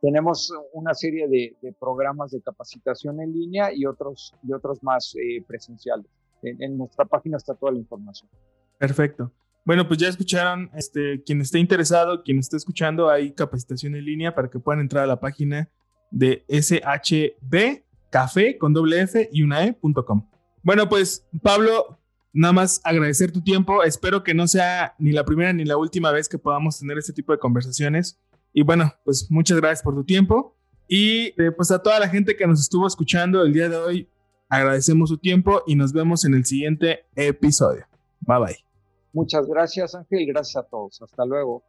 tenemos 0.00 0.52
una 0.72 0.94
serie 0.94 1.26
de, 1.28 1.74
programas 1.80 2.30
de 2.30 2.40
capacitación 2.40 3.20
en 3.20 3.32
línea 3.32 3.72
y 3.74 3.84
otros, 3.84 4.34
y 4.42 4.52
otros 4.52 4.82
más 4.82 5.14
presenciales. 5.46 6.06
en 6.42 6.78
nuestra 6.78 7.04
página 7.04 7.36
está 7.36 7.54
toda 7.54 7.72
la 7.72 7.78
información. 7.78 8.30
Perfecto. 8.78 9.32
Bueno, 9.66 9.88
pues 9.88 9.98
ya 9.98 10.06
escucharon, 10.06 10.70
este, 10.74 11.24
quien 11.24 11.40
esté 11.40 11.58
interesado, 11.58 12.22
quien 12.22 12.38
esté 12.38 12.56
escuchando, 12.56 13.10
hay 13.10 13.32
capacitación 13.32 13.96
en 13.96 14.04
línea 14.04 14.32
para 14.32 14.48
que 14.48 14.60
puedan 14.60 14.80
entrar 14.80 15.02
a 15.02 15.08
la 15.08 15.18
página 15.18 15.68
de 16.12 16.44
SHB 16.48 17.82
Café 18.08 18.58
con 18.58 18.72
doble 18.72 19.04
y 19.32 19.42
una 19.42 19.64
E.com. 19.64 20.30
Bueno, 20.62 20.88
pues 20.88 21.26
Pablo, 21.42 21.98
nada 22.32 22.52
más 22.52 22.80
agradecer 22.84 23.32
tu 23.32 23.42
tiempo. 23.42 23.82
Espero 23.82 24.22
que 24.22 24.34
no 24.34 24.46
sea 24.46 24.94
ni 25.00 25.10
la 25.10 25.24
primera 25.24 25.52
ni 25.52 25.64
la 25.64 25.76
última 25.76 26.12
vez 26.12 26.28
que 26.28 26.38
podamos 26.38 26.78
tener 26.78 26.96
este 26.96 27.12
tipo 27.12 27.32
de 27.32 27.38
conversaciones. 27.38 28.20
Y 28.52 28.62
bueno, 28.62 28.94
pues 29.04 29.26
muchas 29.30 29.58
gracias 29.58 29.82
por 29.82 29.96
tu 29.96 30.04
tiempo. 30.04 30.56
Y 30.86 31.34
eh, 31.42 31.50
pues 31.56 31.72
a 31.72 31.82
toda 31.82 31.98
la 31.98 32.08
gente 32.08 32.36
que 32.36 32.46
nos 32.46 32.60
estuvo 32.60 32.86
escuchando 32.86 33.42
el 33.42 33.52
día 33.52 33.68
de 33.68 33.76
hoy, 33.76 34.08
agradecemos 34.48 35.08
su 35.08 35.18
tiempo 35.18 35.64
y 35.66 35.74
nos 35.74 35.92
vemos 35.92 36.24
en 36.24 36.34
el 36.34 36.44
siguiente 36.44 37.04
episodio. 37.16 37.84
Bye 38.20 38.38
bye. 38.38 38.65
Muchas 39.16 39.46
gracias, 39.46 39.94
Ángel, 39.94 40.26
gracias 40.26 40.62
a 40.62 40.68
todos. 40.68 41.00
Hasta 41.00 41.24
luego. 41.24 41.64